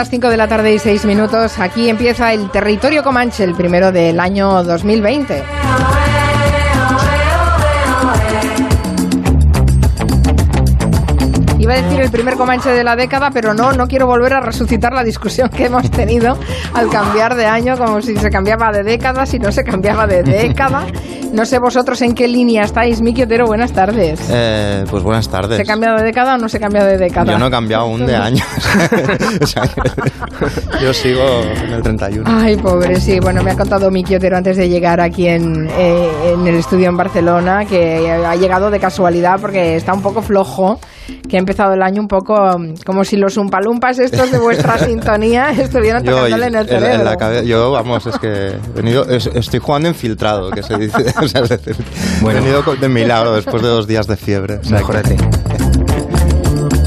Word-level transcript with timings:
Las 0.00 0.08
5 0.08 0.30
de 0.30 0.38
la 0.38 0.48
tarde 0.48 0.72
y 0.72 0.78
6 0.78 1.04
minutos. 1.04 1.58
Aquí 1.58 1.90
empieza 1.90 2.32
el 2.32 2.50
territorio 2.50 3.04
Comanche, 3.04 3.44
el 3.44 3.54
primero 3.54 3.92
del 3.92 4.18
año 4.18 4.64
2020. 4.64 5.42
Iba 11.58 11.74
a 11.74 11.82
decir 11.82 12.00
el 12.00 12.10
primer 12.10 12.36
Comanche 12.36 12.70
de 12.70 12.82
la 12.82 12.96
década, 12.96 13.30
pero 13.30 13.52
no, 13.52 13.74
no 13.74 13.86
quiero 13.88 14.06
volver 14.06 14.32
a 14.32 14.40
resucitar 14.40 14.94
la 14.94 15.04
discusión 15.04 15.50
que 15.50 15.66
hemos 15.66 15.90
tenido 15.90 16.38
al 16.72 16.88
cambiar 16.88 17.34
de 17.34 17.44
año, 17.44 17.76
como 17.76 18.00
si 18.00 18.16
se 18.16 18.30
cambiaba 18.30 18.72
de 18.72 18.82
década, 18.82 19.26
si 19.26 19.38
no 19.38 19.52
se 19.52 19.64
cambiaba 19.64 20.06
de 20.06 20.22
década. 20.22 20.86
No 21.32 21.46
sé 21.46 21.58
vosotros 21.60 22.02
en 22.02 22.14
qué 22.14 22.26
línea 22.26 22.64
estáis. 22.64 23.00
Miki 23.00 23.22
Otero, 23.22 23.46
buenas 23.46 23.72
tardes. 23.72 24.20
Eh, 24.30 24.84
pues 24.90 25.02
buenas 25.02 25.28
tardes. 25.28 25.58
¿Se 25.58 25.64
cambia 25.64 25.94
de 25.94 26.02
década 26.02 26.34
o 26.34 26.38
no 26.38 26.48
se 26.48 26.58
cambia 26.58 26.84
de 26.84 26.98
década? 26.98 27.32
Yo 27.32 27.38
no 27.38 27.46
he 27.46 27.50
cambiado 27.50 27.84
aún 27.84 28.04
de 28.06 28.16
año. 28.16 28.42
O 29.40 29.46
sea, 29.46 29.62
yo 30.82 30.92
sigo 30.92 31.22
en 31.64 31.72
el 31.72 31.82
31. 31.82 32.24
Ay, 32.26 32.56
pobre, 32.56 33.00
sí. 33.00 33.20
Bueno, 33.20 33.42
me 33.42 33.52
ha 33.52 33.56
contado 33.56 33.90
Miki 33.90 34.16
Otero 34.16 34.36
antes 34.36 34.56
de 34.56 34.68
llegar 34.68 35.00
aquí 35.00 35.28
en, 35.28 35.68
eh, 35.70 36.32
en 36.34 36.46
el 36.46 36.56
estudio 36.56 36.88
en 36.88 36.96
Barcelona 36.96 37.64
que 37.64 38.10
ha 38.10 38.34
llegado 38.36 38.70
de 38.70 38.78
casualidad 38.80 39.40
porque 39.40 39.76
está 39.76 39.92
un 39.94 40.02
poco 40.02 40.20
flojo, 40.22 40.78
que 41.28 41.36
ha 41.36 41.38
empezado 41.40 41.74
el 41.74 41.82
año 41.82 42.00
un 42.00 42.08
poco 42.08 42.34
um, 42.56 42.74
como 42.84 43.04
si 43.04 43.16
los 43.16 43.36
umpalumpas 43.36 43.98
estos 43.98 44.30
de 44.30 44.38
vuestra 44.38 44.78
sintonía 44.84 45.50
estuvieran 45.50 46.02
Yo, 46.04 46.12
tocándole 46.16 46.46
en 46.46 46.54
el 46.54 46.68
en- 46.68 46.74
en 46.74 46.80
cerebro. 46.80 47.04
la 47.04 47.42
yo, 47.42 47.70
vamos, 47.72 48.06
es 48.06 48.18
que 48.18 48.48
he 48.48 48.58
venido, 48.74 49.04
es- 49.08 49.30
estoy 49.34 49.60
jugando 49.60 49.88
infiltrado, 49.88 50.50
que 50.50 50.62
se 50.62 50.76
dice. 50.76 51.04
O 51.22 51.28
sea, 51.28 51.42
es 51.42 51.48
decir, 51.50 51.76
Bueno. 52.22 52.38
He 52.40 52.42
venido 52.42 52.62
de 52.76 52.88
milagro 52.88 53.34
después 53.34 53.62
de 53.62 53.68
dos 53.68 53.86
días 53.86 54.06
de 54.06 54.16
fiebre. 54.16 54.56
O 54.56 54.64
sea, 54.64 54.78
Mejórate. 54.78 55.16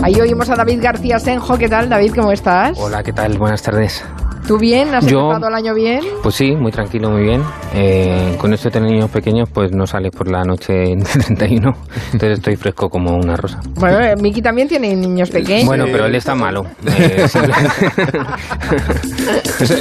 Ahí 0.01 0.19
oímos 0.19 0.49
a 0.49 0.55
David 0.55 0.79
García 0.81 1.19
Senjo. 1.19 1.57
¿Qué 1.57 1.69
tal, 1.69 1.88
David? 1.89 2.13
¿Cómo 2.16 2.31
estás? 2.31 2.77
Hola, 2.77 3.03
¿qué 3.03 3.13
tal? 3.13 3.38
Buenas 3.38 3.61
tardes. 3.61 4.03
¿Tú 4.47 4.58
bien? 4.58 4.94
¿Has 4.94 5.05
Yo- 5.05 5.22
empezado 5.31 5.47
el 5.47 5.55
año 5.55 5.73
bien? 5.73 6.02
Pues 6.22 6.36
sí, 6.36 6.52
muy 6.52 6.72
tranquilo, 6.72 7.09
muy 7.09 7.23
bien. 7.23 7.41
Eh, 7.73 8.36
con 8.39 8.53
esto 8.53 8.67
de 8.69 8.73
tener 8.73 8.91
niños 8.91 9.09
pequeños, 9.09 9.50
pues 9.53 9.72
no 9.72 9.88
sales 9.88 10.11
por 10.11 10.30
la 10.30 10.44
noche 10.44 10.73
de 10.73 10.97
31. 10.97 11.72
Entonces 12.13 12.39
estoy 12.39 12.55
fresco 12.58 12.89
como 12.89 13.16
una 13.16 13.38
rosa. 13.38 13.61
Bueno, 13.75 14.00
eh, 14.02 14.16
Miki 14.17 14.41
también 14.41 14.67
tiene 14.67 14.95
niños 14.95 15.30
pequeños. 15.30 15.66
Bueno, 15.66 15.85
pero 15.91 16.05
él 16.05 16.16
está 16.16 16.35
malo. 16.35 16.66
Eh, 16.95 17.25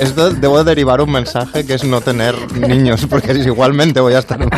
esto 0.01 0.31
debo 0.31 0.63
derivar 0.65 1.01
un 1.01 1.11
mensaje 1.11 1.65
que 1.67 1.75
es 1.75 1.85
no 1.85 2.01
tener 2.01 2.35
niños, 2.57 3.07
porque 3.09 3.33
igualmente 3.33 4.01
voy 4.01 4.15
a 4.15 4.21
estar 4.21 4.39
mal. 4.39 4.51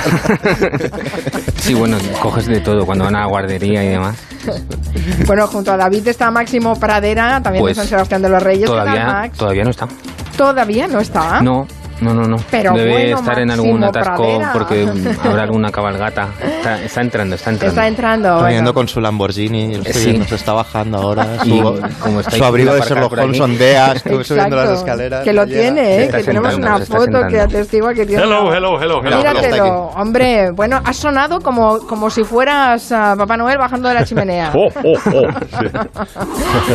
sí, 1.56 1.74
bueno, 1.74 1.96
coges 2.20 2.46
de 2.46 2.60
todo 2.60 2.84
cuando 2.84 3.04
van 3.04 3.16
a 3.16 3.20
la 3.20 3.26
guardería 3.26 3.82
y 3.84 3.88
demás. 3.88 4.16
Bueno, 5.26 5.46
junto 5.48 5.72
a 5.72 5.76
David 5.76 6.06
está 6.08 6.30
Máximo 6.30 6.78
Pradera, 6.78 7.40
también 7.42 7.62
Pues, 7.62 7.76
de 7.76 7.82
San 7.82 7.88
Sebastián 7.88 8.22
de 8.22 8.28
los 8.28 8.42
Reyes. 8.42 8.68
¿Qué 8.70 8.76
tal, 8.76 8.84
Todavía, 8.84 9.06
Max? 9.06 9.38
todavía 9.38 9.64
no 9.64 9.70
está. 9.70 9.88
Todavía 10.36 10.88
no 10.88 11.00
está. 11.00 11.40
No, 11.42 11.66
no, 12.00 12.14
no, 12.14 12.22
no. 12.26 12.36
Pero 12.50 12.72
Debe 12.74 12.90
bueno, 12.90 13.18
estar 13.18 13.38
en 13.38 13.50
algún 13.50 13.84
atasco 13.84 14.16
Pradera. 14.22 14.52
porque 14.52 14.86
habrá 15.22 15.42
alguna 15.44 15.70
cabalgata. 15.70 16.28
Está, 16.42 16.82
está 16.82 17.00
entrando, 17.00 17.34
está 17.36 17.50
entrando. 17.50 17.70
Está 17.70 17.88
entrando. 17.88 18.28
Está 18.28 18.34
bueno. 18.36 18.48
viniendo 18.48 18.74
con 18.74 18.88
su 18.88 19.00
Lamborghini, 19.00 19.74
estoy 19.74 19.92
Sí. 19.92 20.22
se 20.28 20.34
está 20.34 20.52
bajando 20.52 20.98
ahora. 20.98 21.26
Y 21.44 21.50
Su, 21.58 21.80
como 22.00 22.20
está 22.20 22.32
su 22.32 22.44
abrigo 22.44 22.74
de 22.74 22.80
Sherlock. 22.82 23.12
Holmes 23.18 23.40
ondea, 23.40 23.92
estuve 23.96 24.24
subiendo 24.24 24.56
las 24.56 24.70
Exacto, 24.70 24.90
escaleras. 24.90 25.24
Que 25.24 25.32
lo 25.32 25.46
tiene, 25.46 26.04
¿eh? 26.04 26.08
que 26.10 26.22
tenemos 26.24 26.52
sentando, 26.52 26.66
una 26.66 26.76
se 26.78 26.82
está 26.84 26.96
foto 26.96 27.28
que 27.28 27.40
atestigua 27.40 27.94
que 27.94 28.06
tiene. 28.06 28.22
Hello, 28.22 28.46
una- 28.48 28.56
hello, 28.56 28.82
hello, 28.82 29.00
hello. 29.04 29.16
Míratelo, 29.18 29.74
hombre. 29.96 30.50
Bueno, 30.50 30.80
has 30.84 30.96
sonado 30.96 31.40
como, 31.40 31.78
como 31.86 32.10
si 32.10 32.24
fueras 32.24 32.90
ah, 32.92 33.14
Papá 33.16 33.36
Noel 33.36 33.58
bajando 33.58 33.88
de 33.88 33.94
la 33.94 34.04
chimenea. 34.04 34.52
Oh, 34.54 34.68
oh, 34.82 34.94
oh. 35.12 35.28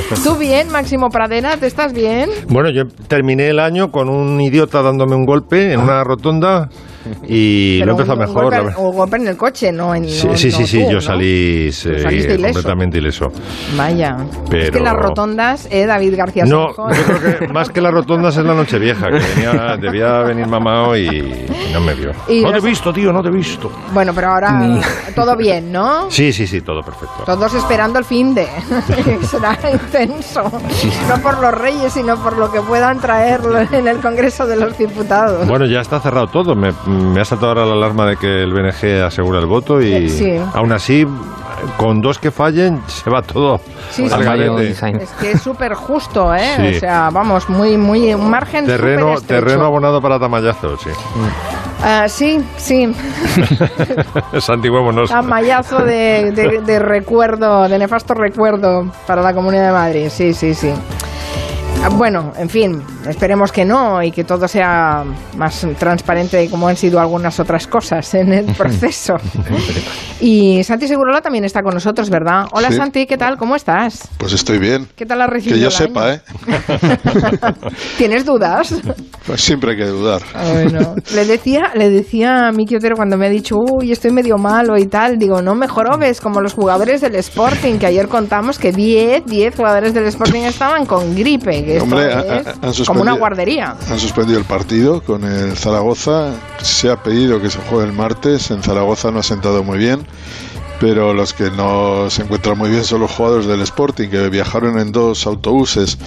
Sí. 0.15 0.21
¿Tú 0.23 0.35
bien, 0.37 0.69
Máximo 0.71 1.09
Pradera? 1.09 1.57
¿Te 1.57 1.67
estás 1.67 1.93
bien? 1.93 2.29
Bueno, 2.47 2.69
yo 2.69 2.87
terminé 3.07 3.49
el 3.49 3.59
año 3.59 3.91
con 3.91 4.09
un 4.09 4.39
idiota 4.41 4.81
dándome 4.81 5.08
un 5.15 5.25
golpe 5.25 5.73
en 5.73 5.81
una 5.81 6.03
rotonda 6.03 6.69
y 7.27 7.79
Pero 7.79 7.85
lo 7.93 7.99
empezó 7.99 8.15
mejor. 8.15 8.43
golpe, 8.43 8.57
la 8.57 8.63
verdad. 8.63 8.79
un 8.79 8.95
golpe 8.95 9.15
en 9.17 9.27
el 9.27 9.37
coche, 9.37 9.71
no 9.71 9.95
en. 9.95 10.07
Sí, 10.09 10.27
no- 10.27 10.37
sí, 10.37 10.49
no 10.49 10.65
sí, 10.65 10.77
tú, 10.83 10.85
yo 10.89 10.93
¿no? 10.95 11.01
salí 11.01 11.25
eh, 11.27 11.69
ileso. 11.69 12.41
completamente 12.43 12.97
ileso. 12.97 13.27
Vaya. 13.77 14.15
Es 14.51 14.65
que 14.65 14.71
Pero- 14.71 14.83
las 14.85 14.93
rotondas, 14.95 15.67
¿eh, 15.71 15.85
David 15.85 16.15
García 16.17 16.45
No, 16.45 16.67
yo 16.69 17.03
creo 17.19 17.39
que 17.39 17.47
más 17.47 17.69
que 17.69 17.81
las 17.81 17.91
rotondas 17.93 18.35
es 18.37 18.43
la 18.45 18.53
noche 18.53 18.77
vieja, 18.79 19.07
que 19.07 19.19
venía, 19.35 19.77
debía 19.79 20.19
venir 20.23 20.47
mamado 20.47 20.95
y, 20.97 21.07
y 21.07 21.73
no 21.73 21.81
me 21.81 21.93
vio. 21.93 22.11
Y 22.27 22.41
no 22.41 22.51
te 22.51 22.57
he 22.57 22.61
visto, 22.61 22.91
tío, 22.93 23.11
no 23.11 23.21
te 23.21 23.29
he 23.29 23.31
visto. 23.31 23.71
Bueno, 23.93 24.11
pero 24.13 24.29
ahora 24.29 24.51
Ni- 24.59 24.81
todo 25.15 25.35
bien, 25.37 25.71
¿no? 25.71 26.09
Sí, 26.09 26.31
sí, 26.33 26.45
sí, 26.47 26.61
todo 26.61 26.81
perfecto. 26.81 27.23
Todos 27.25 27.53
esperando 27.53 27.99
el 27.99 28.05
fin 28.05 28.33
de. 28.35 28.47
será 29.29 29.57
intenso. 29.71 30.43
No 31.07 31.21
por 31.21 31.39
los 31.39 31.53
reyes, 31.53 31.93
sino 31.93 32.15
por 32.21 32.37
lo 32.37 32.51
que 32.51 32.61
puedan 32.61 32.99
traer 32.99 33.39
en 33.71 33.87
el 33.87 33.97
Congreso 33.99 34.45
de 34.47 34.55
los 34.55 34.77
Diputados. 34.77 35.47
Bueno, 35.47 35.65
ya 35.65 35.81
está 35.81 35.99
cerrado 35.99 36.27
todo. 36.27 36.55
Me, 36.55 36.71
me 36.89 37.21
ha 37.21 37.25
saltado 37.25 37.49
ahora 37.51 37.65
la 37.65 37.73
alarma 37.73 38.05
de 38.07 38.17
que 38.17 38.43
el 38.43 38.51
BNG 38.53 39.03
asegura 39.05 39.39
el 39.39 39.45
voto 39.45 39.81
y 39.81 39.93
Eh, 39.93 40.09
sí. 40.09 40.37
aún 40.53 40.71
así, 40.71 41.05
con 41.77 42.01
dos 42.01 42.19
que 42.19 42.31
fallen, 42.31 42.81
se 42.87 43.09
va 43.09 43.21
todo 43.21 43.59
Sí, 43.91 44.03
al 44.11 44.73
sí. 44.73 44.85
Es 45.01 45.09
que 45.11 45.31
es 45.31 45.41
súper 45.41 45.73
justo, 45.73 46.33
¿eh? 46.33 46.55
Sí. 46.57 46.75
O 46.77 46.79
sea, 46.79 47.09
vamos, 47.11 47.49
muy, 47.49 47.77
muy. 47.77 48.13
Un 48.13 48.29
margen 48.29 48.65
Terreno, 48.65 49.15
terreno 49.25 49.65
abonado 49.65 50.01
para 50.01 50.19
tamayazos, 50.19 50.79
sí. 50.81 50.89
Ah, 51.83 52.07
sí, 52.07 52.43
sí. 52.57 52.93
Santiguémonos. 54.39 55.09
Tamallazo 55.09 55.79
de, 55.79 56.31
de, 56.31 56.61
de 56.61 56.79
recuerdo, 56.79 57.67
de 57.67 57.77
nefasto 57.79 58.13
recuerdo 58.13 58.91
para 59.07 59.21
la 59.21 59.33
Comunidad 59.33 59.67
de 59.67 59.71
Madrid. 59.73 60.07
Sí, 60.09 60.33
sí, 60.33 60.53
sí. 60.53 60.71
Ah, 61.81 61.87
Bueno, 61.89 62.33
en 62.37 62.49
fin, 62.49 62.81
esperemos 63.07 63.51
que 63.51 63.63
no 63.63 64.03
y 64.03 64.11
que 64.11 64.23
todo 64.25 64.47
sea 64.47 65.03
más 65.37 65.65
transparente 65.77 66.49
como 66.49 66.67
han 66.67 66.75
sido 66.75 66.99
algunas 66.99 67.39
otras 67.39 67.67
cosas 67.67 68.13
en 68.15 68.33
el 68.33 68.45
proceso. 68.57 69.15
y 70.19 70.61
Santi 70.63 70.87
Segurola 70.87 71.21
también 71.21 71.45
está 71.45 71.61
con 71.61 71.73
nosotros, 71.73 72.09
¿verdad? 72.09 72.47
Hola 72.51 72.69
Sí. 72.69 72.75
Santi, 72.77 73.05
¿qué 73.05 73.17
tal? 73.17 73.37
¿Cómo 73.37 73.55
estás? 73.55 74.07
Pues 74.17 74.33
estoy 74.33 74.59
bien. 74.59 74.87
¿Qué 74.95 75.05
tal 75.05 75.21
has 75.21 75.29
recibido 75.29 75.55
Que 75.55 75.61
yo 75.61 75.67
el 75.67 75.73
sepa, 75.73 76.05
año? 76.05 76.13
¿eh? 76.15 76.21
¿Tienes 77.97 78.25
dudas? 78.25 78.75
Pues 79.25 79.41
siempre 79.41 79.71
hay 79.71 79.77
que 79.77 79.85
dudar. 79.85 80.21
Ah, 80.33 80.43
Bueno, 80.53 80.95
le 81.13 81.25
decía, 81.25 81.71
le 81.75 81.89
decía 81.89 82.47
a 82.47 82.51
Miki 82.51 82.75
Otero 82.75 82.95
cuando 82.97 83.17
me 83.17 83.27
ha 83.27 83.29
dicho, 83.29 83.55
uy, 83.57 83.91
estoy 83.91 84.11
medio 84.11 84.37
malo 84.37 84.77
y 84.77 84.85
tal, 84.87 85.17
digo, 85.17 85.41
no 85.41 85.55
mejor 85.55 85.97
ves 85.99 86.19
como 86.21 86.41
los 86.41 86.53
jugadores 86.53 86.99
del 87.01 87.15
Sporting, 87.15 87.77
que 87.79 87.85
ayer 87.85 88.07
contamos 88.07 88.59
que 88.59 88.71
10, 88.73 89.25
10 89.25 89.55
jugadores 89.55 89.93
del 89.93 90.05
Sporting 90.05 90.41
estaban 90.41 90.85
con 90.85 91.15
gripe, 91.15 91.61
que 91.71 91.77
esto 91.77 91.83
Hombre, 91.85 92.07
es 92.69 92.79
han 92.79 92.85
como 92.85 93.01
una 93.01 93.13
guardería. 93.13 93.75
Han 93.89 93.99
suspendido 93.99 94.39
el 94.39 94.45
partido 94.45 95.01
con 95.01 95.23
el 95.23 95.55
Zaragoza. 95.55 96.33
Se 96.61 96.89
ha 96.89 96.97
pedido 96.97 97.41
que 97.41 97.49
se 97.49 97.59
juegue 97.59 97.85
el 97.87 97.93
martes. 97.93 98.51
En 98.51 98.61
Zaragoza 98.63 99.11
no 99.11 99.19
ha 99.19 99.23
sentado 99.23 99.63
muy 99.63 99.77
bien. 99.77 100.05
Pero 100.79 101.13
los 101.13 101.33
que 101.33 101.51
no 101.51 102.09
se 102.09 102.21
encuentran 102.23 102.57
muy 102.57 102.69
bien 102.69 102.85
son 102.85 103.01
los 103.01 103.11
jugadores 103.11 103.47
del 103.47 103.59
Sporting, 103.63 104.07
que 104.07 104.29
viajaron 104.29 104.79
en 104.79 104.93
dos 104.93 105.27
autobuses, 105.27 105.97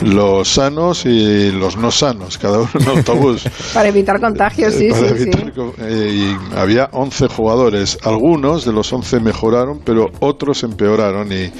los 0.00 0.46
sanos 0.46 1.04
y 1.06 1.50
los 1.50 1.76
no 1.76 1.90
sanos, 1.90 2.38
cada 2.38 2.58
uno 2.60 2.70
en 2.72 2.82
un 2.88 2.98
autobús. 2.98 3.42
Para 3.74 3.88
evitar 3.88 4.20
contagios, 4.20 4.74
sí, 4.74 4.90
Para 4.90 5.08
sí, 5.08 5.14
sí. 5.16 5.22
evitar 5.24 5.52
co- 5.52 5.74
eh, 5.80 6.36
y 6.38 6.56
había 6.56 6.88
11 6.92 7.26
jugadores. 7.26 7.98
Algunos 8.04 8.64
de 8.64 8.72
los 8.72 8.92
11 8.92 9.18
mejoraron, 9.18 9.80
pero 9.84 10.06
otros 10.20 10.62
empeoraron 10.62 11.32
y 11.32 11.50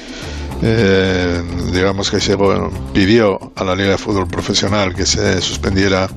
eh, 0.63 1.43
digamos 1.73 2.11
que 2.11 2.21
se 2.21 2.37
pidió 2.93 3.53
a 3.57 3.65
la 3.65 3.75
Liga 3.75 3.91
de 3.91 3.99
Fútbol 3.99 4.29
Profesional 4.29 4.95
que 4.95 5.07
se 5.07 5.41
suspendiera 5.43 6.09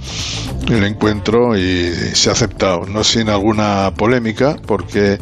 el 0.68 0.84
encuentro 0.84 1.58
y 1.58 1.92
se 2.14 2.30
ha 2.30 2.34
aceptado, 2.34 2.86
no 2.86 3.04
sin 3.04 3.30
alguna 3.30 3.92
polémica, 3.98 4.56
porque 4.68 5.20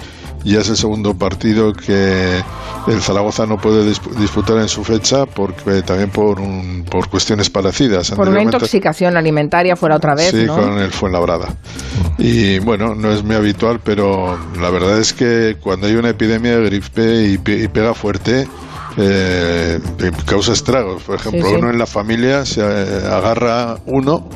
ya 0.52 0.60
es 0.62 0.70
el 0.70 0.78
segundo 0.78 1.14
partido 1.18 1.74
que 1.74 2.42
el 2.88 3.02
Zaragoza 3.02 3.46
no 3.46 3.58
puede 3.58 3.90
disp- 3.90 4.14
disputar 4.16 4.58
en 4.58 4.68
su 4.68 4.84
fecha 4.84 5.26
porque 5.26 5.82
también 5.84 6.10
por 6.10 6.40
un, 6.40 6.86
por 6.90 7.08
cuestiones 7.10 7.50
parecidas. 7.50 8.12
Por 8.12 8.28
una 8.30 8.42
intoxicación 8.42 9.16
alimentaria 9.18 9.76
fuera 9.76 9.96
otra 9.96 10.16
vez, 10.16 10.32
Sí, 10.32 10.46
¿no? 10.46 10.56
con 10.56 10.78
el 10.80 10.92
Fuenlabrada. 10.92 11.48
Y 12.18 12.60
bueno, 12.60 12.94
no 12.96 13.12
es 13.12 13.24
muy 13.24 13.36
habitual, 13.36 13.80
pero 13.84 14.38
la 14.60 14.70
verdad 14.70 15.00
es 15.00 15.14
que 15.14 15.56
cuando 15.62 15.88
hay 15.88 15.96
una 15.96 16.10
epidemia 16.10 16.58
de 16.58 16.66
gripe 16.66 17.24
y, 17.28 17.38
pe- 17.38 17.64
y 17.64 17.68
pega 17.68 17.94
fuerte, 17.94 18.48
eh, 18.98 19.80
causa 20.26 20.54
estragos. 20.54 21.04
Por 21.04 21.16
ejemplo, 21.16 21.48
sí. 21.50 21.56
uno 21.56 21.70
en 21.70 21.78
la 21.80 21.86
familia 21.86 22.46
se 22.46 22.62
eh, 22.62 23.02
agarra 23.12 23.78
uno 23.86 24.28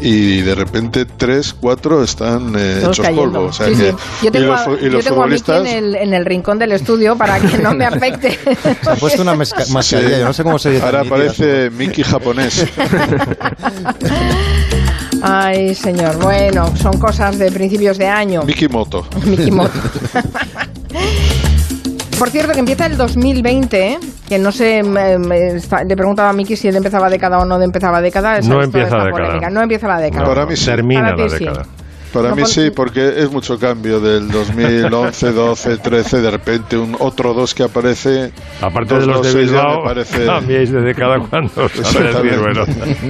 y 0.00 0.40
de 0.42 0.54
repente 0.54 1.04
tres, 1.06 1.54
cuatro 1.54 2.02
están 2.02 2.54
eh, 2.58 2.78
hechos 2.80 3.00
cayendo. 3.00 3.22
polvo. 3.32 3.44
O 3.46 3.52
sea 3.52 3.66
Sí, 3.68 3.74
que- 3.74 3.90
sí. 3.92 3.96
Yo 4.22 4.28
y 4.28 4.30
tengo, 4.30 4.46
los, 4.46 4.60
a, 4.60 4.64
fu- 4.64 4.74
y 4.76 4.84
yo 4.84 4.88
los 4.90 5.04
tengo 5.04 5.22
a 5.22 5.26
Miki 5.26 5.38
futbolistas... 5.42 5.72
en 5.72 5.84
el, 5.84 5.94
en 5.96 6.14
el 6.14 6.24
rincón 6.24 6.58
del 6.58 6.72
estudio 6.72 7.16
para 7.16 7.38
que 7.40 7.58
no 7.58 7.74
me 7.74 7.84
afecte. 7.86 8.38
Se 8.82 8.90
ha 8.90 8.94
puesto 8.96 9.22
una 9.22 9.34
mascarilla, 9.34 10.18
yo 10.18 10.24
no 10.24 10.32
sé 10.32 10.42
cómo 10.42 10.58
se 10.58 10.70
dice. 10.72 10.84
Ahora 10.84 11.04
parece 11.04 11.70
Mickey 11.70 12.04
japonés. 12.04 12.66
Ay, 15.22 15.74
señor. 15.74 16.16
Bueno, 16.18 16.72
son 16.76 16.98
cosas 16.98 17.38
de 17.38 17.50
principios 17.50 17.98
de 17.98 18.06
año. 18.06 18.42
Mickey 18.42 18.68
Moto. 18.68 19.06
Mickey 19.24 19.50
Mouse. 19.50 19.70
Por 22.18 22.30
cierto, 22.30 22.52
que 22.52 22.60
empieza 22.60 22.86
el 22.86 22.96
2020, 22.96 23.86
¿eh? 23.88 23.98
que 24.26 24.38
no 24.38 24.50
sé, 24.50 24.82
me- 24.82 25.18
me 25.18 25.48
está- 25.56 25.84
le 25.84 25.94
preguntaba 25.96 26.30
a 26.30 26.32
Miki 26.32 26.56
si 26.56 26.66
él 26.66 26.76
empezaba 26.76 27.10
década 27.10 27.38
o 27.38 27.44
no 27.44 27.60
empezaba 27.60 28.00
década. 28.00 28.32
No 28.34 28.38
es 28.38 28.48
toda 28.48 28.64
empieza 28.64 28.86
esta 28.86 29.04
década. 29.04 29.50
No 29.50 29.62
empieza 29.62 29.88
la 29.88 29.98
década. 29.98 30.24
Para 30.24 30.46
mí 30.46 30.56
sí. 30.56 30.64
Termina 30.66 31.10
Para 31.10 31.16
la 31.24 31.28
sí. 31.28 31.44
Para 32.16 32.30
No, 32.30 32.36
mí 32.36 32.46
sí, 32.46 32.70
porque 32.74 33.08
es 33.20 33.30
mucho 33.30 33.58
cambio 33.58 34.00
del 34.00 34.28
2011, 34.30 35.32
12, 35.32 35.76
13, 35.76 36.20
de 36.22 36.30
repente 36.30 36.78
un 36.78 36.96
otro 36.98 37.34
dos 37.34 37.54
que 37.54 37.62
aparece. 37.64 38.32
Aparte 38.62 38.94
dos, 38.94 39.00
de 39.02 39.06
los 39.06 39.16
dos, 39.18 39.26
de 39.26 39.32
seis, 39.32 39.50
ya 39.50 39.58
Bilbao, 39.58 39.80
me 39.82 39.88
parece- 39.88 40.24
cambiáis 40.24 40.72
de 40.72 40.80
década 40.80 41.18
cuando 41.28 41.52
bueno. 42.40 42.62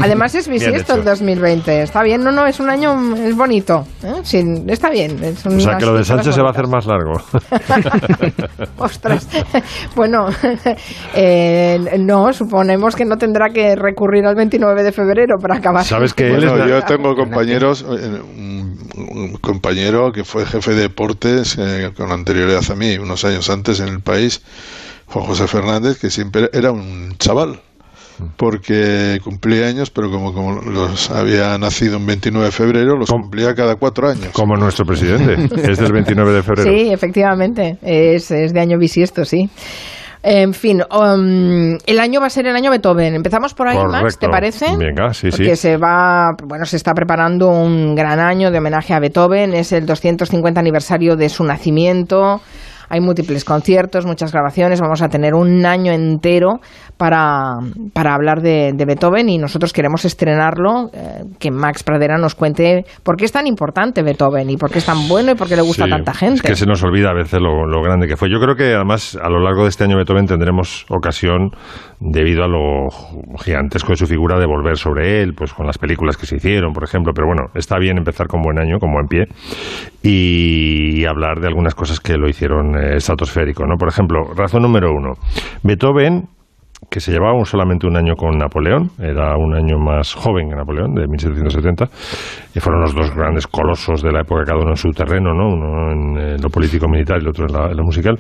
Además 0.02 0.34
es 0.34 0.48
bisiesto 0.48 0.94
el 0.94 1.04
2020. 1.04 1.82
Está 1.82 2.02
bien, 2.02 2.24
no, 2.24 2.32
no, 2.32 2.46
es 2.46 2.58
un 2.58 2.68
año, 2.68 3.14
es 3.16 3.36
bonito. 3.36 3.86
¿eh? 4.02 4.14
Sí, 4.24 4.42
está 4.66 4.90
bien. 4.90 5.22
es 5.22 5.46
O 5.46 5.60
sea 5.60 5.76
que 5.76 5.86
lo 5.86 5.94
de 5.94 6.04
Sánchez 6.04 6.34
se 6.34 6.42
va 6.42 6.48
a 6.48 6.50
hacer 6.50 6.66
más 6.66 6.84
largo. 6.86 7.12
Ostras. 8.78 9.28
bueno, 9.94 10.26
eh, 11.14 11.78
no, 12.00 12.32
suponemos 12.32 12.96
que 12.96 13.04
no 13.04 13.16
tendrá 13.16 13.50
que 13.50 13.76
recurrir 13.76 14.24
al 14.26 14.34
29 14.34 14.82
de 14.82 14.92
febrero 14.92 15.36
para 15.40 15.56
acabar. 15.58 15.84
Sabes 15.84 16.12
que 16.12 16.26
él 16.26 16.44
Bueno, 16.46 16.64
es... 16.64 16.70
yo 16.70 16.82
tengo 16.82 17.14
compañeros, 17.14 17.82
eh, 17.88 18.20
un, 18.36 18.65
un 18.96 19.34
compañero 19.34 20.12
que 20.12 20.24
fue 20.24 20.46
jefe 20.46 20.74
de 20.74 20.82
deportes 20.82 21.56
eh, 21.58 21.92
con 21.96 22.12
anterioridad 22.12 22.62
a 22.70 22.74
mí, 22.74 22.96
unos 22.98 23.24
años 23.24 23.50
antes 23.50 23.80
en 23.80 23.88
el 23.88 24.00
país, 24.00 24.42
Juan 25.06 25.26
José 25.26 25.46
Fernández, 25.46 25.98
que 25.98 26.10
siempre 26.10 26.48
era 26.52 26.72
un 26.72 27.14
chaval, 27.18 27.60
porque 28.36 29.20
cumplía 29.22 29.66
años, 29.66 29.90
pero 29.90 30.10
como, 30.10 30.32
como 30.32 30.60
los 30.62 31.10
había 31.10 31.56
nacido 31.58 31.98
un 31.98 32.06
29 32.06 32.46
de 32.46 32.52
febrero, 32.52 32.96
los 32.96 33.10
cumplía 33.10 33.54
cada 33.54 33.76
cuatro 33.76 34.08
años. 34.08 34.28
Como 34.32 34.56
nuestro 34.56 34.84
presidente, 34.84 35.48
es 35.70 35.78
del 35.78 35.92
29 35.92 36.32
de 36.32 36.42
febrero. 36.42 36.70
Sí, 36.70 36.92
efectivamente. 36.92 37.76
Es, 37.82 38.30
es 38.30 38.52
de 38.52 38.60
año 38.60 38.78
bisiesto, 38.78 39.24
sí. 39.24 39.48
En 40.28 40.54
fin, 40.54 40.82
um, 40.82 41.78
el 41.86 42.00
año 42.00 42.20
va 42.20 42.26
a 42.26 42.30
ser 42.30 42.48
el 42.48 42.56
año 42.56 42.72
Beethoven. 42.72 43.14
Empezamos 43.14 43.54
por 43.54 43.68
ahí, 43.68 43.76
Max, 43.76 43.90
Correcto. 43.92 44.18
¿te 44.18 44.28
parece? 44.28 44.76
Venga, 44.76 45.14
sí, 45.14 45.30
sí. 45.30 45.36
Porque 45.36 45.54
se 45.54 45.76
va, 45.76 46.32
bueno, 46.42 46.64
se 46.64 46.74
está 46.74 46.94
preparando 46.94 47.48
un 47.50 47.94
gran 47.94 48.18
año 48.18 48.50
de 48.50 48.58
homenaje 48.58 48.92
a 48.92 48.98
Beethoven. 48.98 49.54
Es 49.54 49.70
el 49.70 49.86
250 49.86 50.58
aniversario 50.58 51.14
de 51.14 51.28
su 51.28 51.44
nacimiento. 51.44 52.40
Hay 52.88 53.00
múltiples 53.00 53.44
conciertos, 53.44 54.04
muchas 54.04 54.32
grabaciones. 54.32 54.80
Vamos 54.80 55.00
a 55.00 55.08
tener 55.08 55.32
un 55.34 55.64
año 55.64 55.92
entero 55.92 56.58
para, 56.96 57.58
para 57.92 58.14
hablar 58.14 58.40
de, 58.40 58.72
de 58.74 58.84
Beethoven 58.84 59.28
y 59.28 59.38
nosotros 59.38 59.72
queremos 59.72 60.04
estrenarlo. 60.04 60.90
eh, 60.92 61.24
que 61.38 61.50
Max 61.50 61.82
Pradera 61.82 62.16
nos 62.18 62.34
cuente 62.34 62.84
por 63.02 63.16
qué 63.16 63.24
es 63.24 63.32
tan 63.32 63.46
importante 63.46 64.02
Beethoven 64.02 64.48
y 64.50 64.56
por 64.56 64.70
qué 64.70 64.78
es 64.78 64.86
tan 64.86 65.08
bueno 65.08 65.32
y 65.32 65.34
por 65.34 65.48
qué 65.48 65.56
le 65.56 65.62
gusta 65.62 65.84
Sí, 65.84 65.90
tanta 65.90 66.14
gente. 66.14 66.36
Es 66.36 66.42
que 66.42 66.54
se 66.56 66.66
nos 66.66 66.82
olvida 66.82 67.10
a 67.10 67.14
veces 67.14 67.40
lo, 67.40 67.66
lo 67.66 67.82
grande 67.82 68.06
que 68.06 68.16
fue. 68.16 68.30
Yo 68.30 68.38
creo 68.40 68.54
que 68.56 68.74
además 68.74 69.18
a 69.22 69.28
lo 69.28 69.40
largo 69.40 69.62
de 69.64 69.68
este 69.68 69.84
año 69.84 69.96
Beethoven 69.96 70.26
tendremos 70.26 70.86
ocasión, 70.88 71.50
debido 72.00 72.44
a 72.44 72.48
lo 72.48 72.88
gigantesco 73.38 73.90
de 73.92 73.96
su 73.96 74.06
figura, 74.06 74.38
de 74.38 74.46
volver 74.46 74.76
sobre 74.76 75.22
él, 75.22 75.34
pues 75.36 75.52
con 75.52 75.66
las 75.66 75.78
películas 75.78 76.16
que 76.16 76.26
se 76.26 76.36
hicieron, 76.36 76.72
por 76.72 76.84
ejemplo. 76.84 77.12
Pero 77.14 77.26
bueno, 77.26 77.42
está 77.54 77.78
bien 77.78 77.98
empezar 77.98 78.26
con 78.26 78.40
buen 78.42 78.58
año, 78.58 78.78
con 78.78 78.92
buen 78.92 79.06
pie, 79.06 79.24
y 80.02 81.04
hablar 81.04 81.40
de 81.40 81.48
algunas 81.48 81.74
cosas 81.74 82.00
que 82.00 82.14
lo 82.16 82.28
hicieron 82.28 82.76
eh, 82.76 82.96
estratosférico. 82.96 83.66
¿no? 83.66 83.76
Por 83.76 83.88
ejemplo, 83.88 84.20
razón 84.34 84.62
número 84.62 84.90
uno. 84.92 85.14
Beethoven 85.62 86.24
que 86.90 87.00
se 87.00 87.10
llevaba 87.12 87.42
solamente 87.44 87.86
un 87.86 87.96
año 87.96 88.14
con 88.16 88.36
Napoleón, 88.38 88.90
era 88.98 89.36
un 89.36 89.54
año 89.54 89.78
más 89.78 90.14
joven 90.14 90.48
que 90.50 90.56
Napoleón, 90.56 90.94
de 90.94 91.06
1770, 91.08 91.86
y 92.54 92.60
fueron 92.60 92.82
los 92.82 92.94
dos 92.94 93.10
grandes 93.14 93.46
colosos 93.46 94.02
de 94.02 94.12
la 94.12 94.20
época, 94.20 94.44
cada 94.44 94.58
uno 94.60 94.70
en 94.70 94.76
su 94.76 94.90
terreno, 94.90 95.32
¿no? 95.34 95.48
uno 95.48 95.92
en 95.92 96.40
lo 96.40 96.48
político-militar 96.50 97.18
y 97.18 97.22
el 97.22 97.28
otro 97.28 97.46
en, 97.48 97.52
la- 97.52 97.72
lo 97.72 97.82
musical. 97.82 98.18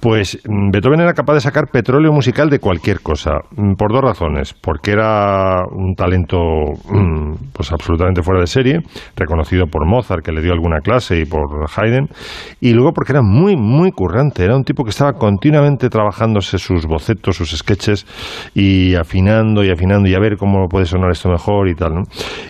Pues 0.00 0.38
mm, 0.46 0.70
Beethoven 0.70 1.00
era 1.00 1.14
capaz 1.14 1.34
de 1.34 1.40
sacar 1.40 1.64
petróleo 1.72 2.12
musical 2.12 2.50
de 2.50 2.58
cualquier 2.58 3.00
cosa, 3.00 3.32
mm, 3.56 3.74
por 3.74 3.92
dos 3.92 4.02
razones, 4.02 4.54
porque 4.60 4.92
era 4.92 5.62
un 5.70 5.94
talento 5.94 6.38
mm, 6.90 7.34
pues 7.52 7.72
absolutamente 7.72 8.22
fuera 8.22 8.40
de 8.40 8.46
serie, 8.46 8.80
reconocido 9.16 9.66
por 9.66 9.86
Mozart, 9.86 10.24
que 10.24 10.32
le 10.32 10.42
dio 10.42 10.52
alguna 10.52 10.80
clase, 10.80 11.20
y 11.20 11.24
por 11.24 11.42
Haydn, 11.76 12.08
y 12.60 12.72
luego 12.72 12.92
porque 12.92 13.12
era 13.12 13.22
muy, 13.22 13.56
muy 13.56 13.90
currante, 13.92 14.44
era 14.44 14.56
un 14.56 14.64
tipo 14.64 14.84
que 14.84 14.90
estaba 14.90 15.12
continuamente 15.12 15.88
trabajándose 15.88 16.58
sus 16.58 16.86
bocetos, 16.86 17.36
sus 17.36 17.50
sketches, 17.56 17.91
y 18.54 18.94
afinando 18.94 19.64
y 19.64 19.70
afinando 19.70 20.08
y 20.08 20.14
a 20.14 20.18
ver 20.18 20.36
cómo 20.36 20.68
puede 20.68 20.86
sonar 20.86 21.10
esto 21.10 21.28
mejor 21.28 21.68
y 21.68 21.74
tal, 21.74 21.94
¿no? 21.94 22.02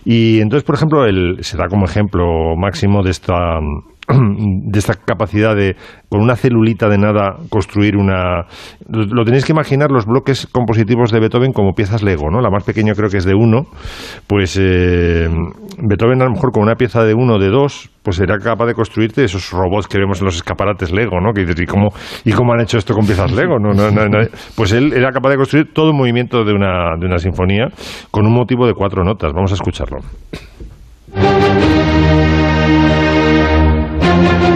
Y 0.04 0.40
entonces, 0.40 0.64
por 0.64 0.74
ejemplo, 0.74 1.06
él 1.06 1.38
se 1.40 1.56
da 1.56 1.68
como 1.68 1.86
ejemplo 1.86 2.56
máximo 2.56 3.02
de 3.02 3.10
esta 3.10 3.58
de 4.08 4.78
esta 4.78 4.94
capacidad 4.94 5.54
de 5.54 5.76
con 6.08 6.20
una 6.20 6.34
celulita 6.36 6.88
de 6.88 6.98
nada 6.98 7.36
construir 7.48 7.96
una 7.96 8.46
lo, 8.88 9.24
tenéis 9.24 9.44
que 9.44 9.52
imaginar 9.52 9.90
los 9.90 10.06
bloques 10.06 10.48
compositivos 10.50 11.12
de 11.12 11.20
Beethoven 11.20 11.52
como 11.52 11.72
piezas 11.72 12.02
Lego, 12.02 12.30
¿no? 12.30 12.40
La 12.40 12.50
más 12.50 12.64
pequeña 12.64 12.94
creo 12.94 13.08
que 13.08 13.18
es 13.18 13.24
de 13.24 13.34
uno, 13.34 13.62
pues 14.26 14.58
eh, 14.60 15.28
Beethoven 15.78 16.20
a 16.20 16.24
lo 16.24 16.32
mejor 16.32 16.50
con 16.52 16.64
una 16.64 16.74
pieza 16.74 17.04
de 17.04 17.14
uno, 17.14 17.38
de 17.38 17.48
dos, 17.48 17.90
pues 18.02 18.18
era 18.20 18.38
capaz 18.38 18.66
de 18.66 18.74
construirte 18.74 19.24
esos 19.24 19.50
robots 19.52 19.86
que 19.86 19.98
vemos 19.98 20.20
en 20.20 20.26
los 20.26 20.36
escaparates 20.36 20.92
Lego, 20.92 21.20
¿no? 21.20 21.30
¿y 21.34 21.66
cómo, 21.66 21.90
¿y 22.24 22.32
cómo 22.32 22.52
han 22.52 22.60
hecho 22.60 22.78
esto 22.78 22.94
con 22.94 23.06
piezas 23.06 23.32
Lego? 23.32 23.58
No, 23.58 23.72
no. 23.72 24.18
Pues 24.56 24.72
él 24.72 24.92
era 24.92 25.10
capaz 25.12 25.30
de 25.30 25.36
construir 25.36 25.72
todo 25.72 25.90
un 25.90 25.96
movimiento 25.96 26.44
de 26.44 26.52
una, 26.52 26.96
de 26.98 27.06
una 27.06 27.18
sinfonía 27.18 27.68
con 28.10 28.26
un 28.26 28.34
motivo 28.34 28.66
de 28.66 28.74
cuatro 28.74 29.04
notas. 29.04 29.32
Vamos 29.32 29.52
a 29.52 29.54
escucharlo. 29.54 30.00
Si 34.22 34.51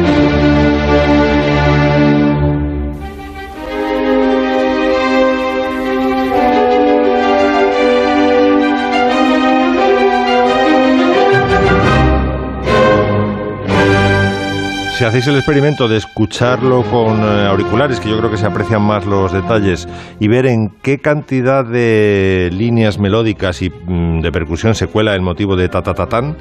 hacéis 15.06 15.26
el 15.28 15.36
experimento 15.36 15.88
de 15.88 15.96
escucharlo 15.96 16.82
con 16.82 17.22
eh, 17.22 17.46
auriculares, 17.46 18.00
que 18.00 18.08
yo 18.10 18.18
creo 18.18 18.30
que 18.30 18.36
se 18.36 18.46
aprecian 18.46 18.82
más 18.82 19.06
los 19.06 19.32
detalles, 19.32 19.88
y 20.20 20.28
ver 20.28 20.46
en 20.46 20.70
qué 20.82 20.98
cantidad 20.98 21.64
de 21.64 22.50
líneas 22.52 22.98
melódicas 22.98 23.62
y 23.62 23.70
mm, 23.70 24.20
de 24.20 24.32
percusión 24.32 24.74
se 24.74 24.86
cuela 24.86 25.14
el 25.14 25.22
motivo 25.22 25.56
de 25.56 25.68
ta 25.68 25.82
ta 25.82 25.94
ta 25.94 26.06
tan, 26.08 26.36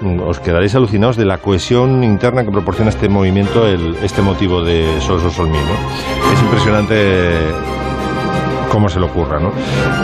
mm, 0.00 0.20
os 0.20 0.40
quedaréis 0.40 0.74
alucinados 0.74 1.16
de 1.16 1.24
la 1.24 1.38
cohesión 1.38 2.02
interna 2.04 2.44
que 2.44 2.50
proporciona 2.50 2.90
este 2.90 3.08
movimiento, 3.08 3.66
el- 3.66 3.96
este 4.02 4.22
motivo 4.22 4.62
de 4.62 4.86
sol 5.00 5.20
sol 5.20 5.30
sol 5.32 5.46
mi. 5.48 5.58
¿no? 5.58 6.32
Es 6.32 6.40
impresionante 6.42 7.34
cómo 8.74 8.88
se 8.88 8.98
le 8.98 9.06
ocurra, 9.06 9.38
¿no? 9.38 9.52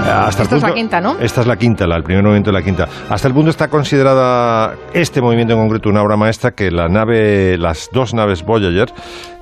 Hasta 0.09 0.45
Esta 0.45 0.57
es 0.57 0.63
la 0.63 0.73
quinta, 0.73 1.01
¿no? 1.01 1.17
Esta 1.21 1.41
es 1.41 1.47
la 1.49 1.57
quinta, 1.57 1.87
la- 1.89 1.97
el 1.97 2.05
primer 2.05 2.23
movimiento 2.23 2.51
de 2.53 2.59
la 2.59 2.63
quinta. 2.65 2.87
Hasta 3.09 3.27
el 3.27 3.35
punto 3.35 3.51
está 3.51 3.67
considerada 3.69 4.75
este 4.95 5.21
movimiento 5.21 5.55
en 5.55 5.59
concreto 5.61 5.89
una 5.89 6.03
obra 6.03 6.17
maestra 6.17 6.53
que 6.53 6.71
la 6.71 6.89
nave, 6.89 7.59
las 7.59 7.89
dos 7.93 8.15
naves 8.15 8.45
Voyager 8.45 8.93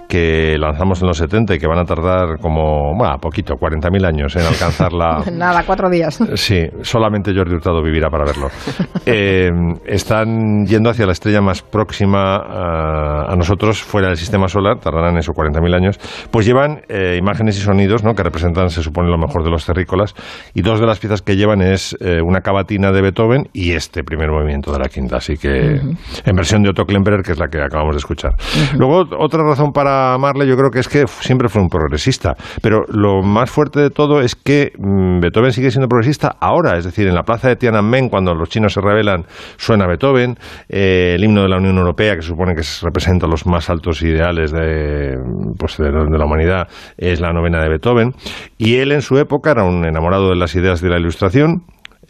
que 0.09 0.57
lanzamos 0.59 1.03
en 1.03 1.09
los 1.09 1.19
70 1.19 1.55
y 1.55 1.59
que 1.59 1.67
van 1.67 1.79
a 1.79 1.85
tardar 1.85 2.39
como, 2.41 2.97
bueno, 2.97 3.19
poquito, 3.21 3.55
40.000 3.55 4.07
años 4.07 4.35
en 4.37 4.43
alcanzar 4.43 4.93
la, 4.93 5.23
Nada, 5.33 5.63
cuatro 5.67 5.91
días. 5.91 6.19
Sí, 6.35 6.63
solamente 6.83 7.33
Jordi 7.35 7.55
Hurtado 7.55 7.83
vivirá 7.83 8.09
para 8.11 8.25
verlo. 8.25 8.49
Eh, 9.11 9.49
están 9.87 10.67
yendo 10.67 10.91
hacia 10.91 11.07
la 11.07 11.13
estrella 11.13 11.41
más 11.41 11.63
próxima 11.63 12.37
a, 12.37 13.33
a 13.33 13.37
nosotros, 13.37 13.83
fuera 13.83 14.09
del 14.09 14.19
sistema 14.19 14.49
solar, 14.49 14.81
tardarán 14.81 15.17
eso 15.17 15.33
40.000 15.33 15.75
años. 15.75 15.99
Pues 16.31 16.45
llevan 16.45 16.83
eh, 16.89 17.17
imágenes 17.19 17.57
y 17.57 17.61
sonidos 17.61 18.05
¿no? 18.05 18.15
que 18.15 18.23
representan, 18.23 18.69
se 18.69 18.83
supone, 18.83 19.09
lo 19.09 19.17
mejor 19.17 19.45
de 19.45 19.51
los 19.51 19.65
terrícolas. 19.65 20.15
Y 20.53 20.61
dos 20.61 20.79
de 20.79 20.87
las 20.87 20.99
piezas 20.99 21.23
que 21.23 21.37
llevan 21.37 21.63
es 21.63 21.97
eh, 22.01 22.21
una 22.23 22.41
cavatina 22.41 22.93
de 22.93 23.01
Beethoven 23.01 23.49
y 23.55 23.73
este 23.73 24.05
primer 24.05 24.31
movimiento 24.31 24.73
de 24.73 24.79
la 24.79 24.89
quinta. 24.89 25.17
Así 25.17 25.39
que, 25.39 25.81
en 25.81 26.37
versión 26.37 26.63
de 26.63 26.71
Otto 26.71 26.85
Klemperer, 26.85 27.23
que 27.23 27.33
es 27.33 27.39
la 27.39 27.49
que 27.49 27.63
acabamos 27.63 27.95
de 27.95 27.99
escuchar. 27.99 28.33
Luego, 28.77 29.05
otra 29.19 29.43
razón 29.43 29.73
para 29.73 29.98
amarle, 30.15 30.47
yo 30.47 30.57
creo 30.57 30.71
que 30.71 30.81
es 30.81 30.89
que 30.89 31.07
siempre 31.07 31.49
fue 31.49 31.63
un 31.63 31.69
progresista. 31.69 32.35
Pero 32.63 32.85
lo 32.89 33.23
más 33.23 33.51
fuerte 33.51 33.81
de 33.81 33.91
todo 33.91 34.21
es 34.21 34.35
que 34.35 34.73
mm, 34.79 35.21
Beethoven 35.21 35.53
sigue 35.53 35.71
siendo 35.71 35.89
progresista 35.89 36.37
ahora. 36.41 36.77
Es 36.77 36.85
decir, 36.85 37.07
en 37.07 37.15
la 37.15 37.23
plaza 37.23 37.49
de 37.49 37.57
Tiananmen, 37.57 38.09
cuando 38.09 38.35
los 38.35 38.49
chinos 38.49 38.73
se 38.73 38.81
rebelan, 38.81 39.25
suena 39.57 39.87
Beethoven. 39.87 40.37
Eh, 40.69 41.15
el 41.17 41.25
himno 41.25 41.43
de 41.43 41.49
la 41.49 41.57
Unión 41.59 41.77
Europea, 41.79 42.15
que 42.17 42.23
supone 42.23 42.55
que 42.55 42.63
representa 42.83 43.27
los 43.27 43.47
más 43.47 43.71
altos 43.71 44.03
ideales 44.03 44.53
de, 44.53 45.17
pues, 45.59 45.77
de, 45.79 45.87
de 45.91 46.19
la 46.19 46.25
humanidad, 46.25 46.69
es 46.97 47.21
la 47.21 47.33
novena 47.33 47.63
de 47.63 47.69
Beethoven. 47.69 48.13
Y 48.57 48.77
él 48.77 48.93
en 48.93 49.03
su 49.03 49.19
época 49.19 49.51
era 49.53 49.65
un 49.65 49.85
enamorado 49.85 50.31
de 50.31 50.37
las 50.37 50.55
ideas 50.55 50.81
de 50.81 50.89
la 50.91 50.99
Ilustración. 50.99 51.63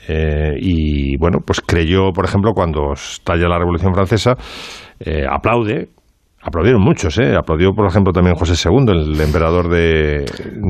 eh, 0.09 0.55
y 0.59 1.17
bueno, 1.19 1.39
pues 1.45 1.61
creyó, 1.61 2.13
por 2.13 2.25
ejemplo, 2.25 2.53
cuando 2.55 2.93
estalla 2.93 3.49
la 3.49 3.59
Revolución 3.59 3.93
Francesa, 3.95 4.37
eh, 5.01 5.25
aplaude 5.29 5.89
Aplaudieron 6.41 6.81
muchos, 6.81 7.19
¿eh? 7.19 7.35
Aplaudió, 7.37 7.73
por 7.73 7.87
ejemplo, 7.89 8.13
también 8.13 8.37
José 8.37 8.55
II, 8.69 8.85
el 8.93 9.21
emperador 9.21 9.69
de, 9.69 10.25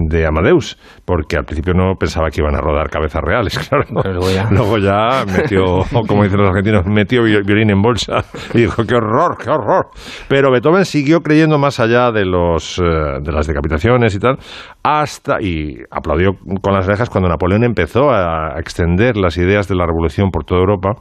de 0.08 0.26
Amadeus, 0.26 0.78
porque 1.04 1.36
al 1.36 1.44
principio 1.44 1.74
no 1.74 1.94
pensaba 2.00 2.30
que 2.30 2.40
iban 2.40 2.54
a 2.56 2.60
rodar 2.60 2.88
cabezas 2.88 3.20
reales, 3.22 3.58
claro. 3.68 3.84
luego 3.92 4.30
ya. 4.30 4.48
Luego 4.50 4.78
ya 4.78 5.24
metió, 5.26 5.82
como 6.08 6.24
dicen 6.24 6.38
los 6.40 6.48
argentinos, 6.48 6.86
metió 6.86 7.22
vi- 7.22 7.42
violín 7.42 7.68
en 7.70 7.82
bolsa 7.82 8.24
y 8.54 8.62
dijo, 8.62 8.82
qué 8.84 8.94
horror, 8.94 9.36
qué 9.36 9.50
horror. 9.50 9.88
Pero 10.26 10.50
Beethoven 10.50 10.86
siguió 10.86 11.20
creyendo 11.20 11.58
más 11.58 11.78
allá 11.80 12.12
de, 12.12 12.24
los, 12.24 12.78
eh, 12.78 13.20
de 13.22 13.30
las 13.30 13.46
decapitaciones 13.46 14.14
y 14.14 14.18
tal, 14.18 14.38
hasta, 14.82 15.40
y 15.42 15.76
aplaudió 15.90 16.30
con 16.62 16.72
las 16.72 16.88
orejas 16.88 17.10
cuando 17.10 17.28
Napoleón 17.28 17.64
empezó 17.64 18.10
a 18.10 18.58
extender 18.58 19.18
las 19.18 19.36
ideas 19.36 19.68
de 19.68 19.74
la 19.74 19.84
revolución 19.86 20.30
por 20.30 20.44
toda 20.44 20.60
Europa 20.60 20.94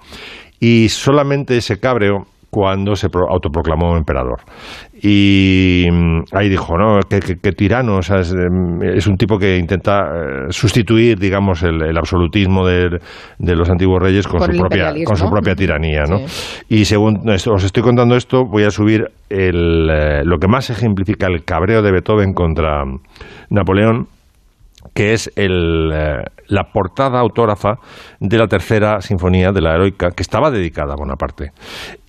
y 0.59 0.89
solamente 0.89 1.55
ese 1.55 1.79
cabreo 1.79 2.25
cuando 2.57 2.95
se 2.95 3.07
pro- 3.09 3.29
autoproclamó 3.29 3.95
emperador. 3.95 4.39
Y 4.99 5.87
mm, 5.91 6.21
ahí 6.31 6.49
dijo, 6.49 6.75
no, 6.75 7.01
qué, 7.07 7.19
qué- 7.19 7.37
qué 7.37 7.51
tirano, 7.51 7.97
o 7.97 8.01
sea, 8.01 8.21
es, 8.21 8.31
em, 8.33 8.81
es 8.81 9.05
un 9.05 9.15
tipo 9.15 9.37
que 9.37 9.57
intenta 9.57 10.09
eh, 10.09 10.45
sustituir, 10.49 11.19
digamos, 11.19 11.61
el, 11.61 11.83
el 11.83 11.95
absolutismo 11.99 12.65
de, 12.65 12.99
de 13.37 13.55
los 13.55 13.69
antiguos 13.69 14.01
reyes 14.01 14.27
con 14.27 14.39
Por 14.39 14.51
su, 14.51 14.57
propia, 14.59 14.91
con 15.05 15.15
su 15.17 15.29
propia 15.29 15.53
tiranía, 15.55 16.05
¿no? 16.09 16.17
Sí. 16.27 16.65
Y 16.69 16.85
según 16.85 17.21
os 17.29 17.63
estoy 17.63 17.83
contando 17.83 18.15
esto, 18.15 18.43
voy 18.45 18.63
a 18.63 18.71
subir 18.71 19.11
el, 19.29 19.87
eh, 19.91 20.21
lo 20.25 20.39
que 20.39 20.47
más 20.47 20.71
ejemplifica 20.71 21.27
el 21.27 21.43
cabreo 21.43 21.83
de 21.83 21.91
Beethoven 21.91 22.33
contra 22.33 22.83
Napoleón, 23.51 24.07
que 24.93 25.13
es 25.13 25.31
el, 25.35 25.91
eh, 25.93 26.23
la 26.47 26.63
portada 26.71 27.19
autógrafa 27.19 27.75
de 28.19 28.37
la 28.37 28.47
tercera 28.47 29.01
sinfonía 29.01 29.51
de 29.51 29.61
la 29.61 29.75
heroica, 29.75 30.11
que 30.11 30.23
estaba 30.23 30.51
dedicada 30.51 30.93
a 30.93 30.97
Bonaparte. 30.97 31.51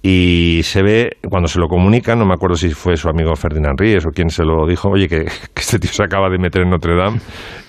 Y 0.02 0.60
se 0.62 0.82
ve, 0.82 1.10
cuando 1.28 1.48
se 1.48 1.58
lo 1.58 1.66
comunican, 1.66 2.18
no 2.18 2.26
me 2.26 2.34
acuerdo 2.34 2.56
si 2.56 2.70
fue 2.70 2.96
su 2.96 3.08
amigo 3.08 3.34
Ferdinand 3.34 3.78
Ries 3.78 4.06
o 4.06 4.10
quien 4.10 4.30
se 4.30 4.44
lo 4.44 4.66
dijo, 4.66 4.88
oye, 4.88 5.08
que, 5.08 5.24
que 5.54 5.60
este 5.60 5.78
tío 5.78 5.90
se 5.92 6.04
acaba 6.04 6.28
de 6.30 6.38
meter 6.38 6.62
en 6.62 6.70
Notre 6.70 6.96
Dame 6.96 7.18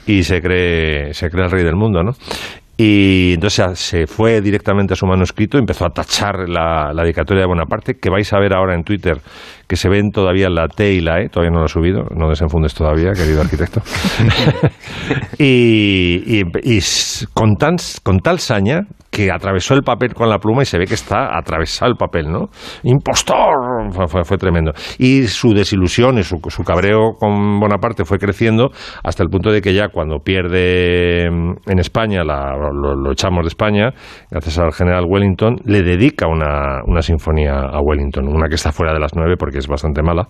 y 0.06 0.24
se 0.24 0.42
cree, 0.42 1.14
se 1.14 1.30
cree 1.30 1.46
el 1.46 1.52
rey 1.52 1.64
del 1.64 1.76
mundo, 1.76 2.04
¿no? 2.04 2.14
Y 2.82 3.34
entonces 3.34 3.78
se 3.78 4.08
fue 4.08 4.40
directamente 4.40 4.94
a 4.94 4.96
su 4.96 5.06
manuscrito, 5.06 5.58
empezó 5.58 5.86
a 5.86 5.90
tachar 5.90 6.48
la, 6.48 6.94
la 6.94 7.04
dedicatoria 7.04 7.42
de 7.42 7.48
Bonaparte, 7.48 7.96
que 7.96 8.10
vais 8.10 8.32
a 8.32 8.40
ver 8.40 8.54
ahora 8.54 8.74
en 8.74 8.86
Twitter, 8.86 9.18
que 9.70 9.76
se 9.78 9.88
ven 9.88 10.10
todavía 10.12 10.50
la 10.50 10.68
T 10.68 10.94
y 10.94 11.00
la 11.02 11.22
E, 11.22 11.30
todavía 11.30 11.52
no 11.52 11.60
lo 11.60 11.66
he 11.66 11.70
subido, 11.70 12.04
no 12.16 12.28
desenfundes 12.28 12.74
todavía, 12.74 13.12
querido 13.14 13.40
arquitecto. 13.42 13.82
y 15.38 16.40
y- 16.40 16.44
y 16.64 16.78
s- 16.78 17.28
con, 17.34 17.56
tan, 17.56 17.76
con 18.04 18.20
tal 18.20 18.40
saña 18.40 18.82
que 19.12 19.32
atravesó 19.32 19.74
el 19.74 19.82
papel 19.82 20.14
con 20.14 20.30
la 20.30 20.38
pluma 20.38 20.62
y 20.62 20.66
se 20.66 20.78
ve 20.78 20.86
que 20.86 20.94
está 20.94 21.36
atravesado 21.38 21.90
el 21.92 21.98
papel, 21.98 22.32
¿no? 22.32 22.50
¡Impostor! 22.84 23.92
Fue, 23.92 24.08
fue- 24.08 24.24
fue 24.24 24.38
tremendo. 24.38 24.72
Y 25.00 25.24
su 25.28 25.54
desilusión 25.54 26.20
y 26.20 26.24
su, 26.24 26.38
su 26.48 26.64
cabreo 26.64 27.14
con 27.20 27.60
Bonaparte 27.60 28.06
fue 28.06 28.18
creciendo 28.20 28.70
hasta 29.04 29.24
el 29.24 29.30
punto 29.30 29.52
de 29.52 29.62
que 29.62 29.74
ya 29.74 29.90
cuando 29.90 30.20
pierde 30.20 31.28
mm, 31.32 31.54
en 31.72 31.80
España, 31.80 32.24
la- 32.24 32.56
lo, 32.56 32.96
lo 32.96 33.12
echamos 33.12 33.44
de 33.44 33.48
España, 33.50 33.90
gracias 34.30 34.58
al 34.60 34.72
general 34.74 35.06
Wellington, 35.08 35.58
le 35.66 35.82
dedica 35.82 36.28
una, 36.28 36.82
una 36.86 37.02
sinfonía 37.02 37.60
a 37.62 37.80
Wellington, 37.82 38.28
una 38.28 38.48
que 38.48 38.56
está 38.56 38.72
fuera 38.72 38.94
de 38.94 39.00
las 39.00 39.12
nueve 39.16 39.36
porque 39.38 39.59
es 39.60 39.68
bastante 39.68 40.02
mala, 40.02 40.28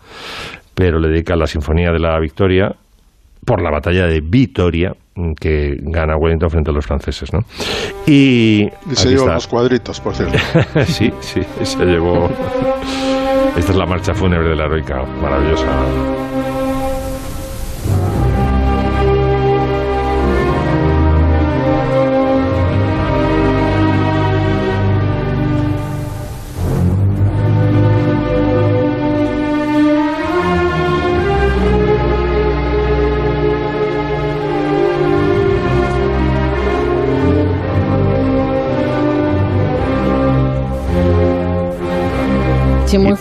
pero 0.76 1.00
le 1.00 1.10
dedica 1.10 1.36
la 1.36 1.48
Sinfonía 1.48 1.92
de 1.92 2.00
la 2.00 2.20
Victoria 2.20 2.76
por 3.46 3.62
la 3.62 3.72
batalla 3.72 4.06
de 4.06 4.22
Vitoria 4.22 4.94
que 5.40 5.76
gana 5.82 6.16
Wellington 6.16 6.50
frente 6.50 6.72
a 6.72 6.74
los 6.74 6.86
franceses, 6.86 7.34
¿no? 7.34 7.40
Y, 8.08 8.64
Y 8.90 8.96
se 8.96 9.14
está. 9.14 9.24
unos 9.24 9.48
cuadritos, 9.48 10.00
por 10.00 10.16
cierto. 10.16 10.38
sí, 10.86 11.12
sí, 11.20 11.42
se 11.64 11.86
llevó. 11.86 12.30
Esta 13.58 13.72
es 13.72 13.78
la 13.78 13.86
marcha 13.86 14.14
fúnebre 14.14 14.50
de 14.50 14.56
la 14.56 14.66
heroica, 14.66 15.04
maravillosa. 15.22 15.68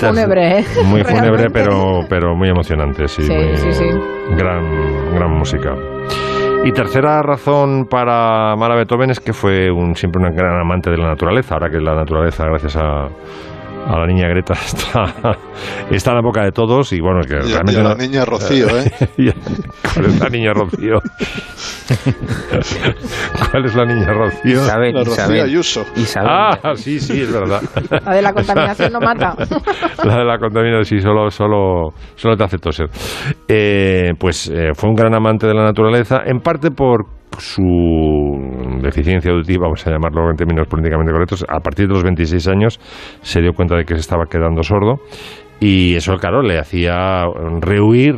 Fúnebre, 0.06 0.58
¿eh? 0.60 0.64
Muy 0.84 1.02
fúnebre, 1.04 1.48
Realmente. 1.48 1.50
pero, 1.50 2.00
pero 2.08 2.34
muy 2.36 2.48
emocionante, 2.48 3.08
sí. 3.08 3.22
Sí, 3.22 3.32
muy- 3.32 3.56
sí, 3.56 3.72
sí. 3.72 3.84
Gran, 4.36 5.14
gran 5.14 5.30
música. 5.30 5.74
Y 6.64 6.72
tercera 6.72 7.22
razón 7.22 7.86
para 7.88 8.52
amar 8.52 8.72
a 8.72 8.76
Beethoven 8.76 9.10
es 9.10 9.20
que 9.20 9.32
fue 9.32 9.70
un, 9.70 9.94
siempre 9.94 10.20
un 10.22 10.34
gran 10.34 10.60
amante 10.60 10.90
de 10.90 10.98
la 10.98 11.06
naturaleza. 11.08 11.54
Ahora 11.54 11.70
que 11.70 11.78
la 11.78 11.94
naturaleza, 11.94 12.44
gracias 12.44 12.76
a, 12.76 13.04
a 13.06 13.98
la 13.98 14.06
niña 14.06 14.26
Greta, 14.28 14.54
está, 14.66 15.04
está 15.90 16.10
en 16.10 16.16
la 16.16 16.22
boca 16.22 16.42
de 16.42 16.50
todos. 16.52 16.92
Y 16.92 17.00
bueno, 17.00 17.20
es 17.20 17.26
que 17.28 17.34
Y, 17.34 17.38
a- 17.38 17.40
y 17.42 17.52
realmente. 17.52 17.80
a 17.80 17.84
la 17.84 17.88
no- 17.90 17.94
niña 17.96 18.24
Rocío, 18.24 18.66
¿eh? 18.76 18.90
Y- 19.16 19.30
¿Cuál 19.94 20.06
es 20.06 20.20
la 20.20 20.28
niña 20.28 20.52
Rocío? 20.52 21.00
¿Cuál 23.50 23.64
es 23.64 23.74
la 23.74 23.84
niña 23.84 24.12
Rocío? 24.12 24.62
Isabel, 24.62 24.94
La 24.94 25.00
Rocío 25.00 25.12
Isabel. 25.14 25.40
Ayuso. 25.42 25.84
Isabel. 25.96 26.30
Ah, 26.30 26.74
sí, 26.74 27.00
sí, 27.00 27.22
es 27.22 27.32
verdad. 27.32 27.62
La 28.04 28.14
de 28.14 28.22
la 28.22 28.32
contaminación 28.32 28.92
no 28.92 29.00
mata. 29.00 29.34
La 30.04 30.18
de 30.18 30.24
la 30.24 30.38
contaminación, 30.38 30.84
sí, 30.84 31.00
solo, 31.00 31.30
solo, 31.30 31.90
solo 32.14 32.36
te 32.36 32.44
hace 32.44 32.58
toser. 32.58 32.88
Eh, 33.48 34.12
pues 34.18 34.48
eh, 34.48 34.70
fue 34.74 34.90
un 34.90 34.94
gran 34.94 35.14
amante 35.14 35.46
de 35.46 35.54
la 35.54 35.64
naturaleza, 35.64 36.20
en 36.24 36.40
parte 36.40 36.70
por 36.70 37.06
su 37.38 38.78
deficiencia 38.82 39.30
auditiva, 39.32 39.64
vamos 39.64 39.86
a 39.86 39.90
llamarlo 39.90 40.30
en 40.30 40.36
términos 40.36 40.66
políticamente 40.68 41.12
correctos. 41.12 41.44
A 41.48 41.60
partir 41.60 41.86
de 41.86 41.94
los 41.94 42.02
26 42.02 42.48
años 42.48 42.80
se 43.22 43.40
dio 43.40 43.52
cuenta 43.52 43.76
de 43.76 43.84
que 43.84 43.94
se 43.94 44.00
estaba 44.00 44.24
quedando 44.30 44.62
sordo 44.62 44.96
y 45.60 45.94
eso, 45.96 46.14
claro, 46.16 46.42
le 46.42 46.58
hacía 46.58 47.24
rehuir 47.60 48.16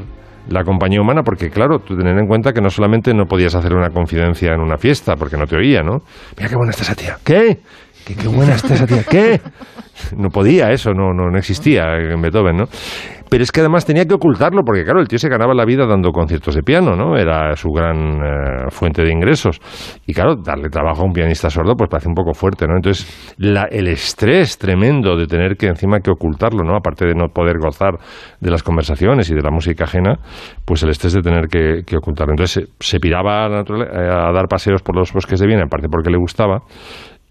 la 0.50 0.64
compañía 0.64 1.00
humana, 1.00 1.22
porque 1.22 1.48
claro, 1.48 1.78
tú 1.78 1.96
tener 1.96 2.18
en 2.18 2.26
cuenta 2.26 2.52
que 2.52 2.60
no 2.60 2.70
solamente 2.70 3.14
no 3.14 3.24
podías 3.24 3.54
hacer 3.54 3.72
una 3.72 3.90
confidencia 3.90 4.52
en 4.52 4.60
una 4.60 4.76
fiesta, 4.76 5.14
porque 5.16 5.36
no 5.36 5.46
te 5.46 5.56
oía, 5.56 5.82
¿no? 5.82 5.98
Mira 6.36 6.48
qué 6.48 6.56
buena 6.56 6.70
está 6.70 6.82
esa 6.82 6.94
tía. 6.94 7.16
¿Qué? 7.24 7.58
¿Qué, 8.04 8.14
qué 8.16 8.28
buena 8.28 8.54
está 8.54 8.74
esa 8.74 8.86
tía? 8.86 9.04
¿Qué? 9.08 9.40
No 10.16 10.28
podía 10.30 10.70
eso, 10.70 10.92
no, 10.92 11.12
no, 11.12 11.30
no 11.30 11.38
existía 11.38 11.94
en 11.96 12.20
Beethoven, 12.20 12.56
¿no? 12.56 12.64
Pero 13.30 13.44
es 13.44 13.52
que 13.52 13.60
además 13.60 13.86
tenía 13.86 14.04
que 14.06 14.14
ocultarlo, 14.14 14.62
porque 14.64 14.82
claro, 14.82 15.00
el 15.00 15.06
tío 15.06 15.18
se 15.18 15.28
ganaba 15.28 15.54
la 15.54 15.64
vida 15.64 15.86
dando 15.86 16.10
conciertos 16.10 16.56
de 16.56 16.62
piano, 16.62 16.96
¿no? 16.96 17.16
Era 17.16 17.54
su 17.54 17.70
gran 17.70 17.96
eh, 18.16 18.70
fuente 18.70 19.02
de 19.02 19.12
ingresos. 19.12 19.60
Y 20.04 20.12
claro, 20.12 20.34
darle 20.34 20.68
trabajo 20.68 21.02
a 21.02 21.04
un 21.04 21.12
pianista 21.12 21.48
sordo, 21.48 21.74
pues 21.76 21.88
parece 21.88 22.08
un 22.08 22.14
poco 22.14 22.34
fuerte, 22.34 22.66
¿no? 22.66 22.74
Entonces, 22.74 23.34
la- 23.38 23.68
el 23.70 23.86
estrés 23.86 24.58
tremendo 24.58 25.16
de 25.16 25.26
tener 25.26 25.56
que 25.56 25.68
encima 25.68 26.00
que 26.00 26.10
ocultarlo, 26.10 26.64
¿no? 26.64 26.74
Aparte 26.76 27.06
de 27.06 27.14
no 27.14 27.28
poder 27.28 27.58
gozar 27.58 27.92
de 28.40 28.50
las 28.50 28.62
conversaciones 28.64 29.30
y 29.30 29.34
de 29.34 29.42
la 29.42 29.50
música 29.52 29.84
ajena, 29.84 30.16
pues 30.64 30.82
el 30.82 30.90
estrés 30.90 31.12
de 31.12 31.22
tener 31.22 31.46
que, 31.46 31.82
que 31.86 31.96
ocultarlo. 31.96 32.32
Entonces, 32.32 32.68
se, 32.80 32.98
piraba 32.98 33.46
a, 33.46 33.60
eh, 33.60 34.10
a 34.10 34.32
dar 34.32 34.48
paseos 34.48 34.82
por 34.82 34.96
los 34.96 35.12
bosques 35.12 35.38
de 35.38 35.46
Viena, 35.46 35.62
en 35.62 35.68
parte 35.68 35.86
porque 35.88 36.10
le 36.10 36.18
gustaba, 36.18 36.62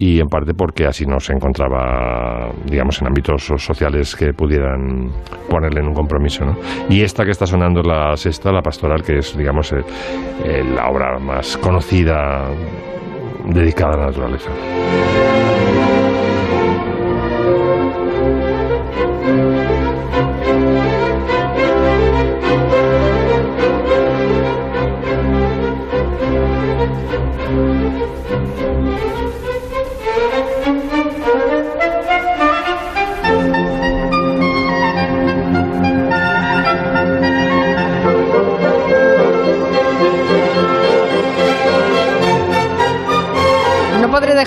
y 0.02 0.18
en 0.18 0.28
parte 0.28 0.54
porque 0.54 0.86
así 0.86 1.04
no 1.04 1.20
se 1.20 1.34
encontraba, 1.34 2.50
digamos, 2.64 2.98
en 3.02 3.08
ámbitos 3.08 3.44
so- 3.44 3.58
sociales 3.58 4.16
que 4.16 4.32
pudieran 4.32 5.10
ponerle 5.50 5.80
en 5.80 5.88
un 5.88 5.94
compromiso. 5.94 6.42
¿no? 6.46 6.56
Y 6.88 7.02
esta 7.02 7.22
que 7.26 7.32
está 7.32 7.46
sonando 7.46 7.80
es 7.80 7.86
la 7.86 8.16
sexta, 8.16 8.50
la 8.50 8.62
pastoral, 8.62 9.02
que 9.02 9.18
es, 9.18 9.36
digamos, 9.36 9.70
eh, 9.72 9.84
eh, 10.42 10.64
la 10.74 10.88
obra 10.88 11.18
más 11.18 11.58
conocida 11.58 12.46
dedicada 13.44 13.92
a 13.92 13.96
la 13.98 14.06
naturaleza. 14.06 14.48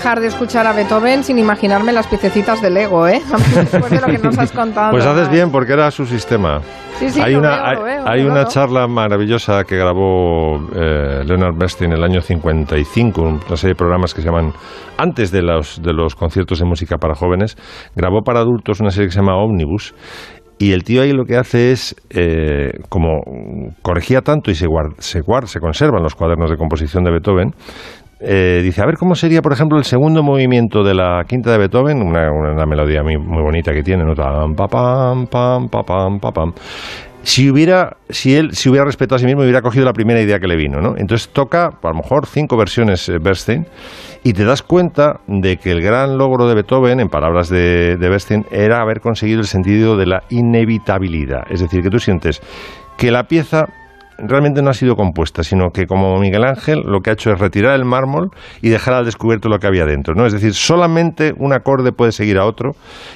Dejar 0.04 0.20
de 0.20 0.28
escuchar 0.28 0.68
a 0.68 0.74
Beethoven 0.74 1.24
sin 1.24 1.40
imaginarme 1.40 1.94
las 1.94 2.08
piececitas 2.08 2.62
de 2.62 2.70
Lego, 2.70 3.08
¿eh? 3.08 3.22
Después 3.56 3.90
de 3.90 4.02
lo 4.02 4.08
que 4.08 4.18
nos 4.18 4.38
has 4.38 4.52
contado. 4.56 4.92
Pues 4.92 5.06
haces 5.06 5.30
bien, 5.30 5.50
porque 5.50 5.72
era 5.72 5.90
su 5.92 6.06
sistema. 6.06 6.60
Sí, 7.00 7.10
sí, 7.10 7.22
hay 7.22 7.36
una, 7.36 7.72
veo, 7.72 7.84
veo, 7.84 8.04
hay 8.06 8.24
una 8.26 8.44
charla 8.46 8.86
maravillosa 8.88 9.64
que 9.64 9.78
grabó 9.78 10.58
eh, 10.76 11.24
Leonard 11.26 11.56
Bernstein 11.58 11.94
en 11.94 11.98
el 12.00 12.04
año 12.04 12.20
55, 12.20 13.22
una 13.22 13.56
serie 13.56 13.76
de 13.76 13.78
programas 13.78 14.14
que 14.14 14.22
se 14.22 14.28
llaman 14.28 14.52
antes 14.98 15.32
de 15.32 15.42
los, 15.42 15.82
de 15.82 15.94
los 15.94 16.16
conciertos 16.16 16.60
de 16.60 16.66
música 16.66 16.98
para 16.98 17.16
jóvenes. 17.16 17.56
Grabó 17.96 18.24
para 18.24 18.42
adultos 18.42 18.82
una 18.82 18.90
serie 18.92 19.08
que 19.08 19.14
se 19.14 19.20
llama 19.22 19.38
Omnibus 19.38 19.96
Y 20.60 20.74
el 20.74 20.84
tío 20.84 21.02
ahí 21.04 21.14
lo 21.14 21.24
que 21.24 21.38
hace 21.38 21.72
es, 21.72 21.96
eh, 22.10 22.72
como 22.90 23.22
corregía 23.82 24.20
tanto 24.20 24.52
y 24.52 24.56
se, 24.56 24.68
guard- 24.68 24.96
se, 25.00 25.22
guard- 25.22 25.46
se 25.48 25.62
conservan 25.62 26.04
los 26.04 26.14
cuadernos 26.14 26.52
de 26.52 26.58
composición 26.58 27.06
de 27.06 27.12
Beethoven, 27.12 27.52
eh, 28.26 28.62
dice, 28.64 28.82
a 28.82 28.86
ver 28.86 28.96
cómo 28.98 29.16
sería, 29.16 29.42
por 29.42 29.52
ejemplo, 29.52 29.78
el 29.78 29.84
segundo 29.84 30.24
movimiento 30.24 30.84
de 30.84 30.94
la 30.94 31.24
quinta 31.28 31.52
de 31.52 31.58
Beethoven, 31.58 32.02
una, 32.02 32.32
una 32.32 32.66
melodía 32.66 33.04
muy, 33.04 33.18
bonita 33.18 33.74
que 33.74 33.84
tiene, 33.84 34.06
¿no? 34.06 34.16
Pam, 34.16 34.56
pam, 34.56 35.28
pa, 35.28 35.84
pam, 35.84 36.20
pa, 36.20 36.32
pam. 36.32 36.54
Si 37.22 37.50
hubiera, 37.50 37.98
si 38.10 38.36
él 38.36 38.54
se 38.54 38.70
hubiera 38.70 38.86
respetado 38.86 39.18
a 39.18 39.20
sí 39.20 39.26
mismo, 39.26 39.42
hubiera 39.42 39.62
cogido 39.62 39.86
la 39.86 39.94
primera 39.94 40.22
idea 40.22 40.40
que 40.40 40.48
le 40.48 40.56
vino, 40.56 40.80
¿no? 40.80 40.96
Entonces 40.98 41.30
toca, 41.30 41.66
a 41.66 41.88
lo 41.90 41.96
mejor, 41.96 42.26
cinco 42.26 42.58
versiones 42.58 43.08
eh, 43.10 43.18
Bernstein 43.22 43.66
y 44.24 44.34
te 44.34 44.46
das 44.46 44.62
cuenta 44.62 45.20
de 45.28 45.58
que 45.58 45.72
el 45.72 45.82
gran 45.82 46.18
logro 46.18 46.48
de 46.48 46.56
Beethoven, 46.56 47.02
en 47.02 47.10
palabras 47.10 47.50
de 47.50 47.98
Bernstein, 48.00 48.46
era 48.52 48.82
haber 48.82 49.02
conseguido 49.02 49.42
el 49.42 49.48
sentido 49.48 49.98
de 49.98 50.06
la 50.06 50.24
inevitabilidad. 50.30 51.44
Es 51.50 51.62
decir, 51.62 51.82
que 51.82 51.90
tú 51.90 52.00
sientes 52.00 52.42
que 52.98 53.12
la 53.12 53.24
pieza 53.24 53.66
realmente 54.18 54.62
no 54.62 54.70
ha 54.70 54.74
sido 54.74 54.96
compuesta, 54.96 55.44
sino 55.44 55.70
que 55.70 55.86
como 55.86 56.18
Miguel 56.20 56.44
Ángel 56.44 56.82
lo 56.86 57.00
que 57.02 57.10
ha 57.10 57.14
hecho 57.14 57.32
es 57.32 57.40
retirar 57.40 57.76
el 57.76 57.86
mármol 57.86 58.30
y 58.62 58.70
dejar 58.70 58.94
al 58.96 59.06
descubierto 59.06 59.50
lo 59.50 59.58
que 59.60 59.68
había 59.68 59.86
dentro, 59.86 60.14
¿no? 60.16 60.26
Es 60.26 60.34
decir, 60.34 60.54
solamente 60.54 61.34
un 61.38 61.54
acorde 61.54 61.92
puede 61.92 62.12
seguir 62.12 62.38
a 62.38 62.46
otro 62.46 62.72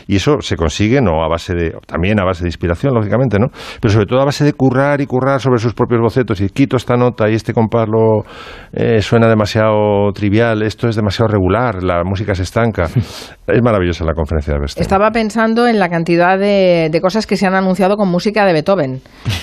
y 0.08 0.16
eso 0.18 0.42
se 0.42 0.56
consigue 0.56 1.02
no 1.02 1.24
a 1.24 1.28
base 1.28 1.54
de 1.54 1.76
también 1.86 2.20
a 2.20 2.26
base 2.26 2.44
de 2.44 2.50
inspiración, 2.50 2.94
lógicamente, 2.94 3.38
¿no? 3.40 3.48
Pero 3.82 3.94
sobre 3.94 4.06
todo 4.06 4.22
a 4.22 4.26
base 4.26 4.44
de 4.44 4.54
currar 4.54 5.02
y 5.02 5.06
currar 5.06 5.40
sobre 5.40 5.60
sus 5.60 5.74
propios 5.74 6.02
bocetos 6.02 6.42
y 6.42 6.50
quito 6.50 6.78
esta 6.78 6.96
nota 6.96 7.30
y 7.30 7.36
este 7.36 7.54
compás 7.54 7.88
lo 7.88 8.24
eh, 8.74 9.02
suena 9.02 9.28
demasiado 9.28 10.12
trivial, 10.14 10.62
esto 10.64 10.88
es 10.88 10.96
demasiado 10.96 11.28
regular, 11.30 11.84
la 11.84 12.04
música 12.04 12.34
se 12.36 12.44
estanca. 12.44 12.86
es 13.48 13.62
maravillosa 13.64 14.04
la 14.04 14.14
conferencia 14.14 14.54
de. 14.54 14.66
Estaba 14.66 15.12
pensando 15.12 15.68
en 15.68 15.80
la 15.80 15.90
cantidad 15.90 16.38
de, 16.38 16.90
de 16.92 17.02
cosas 17.02 17.26
que 17.26 17.38
se 17.38 17.46
han 17.48 17.56
anunciado 17.56 17.96
con 17.96 18.10
música 18.10 18.46
de 18.46 18.54
Beethoven. 18.54 19.02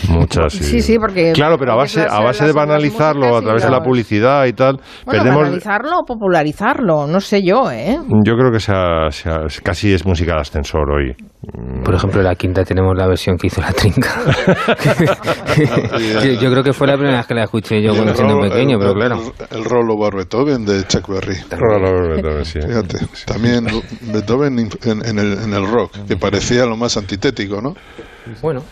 Muchas, 0.08 0.52
Sí, 0.64 0.80
sí, 0.82 0.98
porque- 0.98 1.32
Claro, 1.32 1.43
pero 1.58 1.72
a 1.72 1.76
base, 1.76 2.04
a 2.08 2.20
base 2.20 2.44
de 2.46 2.52
banalizarlo 2.52 3.36
a 3.36 3.40
través 3.40 3.62
de 3.64 3.70
la 3.70 3.80
publicidad 3.80 4.46
y 4.46 4.52
tal, 4.52 4.76
Bueno, 5.04 5.22
perdemos... 5.22 5.42
banalizarlo 5.42 5.98
o 6.00 6.04
popularizarlo, 6.04 7.06
no 7.06 7.20
sé 7.20 7.42
yo, 7.44 7.70
¿eh? 7.70 7.98
Yo 8.24 8.34
creo 8.36 8.50
que 8.50 8.60
sea- 8.60 9.10
sea- 9.10 9.40
casi 9.62 9.92
es 9.92 10.04
música 10.06 10.34
de 10.34 10.40
ascensor 10.40 10.90
hoy. 10.90 11.14
Por 11.84 11.94
ejemplo, 11.94 12.20
en 12.20 12.26
la 12.26 12.34
quinta 12.34 12.64
tenemos 12.64 12.94
la 12.96 13.06
versión 13.06 13.36
que 13.36 13.48
hizo 13.48 13.60
la 13.60 13.72
trinca. 13.72 14.08
yo, 16.24 16.30
yo 16.40 16.50
creo 16.50 16.62
que 16.62 16.72
fue 16.72 16.86
la 16.86 16.94
primera 16.94 17.18
vez 17.18 17.26
que 17.26 17.34
la 17.34 17.44
escuché 17.44 17.82
yo 17.82 17.92
cuando 17.92 18.12
el 18.12 18.16
siendo 18.16 18.40
pequeño, 18.40 18.76
el- 18.76 18.80
pero 18.80 18.94
claro. 18.94 19.16
El, 19.50 19.58
el 19.58 19.64
Rollo 19.64 19.96
Bar 19.98 20.14
Beethoven 20.16 20.64
de 20.64 20.84
Chuck 20.86 21.08
Berry. 21.08 21.36
Sí. 22.44 22.60
Fíjate, 22.60 22.98
también 23.26 23.66
Beethoven 24.12 24.58
en, 24.58 24.68
en 25.04 25.18
el, 25.18 25.38
en 25.42 25.52
el 25.54 25.66
rock, 25.70 25.92
que 26.08 26.16
parecía 26.16 26.64
lo 26.66 26.76
más 26.76 26.96
antitético, 26.96 27.60
¿no? 27.60 27.74
Bueno, 28.42 28.62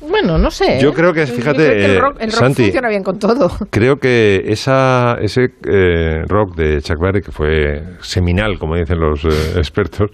Bueno, 0.00 0.38
no 0.38 0.50
sé. 0.50 0.78
Yo 0.80 0.90
¿eh? 0.90 0.92
creo 0.94 1.12
que, 1.12 1.26
fíjate, 1.26 1.58
creo 1.58 1.70
que 1.72 1.84
el 1.84 2.00
rock, 2.00 2.16
el 2.20 2.30
rock 2.32 2.40
Santi, 2.40 2.62
funciona 2.64 2.88
bien 2.88 3.02
con 3.02 3.18
todo. 3.18 3.50
Creo 3.70 3.96
que 3.96 4.42
esa, 4.46 5.16
ese 5.20 5.48
eh, 5.70 6.22
rock 6.26 6.56
de 6.56 6.80
Chuck 6.80 6.98
Berry, 7.00 7.20
que 7.22 7.32
fue 7.32 7.82
seminal, 8.00 8.58
como 8.58 8.76
dicen 8.76 8.98
los 8.98 9.24
eh, 9.24 9.28
expertos, 9.56 10.10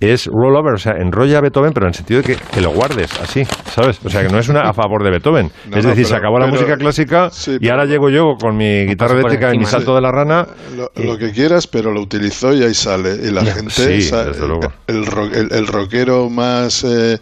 es 0.00 0.26
rollover, 0.26 0.74
o 0.74 0.78
sea, 0.78 0.94
enrolla 0.98 1.38
a 1.38 1.40
Beethoven, 1.40 1.72
pero 1.72 1.86
en 1.86 1.90
el 1.90 1.94
sentido 1.94 2.22
de 2.22 2.34
que, 2.34 2.36
que 2.52 2.60
lo 2.60 2.70
guardes 2.70 3.20
así, 3.20 3.44
¿sabes? 3.66 4.00
O 4.04 4.10
sea, 4.10 4.22
que 4.26 4.28
no 4.32 4.40
es 4.40 4.48
una 4.48 4.62
a 4.62 4.72
favor 4.72 5.04
de 5.04 5.10
Beethoven. 5.10 5.52
No, 5.70 5.76
es 5.76 5.84
no, 5.84 5.90
decir, 5.90 6.06
se 6.06 6.10
pero- 6.14 6.18
acabó 6.18 6.38
la 6.40 6.46
pero- 6.46 6.56
música 6.56 6.76
clásica 6.76 7.30
sí, 7.30 7.52
y 7.52 7.58
pero- 7.60 7.72
ahora 7.74 7.84
llego 7.84 8.10
yo 8.10 8.34
con 8.40 8.56
mi 8.56 8.84
guitarra 8.86 9.14
eléctrica 9.14 9.54
y 9.54 9.58
mi 9.58 9.64
salto 9.64 9.94
de 9.94 10.00
la 10.00 10.10
rana. 10.10 10.48
Lo, 10.76 10.90
lo 11.00 11.16
que 11.18 11.30
quieras, 11.30 11.68
pero 11.68 11.92
lo 11.92 12.00
utilizó 12.00 12.52
y 12.52 12.64
ahí 12.64 12.74
sale. 12.74 13.14
Y 13.22 13.30
la 13.30 13.44
gente, 13.44 13.70
Sí, 13.70 14.02
sa- 14.02 14.24
desde 14.24 14.44
luego. 14.48 14.72
El, 14.88 15.04
el- 15.34 15.52
el 15.52 15.66
rockero 15.68 16.28
más 16.28 16.82
eh, 16.82 17.18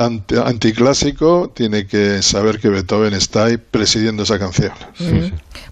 anti- 0.00 0.36
anticlásico 0.36 1.48
tiene 1.54 1.86
que 1.86 2.22
saber 2.22 2.58
que 2.58 2.68
Beethoven 2.70 3.14
está 3.14 3.44
ahí 3.46 3.56
presidiendo 3.58 4.22
esa 4.22 4.38
canción. 4.38 4.72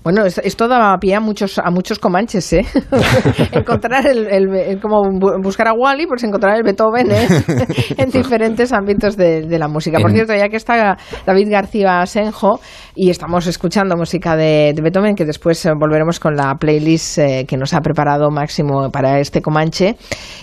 Bueno, 0.04 0.24
es- 0.24 0.38
esto 0.38 0.68
daba 0.68 0.96
pie 0.98 1.14
a 1.14 1.20
muchos, 1.20 1.58
a 1.58 1.70
muchos 1.70 1.98
comanches, 1.98 2.52
¿eh? 2.52 2.64
encontrar 3.52 4.06
el, 4.06 4.26
el- 4.28 4.54
el- 4.54 4.80
como 4.80 5.02
bu- 5.02 5.42
buscar 5.42 5.68
a 5.68 5.72
Wally, 5.72 6.06
pues 6.06 6.22
encontrar 6.24 6.56
el 6.56 6.62
Beethoven 6.62 7.10
¿eh? 7.10 7.26
en 7.96 8.10
diferentes 8.10 8.72
ámbitos 8.72 9.16
de, 9.16 9.42
de 9.42 9.58
la 9.58 9.68
música. 9.68 9.98
Por 9.98 10.10
En- 10.10 10.16
cierto, 10.16 10.34
ya 10.34 10.48
que 10.48 10.56
está 10.56 10.96
David 11.26 11.48
García 11.50 12.04
Senjo 12.06 12.60
y 12.94 13.10
estamos 13.10 13.46
escuchando 13.46 13.96
música 13.96 14.36
de, 14.36 14.72
de 14.74 14.82
Beethoven, 14.82 15.14
que 15.14 15.24
después 15.24 15.64
eh, 15.66 15.70
volveremos 15.78 16.20
con 16.20 16.36
la 16.36 16.54
playlist 16.54 17.18
eh, 17.18 17.44
que 17.48 17.56
nos 17.56 17.72
ha 17.74 17.80
preparado 17.80 18.30
Máximo 18.30 18.90
para 18.90 19.20
este 19.20 19.40
comanche. 19.42 19.96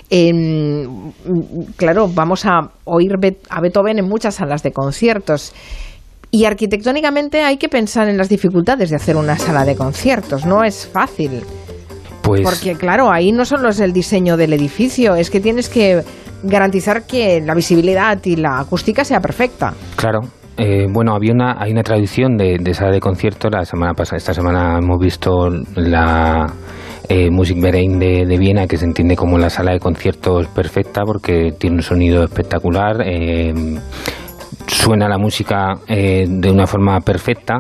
em, 0.10 1.12
claro, 1.78 2.08
vamos 2.14 2.46
a 2.46 2.70
oír 2.86 3.12
a 3.50 3.62
Beethoven 3.62 3.75
en 4.00 4.08
muchas 4.08 4.36
salas 4.36 4.64
de 4.64 4.72
conciertos. 4.72 5.54
Y 6.32 6.46
arquitectónicamente 6.46 7.44
hay 7.44 7.58
que 7.58 7.70
pensar 7.70 8.10
en 8.10 8.18
las 8.18 8.30
dificultades 8.30 8.90
de 8.90 8.98
hacer 8.98 9.16
una 9.16 9.38
sala 9.38 9.64
de 9.64 9.76
conciertos. 9.76 10.46
No 10.46 10.64
es 10.64 10.88
fácil. 10.88 11.44
pues 12.22 12.42
Porque, 12.42 12.76
claro, 12.76 13.12
ahí 13.12 13.32
no 13.32 13.46
solo 13.46 13.70
es 13.70 13.80
el 13.80 13.94
diseño 13.94 14.36
del 14.36 14.54
edificio, 14.54 15.16
es 15.16 15.30
que 15.30 15.40
tienes 15.40 15.70
que 15.70 16.04
garantizar 16.44 17.04
que 17.06 17.42
la 17.42 17.54
visibilidad 17.54 18.20
y 18.26 18.36
la 18.36 18.60
acústica 18.60 19.06
sea 19.06 19.20
perfecta. 19.20 19.74
Claro. 19.96 20.22
Eh, 20.58 20.86
bueno, 20.90 21.14
había 21.14 21.34
una, 21.34 21.62
hay 21.62 21.72
una 21.72 21.84
tradición 21.84 22.38
de, 22.38 22.58
de 22.60 22.74
sala 22.74 22.92
de 22.92 23.00
concierto. 23.00 23.50
La 23.50 23.66
semana 23.66 23.94
pasada, 23.94 24.18
esta 24.18 24.34
semana 24.34 24.80
hemos 24.82 25.00
visto 25.00 25.50
la 25.76 26.46
eh, 27.10 27.30
Musikverein 27.32 28.00
de, 28.00 28.26
de 28.26 28.38
Viena, 28.38 28.68
que 28.68 28.78
se 28.78 28.86
entiende 28.86 29.16
como 29.16 29.38
la 29.38 29.50
sala 29.50 29.72
de 29.74 29.80
conciertos 29.80 30.48
perfecta 30.48 31.02
porque 31.06 31.52
tiene 31.58 31.78
un 31.78 31.82
sonido 31.84 32.24
espectacular. 32.24 33.02
eh, 33.06 33.54
suena 34.68 35.08
la 35.08 35.18
música 35.18 35.74
eh, 35.88 36.26
de 36.28 36.52
una 36.52 36.68
forma 36.68 37.00
perfecta. 37.02 37.60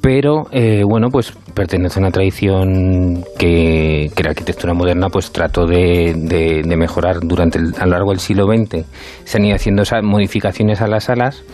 Pero 0.00 0.48
eh, 0.50 0.82
bueno, 0.84 1.10
pues 1.12 1.32
pertenece 1.54 2.00
a 2.00 2.02
una 2.02 2.10
tradición 2.10 3.22
que, 3.38 4.10
que 4.16 4.22
la 4.24 4.30
arquitectura 4.30 4.74
moderna 4.74 5.06
pues 5.08 5.30
trató 5.30 5.64
de, 5.64 6.14
de- 6.16 6.76
mejorar 6.76 7.20
durante 7.22 7.58
el- 7.58 7.74
a 7.78 7.84
lo 7.86 7.92
largo 7.92 8.10
del 8.10 8.18
siglo 8.18 8.46
XX. 8.46 8.84
Se 9.24 9.38
han 9.38 9.44
ido 9.44 9.54
haciendo 9.54 9.84
modificaciones 10.02 10.80
a 10.80 10.88
las 10.88 11.04
salas 11.04 11.44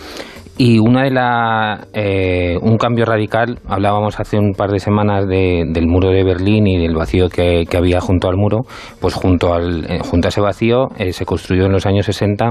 y 0.60 0.80
una 0.80 1.04
de 1.04 1.10
la 1.12 1.86
eh, 1.92 2.56
un 2.60 2.76
cambio 2.78 3.04
radical 3.04 3.60
hablábamos 3.68 4.18
hace 4.18 4.36
un 4.38 4.54
par 4.54 4.70
de 4.70 4.80
semanas 4.80 5.26
de- 5.28 5.64
del 5.72 5.86
muro 5.86 6.10
de 6.10 6.24
Berlín 6.24 6.66
y 6.66 6.78
del 6.82 6.96
vacío 6.96 7.28
que, 7.28 7.64
que 7.70 7.76
había 7.76 8.00
junto 8.00 8.28
al 8.28 8.36
muro 8.36 8.62
pues 9.00 9.14
junto 9.14 9.54
al 9.54 9.84
eh, 9.88 10.00
junto 10.00 10.26
a 10.26 10.30
ese 10.30 10.40
vacío 10.40 10.88
eh, 10.98 11.12
se 11.12 11.24
construyó 11.24 11.66
en 11.66 11.72
los 11.72 11.86
años 11.86 12.06
60 12.06 12.50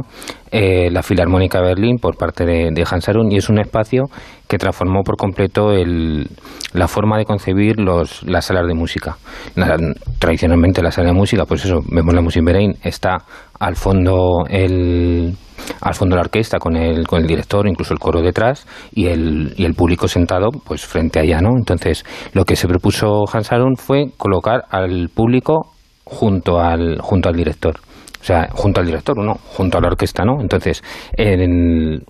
eh, 0.51 0.89
la 0.89 1.03
Filarmónica 1.03 1.59
de 1.59 1.67
Berlín 1.67 1.97
por 2.01 2.15
parte 2.15 2.45
de, 2.45 2.71
de 2.71 2.85
Hans 2.89 3.09
Arun 3.09 3.29
y 3.31 3.35
es 3.37 3.49
un 3.49 3.59
espacio 3.59 4.03
que 4.47 4.57
transformó 4.57 5.03
por 5.03 5.17
completo 5.17 5.73
el- 5.73 6.27
la 6.73 6.87
forma 6.87 7.17
de 7.17 7.25
concebir 7.25 7.77
los, 7.79 8.23
las 8.23 8.45
salas 8.45 8.65
de 8.67 8.73
música. 8.73 9.17
La- 9.55 9.77
tradicionalmente 10.19 10.81
la 10.81 10.91
sala 10.91 11.07
de 11.09 11.13
música, 11.13 11.45
pues 11.45 11.65
eso, 11.65 11.81
vemos 11.91 12.13
la 12.13 12.21
Musikverein, 12.21 12.75
está 12.83 13.17
al 13.59 13.75
fondo 13.75 14.45
el 14.49 15.33
al 15.81 15.93
fondo 15.93 16.15
la 16.15 16.21
orquesta 16.21 16.59
con 16.59 16.75
el, 16.75 17.07
con 17.07 17.21
el 17.21 17.27
director, 17.27 17.67
incluso 17.67 17.93
el 17.93 17.99
coro 17.99 18.21
detrás 18.21 18.65
y 18.91 19.07
el, 19.07 19.53
y 19.57 19.65
el 19.65 19.73
público 19.73 20.07
sentado 20.07 20.49
pues 20.51 20.85
frente 20.85 21.19
a 21.19 21.23
ella, 21.23 21.39
¿no? 21.41 21.49
Entonces, 21.57 22.03
lo 22.33 22.45
que 22.45 22.55
se 22.55 22.67
propuso 22.67 23.25
Hans 23.31 23.51
Arun 23.51 23.75
fue 23.75 24.11
colocar 24.17 24.65
al 24.69 25.09
público 25.09 25.73
junto 26.03 26.59
al, 26.59 26.99
junto 27.01 27.29
al 27.29 27.35
director. 27.35 27.75
O 28.19 28.23
sea, 28.23 28.49
junto 28.51 28.81
al 28.81 28.87
director, 28.87 29.17
no, 29.17 29.35
junto 29.35 29.77
a 29.77 29.81
la 29.81 29.87
orquesta, 29.87 30.23
¿no? 30.23 30.41
Entonces, 30.41 30.83
en 31.13 32.01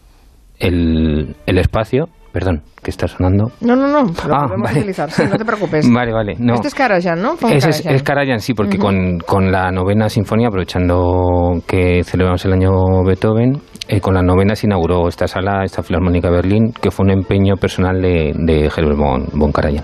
el, 0.59 1.35
el 1.45 1.57
espacio, 1.57 2.09
perdón, 2.37 2.61
que 2.83 2.91
está 2.91 3.07
sonando. 3.07 3.51
No, 3.61 3.75
no, 3.75 3.87
no, 3.87 4.03
lo 4.03 4.35
Ah, 4.35 4.43
podemos 4.45 4.61
vale. 4.67 4.79
utilizar, 4.81 5.09
sí, 5.09 5.23
no 5.27 5.37
te 5.39 5.43
preocupes. 5.43 5.91
Vale, 5.91 6.13
vale. 6.13 6.35
No. 6.37 6.53
Este 6.53 6.67
es 6.67 6.75
Karajan, 6.75 7.19
¿no? 7.19 7.33
Ese 7.33 7.69
es, 7.69 7.77
Karajan. 7.81 7.95
es 7.95 8.03
Karajan, 8.03 8.39
sí, 8.39 8.53
porque 8.53 8.77
con, 8.77 9.17
con 9.25 9.51
la 9.51 9.71
novena 9.71 10.07
sinfonía, 10.07 10.49
aprovechando 10.49 11.59
que 11.65 12.03
celebramos 12.03 12.45
el 12.45 12.53
año 12.53 12.69
Beethoven, 13.03 13.59
eh, 13.87 13.99
con 13.99 14.13
la 14.13 14.21
novena 14.21 14.53
se 14.55 14.67
inauguró 14.67 15.07
esta 15.07 15.27
sala, 15.27 15.63
esta 15.63 15.81
Filarmónica 15.81 16.29
Berlín, 16.29 16.71
que 16.79 16.91
fue 16.91 17.05
un 17.05 17.11
empeño 17.11 17.55
personal 17.55 17.99
de, 17.99 18.33
de 18.35 18.65
Herbert 18.65 18.97
von, 18.97 19.25
von 19.33 19.51
Karajan. 19.51 19.83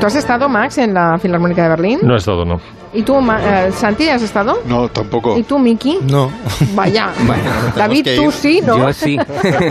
¿Tú 0.00 0.06
has 0.06 0.16
estado, 0.16 0.48
Max, 0.48 0.78
en 0.78 0.94
la 0.94 1.18
Filarmónica 1.18 1.64
de 1.64 1.68
Berlín? 1.68 1.98
No 2.02 2.16
es 2.16 2.24
todo, 2.24 2.44
no. 2.46 2.56
¿Y 2.94 3.02
tú, 3.02 3.20
Ma- 3.20 3.66
eh, 3.66 3.72
Santi, 3.72 4.08
has 4.08 4.22
estado? 4.22 4.60
No, 4.66 4.88
tampoco. 4.88 5.36
¿Y 5.36 5.42
tú, 5.42 5.58
Miki? 5.58 5.98
No. 6.08 6.30
Vaya. 6.74 7.10
Bueno, 7.26 7.42
David, 7.76 8.04
que 8.04 8.16
tú 8.16 8.30
sí, 8.30 8.60
¿no? 8.64 8.78
Yo 8.78 8.92
sí. 8.92 9.18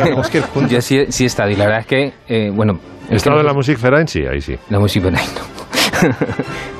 Yo 0.70 0.82
sí, 0.82 1.06
sí 1.10 1.24
he 1.24 1.28
estado, 1.28 1.50
y 1.50 1.56
la 1.56 1.66
verdad 1.66 1.80
es 1.82 1.88
que, 1.88 2.14
eh, 2.28 2.52
bueno... 2.54 2.80
¿He 3.10 3.16
estado 3.16 3.40
en 3.40 3.46
la 3.46 3.54
Musikverein? 3.54 4.08
Sí, 4.08 4.26
ahí 4.26 4.42
sí. 4.42 4.58
La 4.70 4.80
música 4.80 5.10
no. 5.12 5.18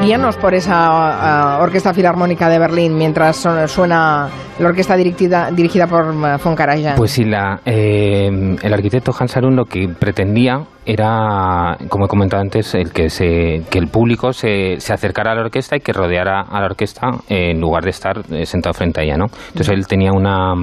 Guíanos 0.00 0.36
por 0.36 0.54
esa 0.54 0.74
ah, 0.76 1.58
Orquesta 1.60 1.92
Filarmónica 1.92 2.48
de 2.48 2.58
Berlín 2.58 2.96
mientras 2.96 3.46
suena 3.66 4.28
la 4.58 4.68
orquesta 4.68 4.96
dirigida, 4.96 5.50
dirigida 5.50 5.86
por 5.86 6.06
uh, 6.06 6.38
Von 6.42 6.54
Karajan. 6.54 6.96
Pues 6.96 7.12
sí, 7.12 7.24
la, 7.24 7.60
eh, 7.64 8.28
el 8.62 8.72
arquitecto 8.74 9.12
Hans 9.18 9.36
Arun 9.36 9.54
lo 9.54 9.64
que 9.64 9.88
pretendía 9.88 10.60
era, 10.84 11.76
como 11.88 12.06
he 12.06 12.08
comentado 12.08 12.42
antes, 12.42 12.74
el 12.74 12.92
que, 12.92 13.10
se, 13.10 13.62
que 13.70 13.78
el 13.78 13.88
público 13.88 14.32
se, 14.32 14.80
se 14.80 14.92
acercara 14.92 15.32
a 15.32 15.34
la 15.34 15.42
orquesta 15.42 15.76
y 15.76 15.80
que 15.80 15.92
rodeara 15.92 16.40
a 16.40 16.60
la 16.60 16.66
orquesta 16.66 17.10
en 17.28 17.60
lugar 17.60 17.84
de 17.84 17.90
estar 17.90 18.18
eh, 18.30 18.46
sentado 18.46 18.72
frente 18.72 19.00
a 19.00 19.04
ella, 19.04 19.16
¿no? 19.16 19.26
Entonces 19.48 19.68
él 19.68 19.86
tenía 19.86 20.10
una, 20.12 20.54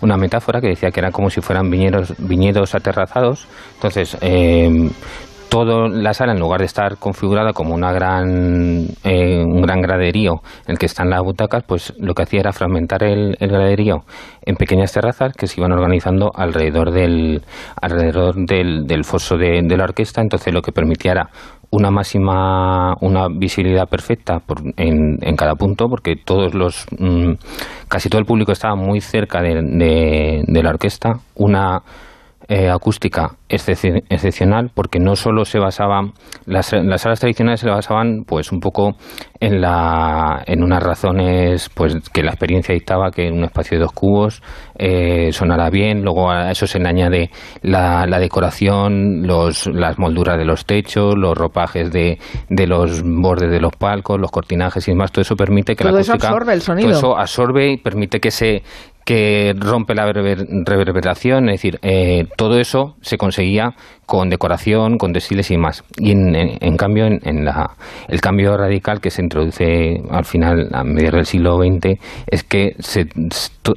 una 0.00 0.16
metáfora 0.16 0.60
que 0.60 0.68
decía 0.68 0.90
que 0.90 1.00
era 1.00 1.10
como 1.10 1.28
si 1.28 1.40
fueran 1.40 1.68
viñedos, 1.70 2.14
viñedos 2.18 2.74
aterrazados. 2.74 3.48
Entonces, 3.74 4.16
eh, 4.20 4.88
toda 5.54 5.88
la 5.88 6.12
sala, 6.14 6.32
en 6.32 6.40
lugar 6.40 6.58
de 6.58 6.66
estar 6.66 6.96
configurada 6.98 7.52
como 7.52 7.74
una 7.74 7.92
gran, 7.92 8.88
eh, 9.04 9.40
un 9.40 9.62
gran 9.62 9.80
graderío 9.80 10.42
en 10.66 10.72
el 10.72 10.78
que 10.78 10.86
están 10.86 11.10
las 11.10 11.22
butacas, 11.22 11.62
pues 11.62 11.94
lo 11.96 12.12
que 12.12 12.24
hacía 12.24 12.40
era 12.40 12.52
fragmentar 12.52 13.04
el, 13.04 13.36
el 13.38 13.50
graderío 13.50 13.98
en 14.42 14.56
pequeñas 14.56 14.92
terrazas 14.92 15.32
que 15.32 15.46
se 15.46 15.60
iban 15.60 15.70
organizando 15.70 16.32
alrededor 16.34 16.90
del, 16.90 17.42
alrededor 17.80 18.34
del, 18.34 18.88
del 18.88 19.04
foso 19.04 19.36
de, 19.36 19.62
la 19.62 19.84
orquesta. 19.84 20.20
Entonces 20.20 20.52
lo 20.52 20.60
que 20.60 20.72
permitía 20.72 21.12
era 21.12 21.30
una 21.70 21.92
máxima, 21.92 22.94
una 23.00 23.28
visibilidad 23.28 23.86
perfecta 23.88 24.40
por, 24.40 24.58
en, 24.76 25.18
en, 25.22 25.36
cada 25.36 25.54
punto, 25.54 25.86
porque 25.88 26.16
todos 26.16 26.52
los, 26.52 26.84
mmm, 26.98 27.34
casi 27.86 28.08
todo 28.08 28.18
el 28.18 28.26
público 28.26 28.50
estaba 28.50 28.74
muy 28.74 29.00
cerca 29.00 29.40
de, 29.40 29.62
de, 29.62 30.42
de 30.48 30.62
la 30.64 30.70
orquesta. 30.70 31.20
Una 31.36 31.80
eh, 32.48 32.68
acústica 32.68 33.36
excepcional 33.48 34.70
porque 34.74 34.98
no 34.98 35.16
solo 35.16 35.44
se 35.44 35.58
basaban 35.58 36.12
las, 36.46 36.72
las, 36.72 37.00
salas 37.00 37.20
tradicionales 37.20 37.60
se 37.60 37.70
basaban 37.70 38.24
pues 38.26 38.52
un 38.52 38.60
poco 38.60 38.96
en 39.40 39.60
la 39.60 40.42
en 40.46 40.62
unas 40.62 40.82
razones 40.82 41.70
pues 41.74 41.96
que 42.12 42.22
la 42.22 42.32
experiencia 42.32 42.74
dictaba 42.74 43.10
que 43.10 43.28
en 43.28 43.34
un 43.34 43.44
espacio 43.44 43.78
de 43.78 43.84
dos 43.84 43.92
cubos 43.92 44.42
eh, 44.78 45.32
sonara 45.32 45.70
bien 45.70 46.02
luego 46.02 46.30
a 46.30 46.50
eso 46.50 46.66
se 46.66 46.78
le 46.78 46.88
añade 46.88 47.30
la, 47.62 48.06
la 48.06 48.18
decoración 48.18 49.26
los, 49.26 49.66
las 49.66 49.98
molduras 49.98 50.36
de 50.36 50.44
los 50.44 50.66
techos 50.66 51.14
los 51.16 51.36
ropajes 51.36 51.90
de, 51.90 52.18
de, 52.50 52.66
los 52.66 53.02
bordes 53.02 53.50
de 53.50 53.60
los 53.60 53.72
palcos 53.76 54.20
los 54.20 54.30
cortinajes 54.30 54.86
y 54.88 54.90
demás 54.90 55.12
todo 55.12 55.22
eso 55.22 55.36
permite 55.36 55.76
que 55.76 55.84
todo 55.84 55.92
la 55.92 55.98
acústica 55.98 56.16
eso 56.18 56.26
absorbe 56.26 56.52
el 56.52 56.60
sonido. 56.60 56.88
todo 56.88 56.98
eso 56.98 57.18
absorbe 57.18 57.72
y 57.72 57.76
permite 57.78 58.20
que 58.20 58.30
se 58.30 58.62
que 59.04 59.54
rompe 59.56 59.94
la 59.94 60.10
rever 60.10 60.46
reverberación, 60.64 61.48
es 61.48 61.56
decir, 61.56 61.78
eh, 61.82 62.26
todo 62.36 62.58
eso 62.58 62.96
se 63.02 63.18
conseguía 63.18 63.74
con 64.06 64.28
decoración, 64.28 64.98
con 64.98 65.12
desfiles 65.12 65.50
y 65.50 65.56
más. 65.56 65.84
Y 65.98 66.12
en 66.12 66.76
cambio, 66.76 67.06
en, 67.06 67.20
en 67.24 67.44
la, 67.44 67.70
el 68.08 68.20
cambio 68.20 68.56
radical 68.56 69.00
que 69.00 69.10
se 69.10 69.22
introduce 69.22 70.00
al 70.10 70.24
final, 70.24 70.68
a 70.72 70.84
mediados 70.84 71.16
del 71.16 71.26
siglo 71.26 71.58
XX, 71.58 71.98
es 72.26 72.44
que 72.44 72.74
se, 72.78 73.06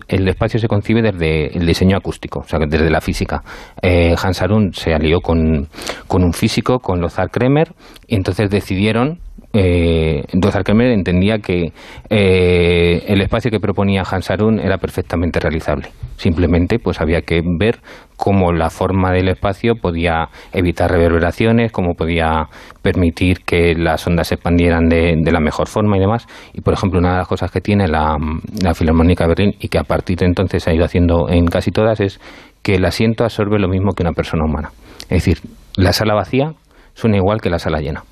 el 0.07 0.27
espacio 0.27 0.59
se 0.59 0.67
concibe 0.67 1.01
desde 1.01 1.57
el 1.57 1.65
diseño 1.65 1.97
acústico, 1.97 2.39
o 2.39 2.43
sea, 2.43 2.59
desde 2.59 2.89
la 2.89 3.01
física. 3.01 3.43
Eh, 3.81 4.15
Hans 4.21 4.41
Arun 4.41 4.73
se 4.73 4.93
alió 4.93 5.21
con, 5.21 5.67
con 6.07 6.23
un 6.23 6.33
físico, 6.33 6.79
con 6.79 6.99
Lothar 6.99 7.29
Kremer, 7.29 7.73
y 8.07 8.15
entonces 8.15 8.49
decidieron 8.49 9.19
eh, 9.59 10.23
entonces 10.31 10.61
entendía 10.67 11.39
que 11.39 11.73
eh, 12.11 13.03
el 13.07 13.21
espacio 13.21 13.49
que 13.49 13.59
proponía 13.59 14.03
Hansarun 14.03 14.59
era 14.59 14.77
perfectamente 14.77 15.39
realizable. 15.39 15.89
Simplemente 16.17 16.77
pues 16.77 17.01
había 17.01 17.23
que 17.23 17.41
ver 17.57 17.79
cómo 18.17 18.51
la 18.53 18.69
forma 18.69 19.11
del 19.11 19.29
espacio 19.29 19.73
podía 19.75 20.29
evitar 20.53 20.91
reverberaciones, 20.91 21.71
cómo 21.71 21.95
podía 21.95 22.49
permitir 22.83 23.39
que 23.45 23.73
las 23.73 24.05
ondas 24.05 24.27
se 24.27 24.35
expandieran 24.35 24.89
de, 24.89 25.15
de 25.17 25.31
la 25.31 25.39
mejor 25.39 25.67
forma 25.67 25.97
y 25.97 26.01
demás. 26.01 26.27
Y 26.53 26.61
por 26.61 26.75
ejemplo, 26.75 26.99
una 26.99 27.13
de 27.13 27.17
las 27.17 27.27
cosas 27.27 27.49
que 27.49 27.59
tiene 27.59 27.87
la, 27.87 28.15
la 28.61 28.75
Filarmónica 28.75 29.23
de 29.23 29.29
Berlín 29.29 29.55
y 29.59 29.69
que 29.69 29.79
a 29.79 29.83
partir 29.83 30.17
de 30.19 30.27
entonces 30.27 30.61
se 30.61 30.69
ha 30.69 30.75
ido 30.75 30.85
haciendo 30.85 31.29
en 31.29 31.47
casi 31.47 31.71
todas 31.71 31.99
es 31.99 32.19
que 32.61 32.75
el 32.75 32.85
asiento 32.85 33.23
absorbe 33.23 33.57
lo 33.57 33.69
mismo 33.69 33.93
que 33.93 34.03
una 34.03 34.13
persona 34.13 34.45
humana. 34.45 34.69
Es 35.09 35.25
decir, 35.25 35.39
la 35.75 35.93
sala 35.93 36.13
vacía 36.13 36.53
suena 36.93 37.17
igual 37.17 37.41
que 37.41 37.49
la 37.49 37.57
sala 37.57 37.79
llena. 37.79 38.03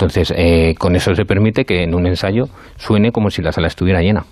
Entonces, 0.00 0.32
eh, 0.34 0.74
con 0.78 0.96
eso 0.96 1.14
se 1.14 1.26
permite 1.26 1.66
que 1.66 1.82
en 1.82 1.94
un 1.94 2.06
ensayo 2.06 2.46
suene 2.76 3.12
como 3.12 3.28
si 3.28 3.42
la 3.42 3.52
sala 3.52 3.66
estuviera 3.66 4.00
llena. 4.00 4.24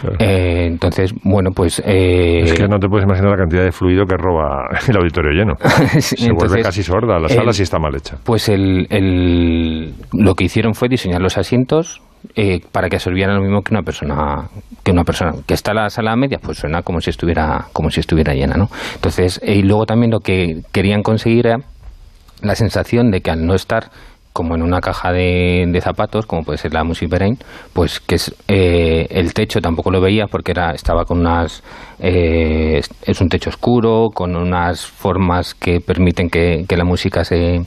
Claro. 0.00 0.16
Eh, 0.20 0.66
entonces, 0.66 1.12
bueno, 1.24 1.50
pues... 1.50 1.82
Eh, 1.84 2.42
es 2.44 2.54
que 2.54 2.68
no 2.68 2.78
te 2.78 2.86
puedes 2.86 3.04
imaginar 3.04 3.32
la 3.32 3.36
cantidad 3.36 3.64
de 3.64 3.72
fluido 3.72 4.04
que 4.04 4.16
roba 4.16 4.68
el 4.88 4.96
auditorio 4.96 5.32
lleno. 5.32 5.54
se 5.98 6.14
entonces, 6.14 6.32
vuelve 6.32 6.62
casi 6.62 6.84
sorda 6.84 7.18
la 7.18 7.28
sala 7.28 7.52
si 7.52 7.64
está 7.64 7.80
mal 7.80 7.92
hecha. 7.96 8.18
Pues 8.22 8.48
el, 8.48 8.86
el, 8.88 9.94
lo 10.12 10.34
que 10.36 10.44
hicieron 10.44 10.74
fue 10.74 10.88
diseñar 10.88 11.20
los 11.20 11.36
asientos 11.38 12.00
eh, 12.36 12.60
para 12.70 12.88
que 12.88 12.96
absorbieran 12.96 13.34
lo 13.34 13.42
mismo 13.42 13.62
que 13.62 13.74
una 13.74 13.82
persona 13.82 14.48
que 14.84 14.92
una 14.92 15.02
persona 15.02 15.32
que 15.44 15.54
está 15.54 15.74
la 15.74 15.90
sala 15.90 16.14
media 16.16 16.38
pues 16.42 16.58
suena 16.58 16.82
como 16.82 17.00
si 17.00 17.10
estuviera 17.10 17.66
como 17.72 17.90
si 17.90 18.00
estuviera 18.00 18.34
llena 18.34 18.56
no 18.56 18.68
entonces 18.94 19.40
y 19.44 19.62
luego 19.62 19.86
también 19.86 20.10
lo 20.10 20.18
que 20.18 20.62
querían 20.72 21.02
conseguir 21.02 21.46
era 21.46 21.58
la 22.42 22.56
sensación 22.56 23.12
de 23.12 23.20
que 23.20 23.30
al 23.30 23.46
no 23.46 23.54
estar 23.54 23.90
como 24.36 24.54
en 24.54 24.60
una 24.62 24.82
caja 24.82 25.12
de, 25.12 25.80
zapatos, 25.82 26.26
como 26.26 26.42
puede 26.42 26.58
ser 26.58 26.74
la 26.74 26.84
Music 26.84 27.08
Brain, 27.08 27.38
pues 27.72 28.00
que 28.00 28.16
es, 28.16 28.34
eh, 28.48 29.06
el 29.08 29.32
techo 29.32 29.62
tampoco 29.62 29.90
lo 29.90 29.98
veía 29.98 30.26
porque 30.26 30.50
era 30.50 30.72
estaba 30.72 31.06
con 31.06 31.20
unas 31.20 31.62
eh, 31.98 32.82
es 33.02 33.20
un 33.22 33.30
techo 33.30 33.48
oscuro 33.48 34.08
con 34.12 34.36
unas 34.36 34.84
formas 34.84 35.54
que 35.54 35.80
permiten 35.80 36.28
que, 36.28 36.66
que 36.68 36.76
la 36.76 36.84
música 36.84 37.24
se 37.24 37.62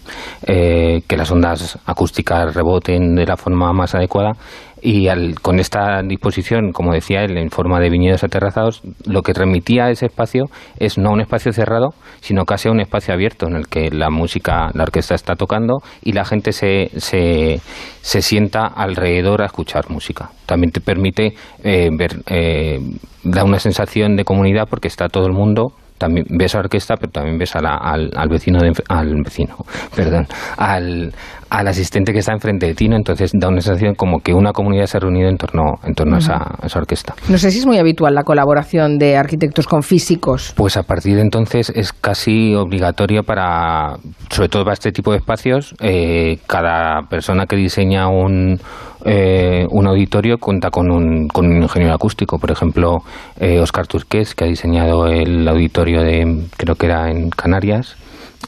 eh, 0.46 1.02
que 1.08 1.18
las 1.18 1.32
ondas 1.32 1.80
acústicas 1.88 2.54
reboten 2.54 3.16
de 3.16 3.26
la 3.26 3.36
forma 3.36 3.74
más 3.74 3.96
adecuada 3.96 4.34
y 4.82 5.08
al, 5.08 5.40
con 5.42 5.60
esta 5.60 6.02
disposición, 6.04 6.72
como 6.72 6.94
decía 6.94 7.24
él, 7.24 7.38
en 7.38 7.50
forma 7.50 7.80
de 7.80 7.90
viñedos 7.90 8.24
aterrazados, 8.24 8.82
lo 9.06 9.22
que 9.22 9.34
remitía 9.34 9.90
ese 9.90 10.06
espacio 10.08 10.46
es 10.78 10.98
no 10.98 11.12
un 11.12 11.22
espacio 11.22 11.52
cerrado, 11.52 11.94
sino 12.22 12.46
casi 12.46 12.70
un 12.70 12.80
espacio 12.80 13.14
abierto 13.14 13.48
en 13.48 13.56
el 13.56 13.68
que 13.68 13.90
la 13.92 14.10
música, 14.10 14.70
la 14.74 14.84
orquesta 14.84 15.16
está 15.16 15.36
tocando 15.36 15.80
y 16.02 16.14
la 16.14 16.26
gente 16.26 16.52
se, 16.52 16.90
se, 16.98 17.60
se 18.02 18.22
sienta 18.22 18.68
alrededor 18.68 19.42
a 19.42 19.46
escuchar 19.46 19.90
música. 19.90 20.30
También 20.46 20.72
te 20.72 20.82
permite 20.82 21.34
eh, 21.64 21.90
ver, 21.92 22.22
eh, 22.28 22.80
da 23.24 23.44
una 23.44 23.60
sensación 23.60 24.16
de 24.16 24.24
comunidad 24.24 24.68
porque 24.70 24.88
está 24.88 25.10
todo 25.10 25.26
el 25.26 25.34
mundo 25.34 25.74
también 26.00 26.26
ves 26.30 26.56
a 26.56 26.58
la 26.58 26.64
orquesta, 26.64 26.96
pero 26.96 27.12
también 27.12 27.38
ves 27.38 27.56
a 27.56 27.62
la, 27.62 27.76
al, 27.76 28.10
al, 28.16 28.30
vecino, 28.30 28.60
de, 28.60 28.74
al 28.88 29.14
vecino, 29.24 29.56
perdón, 29.96 30.26
al, 30.58 31.14
al 31.50 31.68
asistente 31.68 32.14
que 32.14 32.20
está 32.20 32.34
enfrente 32.34 32.68
de 32.68 32.74
ti, 32.74 32.88
¿no? 32.88 32.96
entonces 32.96 33.32
da 33.34 33.48
una 33.48 33.62
sensación 33.62 33.96
como 33.96 34.20
que 34.20 34.34
una 34.34 34.52
comunidad 34.54 34.86
se 34.86 34.98
ha 34.98 35.00
reunido 35.02 35.30
en 35.30 35.38
torno, 35.38 35.80
en 35.84 35.94
torno 35.94 36.16
uh 36.16 36.20
-huh. 36.20 36.32
a, 36.32 36.36
esa, 36.36 36.56
a, 36.62 36.66
esa, 36.66 36.80
orquesta. 36.80 37.16
No 37.28 37.38
sé 37.38 37.52
si 37.52 37.60
es 37.60 37.66
muy 37.66 37.78
habitual 37.78 38.16
la 38.16 38.24
colaboración 38.24 38.98
de 38.98 39.18
arquitectos 39.18 39.68
con 39.68 39.84
físicos. 39.84 40.54
Pues 40.56 40.78
a 40.78 40.84
partir 40.84 41.16
de 41.16 41.22
entonces 41.22 41.72
es 41.76 41.94
casi 41.94 42.56
obligatorio 42.56 43.24
para, 43.24 43.98
sobre 44.30 44.50
todo 44.50 44.64
para 44.64 44.74
este 44.74 44.92
tipo 44.92 45.12
de 45.12 45.18
espacios, 45.18 45.76
eh, 45.82 46.38
cada 46.48 47.04
persona 47.10 47.46
que 47.46 47.56
diseña 47.56 48.08
un, 48.08 48.60
eh, 49.06 49.66
un 49.70 49.88
auditorio 49.88 50.38
cuenta 50.38 50.70
con 50.70 50.92
un, 50.92 51.28
con 51.28 51.46
un 51.46 51.64
ingeniero 51.64 51.94
acústico. 51.94 52.38
Por 52.38 52.52
ejemplo, 52.52 53.00
eh, 53.40 53.60
Oscar 53.60 53.88
Turqués, 53.88 54.36
que 54.36 54.46
ha 54.46 54.48
diseñado 54.48 55.08
el 55.08 55.48
auditorio 55.48 56.02
de, 56.02 56.46
creo 56.58 56.76
que 56.76 56.88
era 56.88 57.10
en 57.10 57.30
Canarias, 57.30 57.96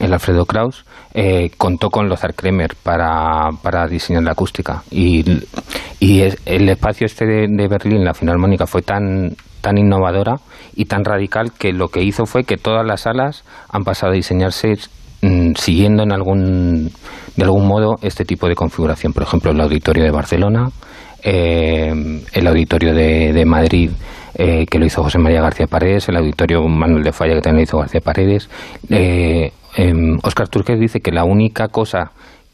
el 0.00 0.12
Alfredo 0.12 0.46
Kraus, 0.46 0.84
eh, 1.14 1.50
contó 1.58 1.90
con 1.90 2.08
Lothar 2.08 2.34
Kremer 2.34 2.74
para, 2.82 3.50
diseñar 3.88 4.22
la 4.22 4.32
acústica. 4.32 4.82
Y, 4.90 5.24
y 6.00 6.22
es, 6.22 6.38
el 6.46 6.68
espacio 6.68 7.06
este 7.06 7.26
de, 7.26 7.68
Berlín, 7.68 8.04
la 8.04 8.14
Filarmónica, 8.14 8.66
fue 8.66 8.82
tan, 8.82 9.36
innovadora 9.76 10.36
y 10.74 10.86
tan 10.86 11.04
radical 11.04 11.52
que 11.52 11.72
lo 11.72 11.88
que 11.88 12.02
hizo 12.02 12.26
fue 12.26 12.44
que 12.44 12.56
todas 12.56 12.86
las 12.86 13.02
salas 13.02 13.44
han 13.68 13.84
pasado 13.84 14.12
a 14.12 14.16
diseñarse 14.16 14.74
mmm, 15.20 15.52
siguiendo 15.54 16.02
en 16.02 16.12
algún, 16.12 16.90
de 17.36 17.44
algún 17.44 17.66
modo 17.66 17.96
este 18.02 18.24
tipo 18.24 18.48
de 18.48 18.54
configuración. 18.54 19.12
Por 19.12 19.22
ejemplo, 19.22 19.50
el 19.50 19.60
auditorio 19.60 20.04
de 20.04 20.10
Barcelona, 20.10 20.68
eh, 21.22 21.92
el 22.32 22.46
auditorio 22.46 22.94
de, 22.94 23.44
Madrid, 23.46 23.90
eh, 24.34 24.66
que 24.66 24.78
lo 24.78 24.86
hizo 24.86 25.02
José 25.02 25.18
María 25.18 25.40
García 25.40 25.66
Paredes, 25.66 26.08
el 26.08 26.16
auditorio 26.16 26.62
Manuel 26.62 27.04
de 27.04 27.12
Falla, 27.12 27.34
que 27.34 27.40
también 27.40 27.58
lo 27.58 27.62
hizo 27.62 27.78
García 27.78 28.00
Paredes. 28.00 28.48
Eh, 28.90 29.52
Oscar 30.22 30.48
Turquez 30.48 30.78
dice 30.78 31.00
que 31.00 31.12
la 31.12 31.24
única 31.24 31.68
cosa 31.68 32.12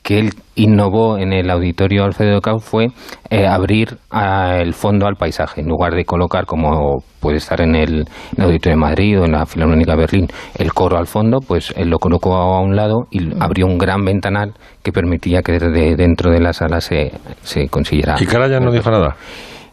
que 0.09 0.19
él 0.19 0.31
innovó 0.55 1.19
en 1.19 1.35
el 1.35 1.51
auditorio 1.51 2.05
Alfredo 2.05 2.41
Cao 2.41 2.61
fue 2.61 2.87
eh, 3.29 3.47
abrir 3.47 3.99
a 4.11 4.57
el 4.57 4.73
fondo 4.73 5.07
al 5.07 5.17
paisaje, 5.17 5.61
en 5.61 5.69
lugar 5.69 5.93
de 5.95 6.07
colocar, 6.07 6.47
como 6.47 7.03
puede 7.21 7.37
estar 7.37 7.61
en 7.61 7.75
el, 7.75 7.91
en 7.99 8.39
el, 8.39 8.45
Auditorio 8.45 8.79
de 8.79 8.81
Madrid 8.81 9.21
o 9.21 9.27
en 9.27 9.33
la 9.33 9.45
Filarmónica 9.45 9.93
de 9.93 9.99
Berlín, 9.99 10.29
el 10.57 10.73
coro 10.73 10.97
al 10.97 11.07
fondo, 11.07 11.41
pues 11.47 11.75
él 11.77 11.91
lo 11.91 11.99
colocó 11.99 12.37
a 12.37 12.59
un 12.63 12.75
lado 12.75 13.03
y 13.11 13.19
abrió 13.39 13.67
un 13.67 13.77
gran 13.77 14.03
ventanal 14.03 14.55
que 14.83 14.93
permitía 14.93 15.43
que 15.43 15.53
desde 15.53 15.95
dentro 15.95 16.31
de 16.31 16.41
la 16.41 16.55
sala 16.55 16.81
se, 16.81 17.13
se 17.43 17.69
consiguiera... 17.69 18.17
¿Y 18.19 18.25
Karajan 18.25 18.65
no 18.65 18.73
dijo 18.73 18.91
nada? 18.91 19.15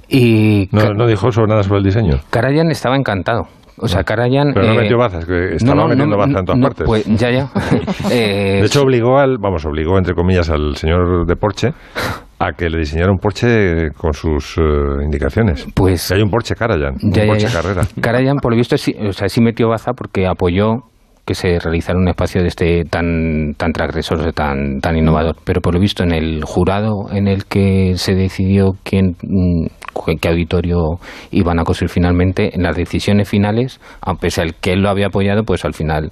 Y 0.10 0.68
no, 0.74 0.94
no 0.96 1.08
dijo 1.08 1.32
sobre 1.32 1.48
nada 1.48 1.64
sobre 1.64 1.78
el 1.78 1.86
diseño. 1.86 2.20
Karajan 2.30 2.72
estaba 2.72 2.98
encantado. 2.98 3.44
O 3.78 3.88
sea, 3.88 4.04
Karajan... 4.04 4.52
Pero 4.54 4.68
no 4.68 4.74
eh, 4.74 4.82
metió 4.84 4.98
bazas, 4.98 5.26
que 5.26 5.56
estaba 5.56 5.76
no, 5.76 5.82
no, 5.84 5.88
metiendo 5.90 6.18
bazas 6.18 6.40
en 6.40 6.46
todas 6.46 6.60
no, 6.60 6.68
partes. 6.68 6.88
Pues 6.88 7.06
ya, 7.06 7.30
ya. 7.30 7.50
eh, 8.12 8.60
de 8.62 8.66
hecho, 8.66 8.82
obligó 8.82 9.18
al, 9.18 9.38
vamos, 9.38 9.66
obligó, 9.66 9.98
entre 9.98 10.14
comillas, 10.14 10.50
al 10.50 10.76
señor 10.76 11.26
de 11.26 11.36
Porsche 11.36 11.74
a, 12.40 12.52
que 12.54 12.70
le 12.70 12.80
diseñara 12.80 13.12
un 13.12 13.18
Porsche 13.18 13.92
con 13.98 14.14
sus 14.14 14.58
eh, 14.58 14.62
indicaciones. 15.04 15.68
Pues 15.76 16.12
hay 16.12 16.22
un 16.22 16.30
Porsche 16.30 16.56
Carajan, 16.56 16.96
un 17.02 17.12
ya, 17.12 17.26
Porsche 17.26 17.48
ya. 17.48 17.54
Carrera. 17.54 17.82
Karajan, 18.02 18.38
por 18.38 18.54
lo 18.54 18.58
visto, 18.58 18.78
sí, 18.78 18.96
o 18.98 19.12
sea, 19.12 19.28
sí 19.28 19.42
metió 19.42 19.68
baza 19.68 19.94
porque 19.94 20.26
apoyó 20.26 20.84
que 21.26 21.36
se 21.36 21.60
realizara 21.60 21.98
un 21.98 22.08
espacio 22.08 22.42
de 22.42 22.48
este 22.48 22.84
tan 22.86 23.56
tan 23.58 23.72
transgresor, 23.72 24.32
tan 24.34 24.80
tan 24.80 24.98
innovador. 24.98 25.36
Pero 25.44 25.62
por 25.62 25.74
lo 25.74 25.80
visto 25.80 26.04
en 26.04 26.12
el 26.12 26.44
jurado 26.44 27.08
en 27.12 27.28
el 27.28 27.46
que 27.46 27.94
se 27.98 28.14
decidió 28.14 28.74
quién 28.84 29.16
mm, 29.22 29.66
qué 30.22 30.30
auditorio 30.30 31.00
iban 31.32 31.60
a 31.60 31.64
construir 31.64 31.90
finalmente, 31.90 32.56
en 32.56 32.64
las 32.64 32.76
decisiones 32.76 33.30
finales, 33.30 33.80
a 34.02 34.16
pesar 34.16 34.48
de 34.48 34.54
que 34.60 34.74
él 34.74 34.82
lo 34.82 34.90
había 34.90 35.08
apoyado, 35.08 35.44
pues 35.44 35.66
al 35.66 35.74
final 35.74 36.12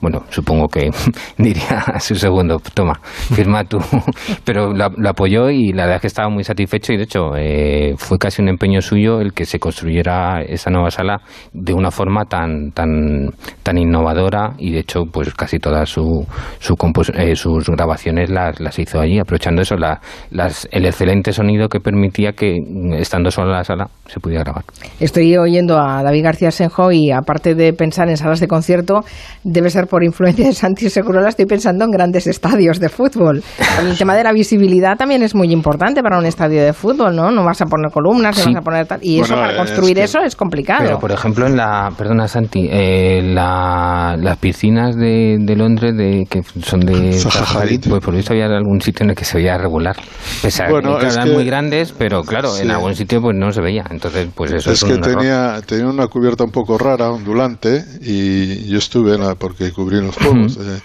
bueno, 0.00 0.22
supongo 0.30 0.68
que 0.68 0.90
diría 1.38 1.78
a 1.78 2.00
su 2.00 2.14
segundo, 2.14 2.60
toma, 2.74 2.94
firma 3.02 3.64
tú. 3.64 3.78
Pero 4.44 4.72
lo, 4.72 4.88
lo 4.96 5.08
apoyó 5.08 5.50
y 5.50 5.72
la 5.72 5.84
verdad 5.84 5.96
es 5.96 6.00
que 6.02 6.06
estaba 6.08 6.28
muy 6.28 6.44
satisfecho 6.44 6.92
y 6.92 6.96
de 6.96 7.04
hecho 7.04 7.36
eh, 7.36 7.94
fue 7.96 8.18
casi 8.18 8.42
un 8.42 8.48
empeño 8.48 8.80
suyo 8.80 9.20
el 9.20 9.32
que 9.32 9.44
se 9.44 9.58
construyera 9.58 10.42
esa 10.42 10.70
nueva 10.70 10.90
sala 10.90 11.20
de 11.52 11.72
una 11.72 11.90
forma 11.90 12.24
tan 12.24 12.70
tan 12.72 13.30
tan 13.62 13.78
innovadora 13.78 14.54
y 14.58 14.72
de 14.72 14.80
hecho 14.80 15.04
pues 15.10 15.32
casi 15.34 15.58
todas 15.58 15.88
su, 15.88 16.26
su 16.58 16.74
eh, 17.14 17.36
sus 17.36 17.68
grabaciones 17.68 18.30
las, 18.30 18.60
las 18.60 18.78
hizo 18.78 19.00
allí, 19.00 19.18
aprovechando 19.18 19.62
eso, 19.62 19.76
la, 19.76 20.00
las, 20.30 20.68
el 20.70 20.86
excelente 20.86 21.32
sonido 21.32 21.68
que 21.68 21.80
permitía 21.80 22.32
que 22.32 22.56
mm, 22.60 22.94
estando 22.94 23.30
sola 23.30 23.58
la 23.58 23.64
sala 23.64 23.88
se 24.06 24.20
pudiera 24.20 24.44
grabar. 24.44 24.64
Estoy 25.00 25.36
oyendo 25.36 25.78
a 25.78 26.02
David 26.02 26.24
García 26.24 26.50
Senjo 26.50 26.92
y 26.92 27.10
aparte 27.10 27.54
de 27.54 27.72
pensar 27.72 28.08
en 28.08 28.16
salas 28.16 28.40
de 28.40 28.48
concierto, 28.48 29.04
debe 29.42 29.70
ser 29.70 29.83
por 29.86 30.04
influencia 30.04 30.46
de 30.46 30.52
Santi 30.52 30.88
Segurola, 30.90 31.28
estoy 31.28 31.46
pensando 31.46 31.84
en 31.84 31.90
grandes 31.90 32.26
estadios 32.26 32.80
de 32.80 32.88
fútbol. 32.88 33.42
El 33.80 33.96
tema 33.96 34.14
de 34.14 34.24
la 34.24 34.32
visibilidad 34.32 34.96
también 34.96 35.22
es 35.22 35.34
muy 35.34 35.52
importante 35.52 36.02
para 36.02 36.18
un 36.18 36.26
estadio 36.26 36.62
de 36.62 36.72
fútbol, 36.72 37.14
¿no? 37.16 37.30
No 37.30 37.44
vas 37.44 37.60
a 37.62 37.66
poner 37.66 37.90
columnas, 37.90 38.36
no 38.38 38.44
Sí. 38.44 38.52
vas 38.54 38.60
a 38.60 38.64
poner 38.64 38.86
tal. 38.86 39.00
Y 39.02 39.20
eso 39.20 39.34
para 39.34 39.52
es 39.52 39.56
construir 39.58 39.96
que- 39.96 40.04
eso 40.04 40.18
es 40.20 40.36
complicado. 40.36 40.84
Pero, 40.84 40.98
por 40.98 41.12
ejemplo, 41.12 41.46
en 41.46 41.56
la, 41.56 41.90
perdona 41.96 42.28
Santi, 42.28 42.68
eh, 42.70 43.20
la- 43.22 44.16
las 44.18 44.36
piscinas 44.38 44.96
de, 44.96 45.36
de 45.40 45.56
Londres 45.56 45.96
de, 45.96 46.26
que 46.28 46.42
son 46.62 46.80
de 46.80 47.20
Hadid. 47.54 47.88
pues 47.88 48.02
por 48.04 48.14
visto 48.14 48.32
había 48.32 48.46
algún 48.46 48.80
sitio 48.80 49.04
en 49.04 49.10
el 49.10 49.16
que 49.16 49.24
se 49.24 49.38
veía 49.38 49.56
regular. 49.58 49.96
Pese 50.42 50.64
a 50.64 50.68
Bueno, 50.70 50.98
que 50.98 51.06
es 51.06 51.14
eran 51.14 51.28
que- 51.28 51.34
muy 51.34 51.44
grandes, 51.44 51.92
pero 51.96 52.22
claro, 52.22 52.56
en 52.56 52.70
algún 52.70 52.94
sitio 52.94 53.20
pues 53.20 53.36
no 53.36 53.50
se 53.52 53.60
veía. 53.60 53.84
Entonces, 53.90 54.28
pues 54.34 54.52
eso 54.52 54.70
es, 54.70 54.82
es 54.82 54.84
que 54.88 54.94
un 54.94 55.04
error. 55.04 55.18
tenía, 55.18 55.60
tenía 55.66 55.86
una 55.86 56.06
cubierta 56.06 56.44
un 56.44 56.50
poco 56.50 56.78
rara, 56.78 57.10
ondulante, 57.10 57.84
y 58.02 58.68
yo 58.68 58.78
estuve 58.78 59.14
en 59.14 59.20
la, 59.22 59.34
porque 59.34 59.72
cubrí 59.74 60.00
los 60.00 60.14
juegos 60.16 60.56
de- 60.58 60.80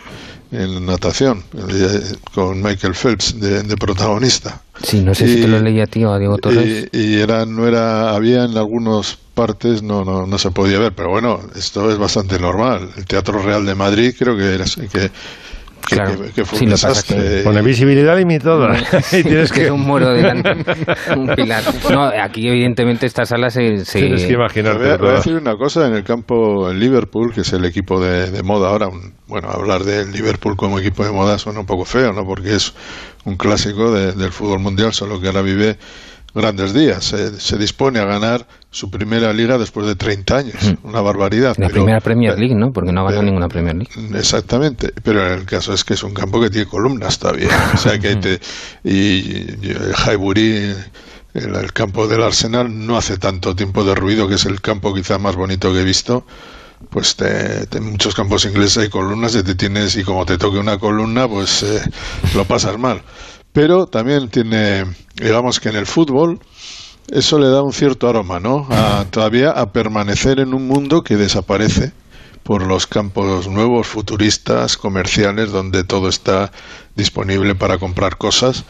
en 0.51 0.83
natación 0.83 1.43
eh, 1.69 2.01
con 2.33 2.59
Michael 2.63 2.95
Phelps 2.95 3.39
de, 3.39 3.61
de 3.61 3.77
protagonista. 3.77 4.59
Sí, 4.81 4.99
no 5.01 5.13
sé 5.13 5.27
si 5.27 5.37
y- 5.37 5.41
te 5.41 5.47
lo 5.47 5.59
leía 5.59 5.83
a 5.83 5.87
ti 5.87 6.03
o 6.03 6.11
a 6.11 6.17
Diego 6.17 6.37
Torres. 6.39 6.87
Y, 6.91 6.97
y 6.97 7.19
era, 7.19 7.45
no 7.45 7.67
era, 7.67 8.15
había 8.15 8.45
en 8.45 8.57
algunas 8.57 9.15
partes, 9.35 9.83
no, 9.83 10.03
no, 10.03 10.25
no 10.25 10.37
se 10.39 10.49
podía 10.49 10.79
ver, 10.79 10.93
pero 10.93 11.09
bueno, 11.11 11.39
esto 11.55 11.91
es 11.91 11.97
bastante 11.99 12.39
normal. 12.39 12.89
El 12.97 13.05
Teatro 13.05 13.41
Real 13.43 13.63
de 13.65 13.75
Madrid 13.75 14.15
creo 14.17 14.35
que 14.35 14.55
era, 14.55 14.65
que, 14.91 15.11
que, 15.87 15.95
Claro. 15.95 16.21
que- 16.21 16.31
que 16.31 16.45
fue 16.45 16.59
Sí, 16.59 16.65
un 16.65 16.71
desastre. 16.71 17.41
Pone 17.43 17.61
visibilidad 17.61 18.17
limitada. 18.17 18.77
y 19.11 19.23
tienes 19.23 19.51
que 19.51 19.59
que, 19.61 19.65
es 19.65 19.71
un 19.71 19.81
muro 19.81 20.09
delante, 20.13 20.51
un 21.17 21.27
pilar. 21.35 21.63
No, 21.89 22.03
aquí 22.05 22.47
evidentemente 22.47 23.05
esta 23.05 23.25
sala 23.25 23.49
se... 23.49 23.85
se- 23.85 23.99
tienes 23.99 24.21
que 24.21 24.27
Te 24.27 24.33
imaginarte 24.33 24.77
voy, 24.79 24.87
a, 24.87 24.89
voy 24.91 24.95
a 24.95 24.97
todo. 24.97 25.15
decir 25.17 25.35
una 25.35 25.55
cosa, 25.57 25.87
en 25.87 25.93
el 25.95 26.03
campo, 26.03 26.69
en 26.69 26.79
Liverpool, 26.79 27.33
que 27.33 27.41
es 27.41 27.53
el 27.53 27.65
equipo 27.65 27.99
de, 27.99 28.29
de 28.31 28.43
moda 28.43 28.69
ahora, 28.69 28.87
un- 28.87 29.13
bueno, 29.27 29.49
hablar 29.49 29.83
de 29.83 30.05
Liverpool 30.05 30.55
como 30.55 30.79
equipo 30.79 31.03
de 31.03 31.11
moda 31.11 31.37
suena 31.37 31.59
un 31.59 31.65
poco 31.65 31.85
feo, 31.85 32.13
¿no? 32.13 32.25
Porque 32.25 32.55
es 32.55 32.73
un 33.25 33.35
clásico 33.37 33.91
de- 33.91 34.13
del 34.13 34.31
fútbol 34.31 34.59
mundial, 34.59 34.93
solo 34.93 35.19
que 35.19 35.27
ahora 35.27 35.41
vive 35.41 35.77
grandes 36.33 36.73
días. 36.73 37.03
Se, 37.05 37.39
se 37.39 37.57
dispone 37.57 37.99
a 37.99 38.05
ganar 38.05 38.47
su 38.71 38.89
primera 38.91 39.33
liga 39.33 39.57
después 39.57 39.87
de 39.87 39.95
30 39.95 40.35
años, 40.37 40.55
una 40.83 41.01
barbaridad. 41.01 41.55
La 41.57 41.67
pero- 41.67 41.81
primera 41.81 41.99
Premier 42.01 42.37
League, 42.37 42.55
¿no? 42.55 42.71
Porque 42.71 42.91
no 42.91 43.01
ha 43.01 43.03
ganado 43.05 43.23
ninguna 43.23 43.47
Premier 43.47 43.75
League. 43.75 44.17
Exactamente, 44.17 44.93
pero 45.03 45.33
el 45.33 45.45
caso 45.45 45.73
es 45.73 45.83
que 45.83 45.93
es 45.95 46.03
un 46.03 46.13
campo 46.13 46.39
que 46.41 46.49
tiene 46.49 46.67
columnas 46.67 47.19
todavía. 47.19 47.49
O 47.73 47.77
sea 47.77 47.97
que 47.99 48.15
te, 48.17 48.39
y, 48.83 49.57
y 49.65 49.69
el 49.71 49.93
Highbury, 50.07 50.73
el, 51.33 51.55
el 51.55 51.73
campo 51.73 52.07
del 52.07 52.23
Arsenal, 52.23 52.85
no 52.85 52.97
hace 52.97 53.17
tanto 53.17 53.55
tiempo 53.55 53.83
de 53.83 53.95
ruido, 53.95 54.27
que 54.27 54.35
es 54.35 54.45
el 54.45 54.61
campo 54.61 54.93
quizá 54.93 55.17
más 55.17 55.35
bonito 55.35 55.71
que 55.73 55.81
he 55.81 55.83
visto. 55.83 56.25
Pues 56.91 57.17
te, 57.17 57.65
te- 57.67 57.79
en 57.79 57.91
muchos 57.91 58.15
campos 58.15 58.45
ingleses 58.45 58.77
hay 58.77 58.89
columnas 58.89 59.35
y 59.35 59.43
te 59.43 59.53
tienes, 59.55 59.97
y 59.97 60.03
como 60.03 60.25
te 60.25 60.37
toque 60.37 60.59
una 60.59 60.77
columna, 60.77 61.27
pues 61.27 61.61
eh, 61.63 61.81
lo 62.35 62.45
pasas 62.45 62.77
mal. 62.79 63.01
Pero 63.53 63.87
también 63.87 64.29
tiene, 64.29 64.85
digamos 65.15 65.59
que 65.59 65.69
en 65.69 65.75
el 65.75 65.85
fútbol, 65.85 66.39
eso 67.11 67.39
le 67.39 67.47
da 67.47 67.63
un 67.63 67.73
cierto 67.73 68.07
aroma, 68.07 68.39
¿no? 68.39 68.67
A, 68.69 69.05
todavía 69.09 69.51
a 69.51 69.71
permanecer 69.71 70.39
en 70.39 70.53
un 70.53 70.67
mundo 70.67 71.03
que 71.03 71.17
desaparece 71.17 71.91
por 72.43 72.65
los 72.65 72.87
campos 72.87 73.47
nuevos, 73.47 73.87
futuristas, 73.87 74.77
comerciales, 74.77 75.51
donde 75.51 75.83
todo 75.83 76.09
está 76.09 76.51
disponible 76.95 77.55
para 77.55 77.77
comprar 77.77 78.17
cosas. 78.17 78.65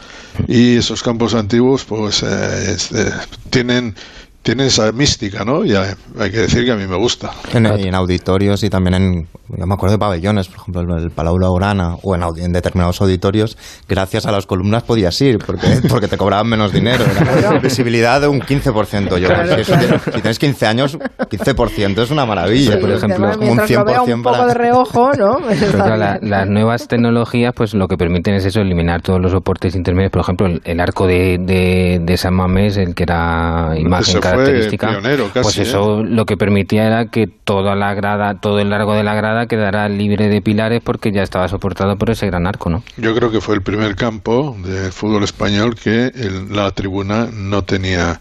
Y 0.48 0.78
esos 0.78 1.04
campos 1.04 1.34
antiguos, 1.34 1.86
pues, 1.86 2.24
eh, 2.24 2.74
es, 2.74 2.92
eh, 2.92 3.12
tienen, 3.50 3.96
tienen 4.42 4.68
esa 4.68 4.92
mística, 4.92 5.44
¿no? 5.44 5.66
Y 5.66 5.76
hay, 5.76 6.32
que 6.32 6.38
decir 6.40 6.64
que 6.66 6.72
a 6.72 6.76
mí 6.76 6.88
me 6.88 6.96
gusta. 6.96 7.32
En, 7.54 7.66
y 7.80 7.88
en 7.88 7.94
auditorios 7.96 8.64
y 8.64 8.70
también 8.70 8.94
en, 8.96 9.28
yo 9.50 9.68
me 9.68 9.74
acuerdo 9.74 9.94
de 9.96 10.00
pabellones, 10.00 10.48
por 10.48 10.58
ejemplo, 10.62 10.82
el, 10.98 11.04
el 11.04 11.12
Palau 11.12 11.36
Blaugrana 11.36 11.96
o 12.04 12.16
en, 12.16 12.24
en 12.38 12.54
determinados 12.54 13.02
auditorios, 13.02 13.58
gracias 13.88 14.26
a 14.26 14.32
las 14.32 14.46
columnas 14.46 14.84
podías 14.84 15.20
ir, 15.22 15.40
porque, 15.46 15.68
porque 15.90 16.08
te 16.08 16.18
cobraban 16.18 16.48
menos 16.48 16.72
dinero. 16.72 17.04
Era 17.38 17.60
visibilidad 17.60 18.22
de 18.22 18.28
un 18.28 18.40
15%. 18.42 19.18
Yo, 19.18 19.28
Claro, 19.28 19.56
si, 19.58 19.64
claro. 19.64 19.82
tiene- 19.82 20.00
si 20.06 20.12
tienes 20.22 20.40
15 20.40 20.66
años, 20.68 20.98
15% 20.98 22.02
es 22.02 22.12
una 22.12 22.26
maravilla. 22.26 22.74
Sí, 22.74 22.78
por 22.80 22.92
ejemplo, 22.92 23.28
además, 23.28 23.38
como 23.38 23.52
un 23.52 23.58
mientras 23.58 23.72
lo 23.80 23.86
vea 23.86 24.00
100% 24.02 24.14
un 24.16 24.24
poco 24.24 24.36
para- 24.38 24.48
de 24.48 24.54
reojo, 24.54 25.12
¿no? 25.14 25.38
Pero 25.72 25.98
la- 25.98 26.18
las 26.22 26.48
nuevas 26.48 26.88
tecnologías, 26.88 27.54
pues 27.56 27.74
lo 27.74 27.88
que 27.88 27.98
permiten 27.98 28.36
es 28.36 28.46
eso, 28.46 28.62
eliminar 28.62 29.02
todos 29.02 29.20
los 29.22 29.32
soportes 29.32 29.76
intermedios. 29.76 30.12
Por 30.12 30.22
ejemplo, 30.22 30.48
el, 30.48 30.62
el 30.64 30.80
arco 30.80 31.06
de, 31.08 31.38
de, 31.40 32.00
de 32.02 32.18
San 32.18 32.34
Mamés, 32.34 32.78
el 32.78 32.96
que 32.96 33.04
era 33.04 33.74
imagen 33.78 34.22
característica, 34.32 34.90
pionero 34.90 35.26
casi, 35.34 35.42
pues 35.44 35.58
¿eh? 35.58 35.62
eso 35.64 36.04
lo 36.04 36.26
que 36.26 36.38
permitía 36.38 36.86
era 36.88 37.06
que 37.08 37.28
toda 37.28 37.76
la 37.76 37.94
grada, 37.94 38.40
todo 38.40 38.60
el 38.60 38.70
largo 38.70 38.94
de 38.94 39.04
la 39.04 39.14
grada 39.16 39.48
quedara 39.48 39.88
libre 39.90 40.28
de 40.30 40.42
pilares 40.42 40.82
porque 40.84 41.12
ya 41.12 41.24
estaba 41.24 41.48
soportado 41.48 41.98
por 41.98 42.10
ese 42.10 42.26
gran 42.28 42.48
arco, 42.48 42.70
¿no? 42.70 42.84
Yo 42.98 43.14
creo 43.16 43.32
que 43.32 43.42
fue 43.42 43.56
el 43.56 43.62
primer 43.62 43.96
campo 43.96 44.56
de 44.64 44.92
fútbol 44.92 45.24
español 45.24 45.76
que 45.76 46.08
el- 46.14 46.56
la 46.56 46.72
tribuna 46.72 47.30
no 47.34 47.64
tenía 47.64 48.20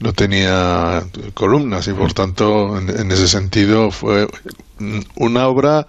no 0.00 0.12
tenía 0.12 1.02
columnas 1.34 1.86
y 1.88 1.92
por 1.92 2.12
tanto 2.12 2.76
en, 2.78 2.90
en 2.90 3.10
ese 3.12 3.28
sentido 3.28 3.90
fue 3.90 4.26
una 5.16 5.46
obra 5.46 5.86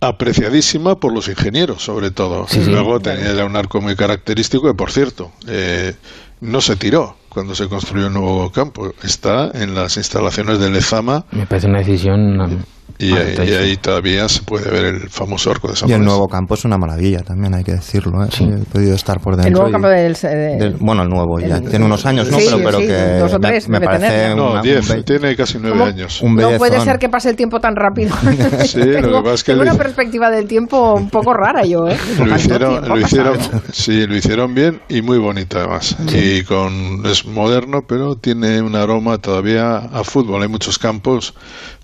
apreciadísima 0.00 0.96
por 0.98 1.12
los 1.12 1.28
ingenieros 1.28 1.82
sobre 1.82 2.10
todo 2.10 2.46
Sí, 2.48 2.62
sí. 2.64 2.70
luego 2.70 3.00
tenía 3.00 3.30
era 3.30 3.44
un 3.44 3.56
arco 3.56 3.80
muy 3.80 3.96
característico 3.96 4.68
y 4.70 4.74
por 4.74 4.90
cierto 4.90 5.32
eh, 5.46 5.94
no 6.40 6.60
se 6.60 6.76
tiró 6.76 7.16
cuando 7.32 7.54
se 7.54 7.68
construyó 7.68 8.08
un 8.08 8.14
nuevo 8.14 8.50
campo. 8.50 8.92
Está 9.02 9.50
en 9.54 9.74
las 9.74 9.96
instalaciones 9.96 10.58
de 10.58 10.70
Lezama. 10.70 11.24
Me 11.32 11.46
parece 11.46 11.66
una 11.66 11.78
decisión... 11.78 12.64
y, 12.98 13.12
ahí- 13.14 13.34
y 13.48 13.52
ahí 13.52 13.76
todavía 13.78 14.28
se 14.28 14.42
puede 14.42 14.70
ver 14.70 14.84
el 14.84 15.08
famoso 15.10 15.50
arco 15.50 15.68
de 15.68 15.74
San 15.76 15.88
Y 15.88 15.92
el 15.92 16.02
nuevo 16.04 16.28
campo 16.28 16.54
es 16.54 16.64
una 16.64 16.78
maravilla 16.78 17.20
también, 17.20 17.52
hay 17.54 17.64
que 17.64 17.72
decirlo. 17.72 18.22
¿eh? 18.24 18.28
Sí. 18.30 18.44
He 18.44 18.64
podido 18.70 18.94
estar 18.94 19.18
por 19.20 19.34
dentro. 19.34 19.48
El 19.48 19.52
nuevo 19.54 19.68
y- 19.68 19.72
campo 19.72 19.88
del... 19.88 20.12
de- 20.14 20.56
del- 20.58 20.76
bueno, 20.78 21.02
el 21.02 21.08
nuevo 21.08 21.40
ya. 21.40 21.56
el- 21.56 21.68
Tiene 21.68 21.84
unos 21.84 22.06
años, 22.06 22.30
¿no? 22.30 22.38
Sí, 22.38 22.46
pero, 22.48 22.62
pero 22.64 22.78
sí, 22.80 22.86
que 22.86 23.18
dos 23.18 23.32
o 23.34 23.38
me- 23.40 23.48
tres 23.48 23.68
me, 23.68 23.80
debe 23.80 23.86
parece 23.86 24.06
tener, 24.08 24.36
no, 24.36 24.50
una- 24.52 24.60
un 24.60 24.62
10, 24.62 24.88
be- 24.88 25.02
tiene 25.02 25.34
casi 25.36 25.58
nueve 25.58 25.78
¿Cómo? 25.78 25.90
años. 25.90 26.22
un 26.22 26.34
no 26.36 26.50
puede 26.58 26.80
ser 26.80 26.98
que 26.98 27.08
pase 27.08 27.30
el 27.30 27.36
tiempo 27.36 27.58
tan 27.58 27.74
rápido. 27.74 28.14
Sí, 28.62 28.78
lo 28.78 28.84
que 28.84 28.92
tengo, 29.02 29.22
pasa 29.22 29.34
es 29.34 29.44
que 29.44 29.52
tengo 29.52 29.62
una 29.62 29.74
perspectiva 29.74 30.30
del 30.30 30.46
tiempo 30.46 30.94
un 30.94 31.08
poco 31.10 31.32
rara 31.34 31.64
yo, 31.64 31.88
¿eh? 31.88 31.96
Lo 32.24 32.36
hicieron, 32.36 32.88
lo 32.88 33.00
hicieron, 33.00 33.36
sí, 33.72 34.06
lo 34.06 34.16
hicieron 34.16 34.54
bien 34.54 34.80
y 34.88 35.02
muy 35.02 35.18
bonito 35.18 35.58
además. 35.58 35.96
Y 36.14 36.42
con 36.44 37.04
es 37.06 37.26
moderno, 37.26 37.80
pero 37.88 38.14
tiene 38.16 38.60
un 38.62 38.76
aroma 38.76 39.18
todavía 39.18 39.76
a 39.76 40.04
fútbol. 40.04 40.42
Hay 40.42 40.48
muchos 40.48 40.78
campos. 40.78 41.34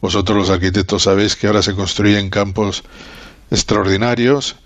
Vosotros 0.00 0.38
los 0.38 0.50
arquitectos 0.50 0.87
sabéis 0.98 1.36
que 1.36 1.46
ahora 1.46 1.62
se 1.62 1.74
construyen 1.74 2.30
campos 2.30 2.82
extraordinarios, 3.50 4.56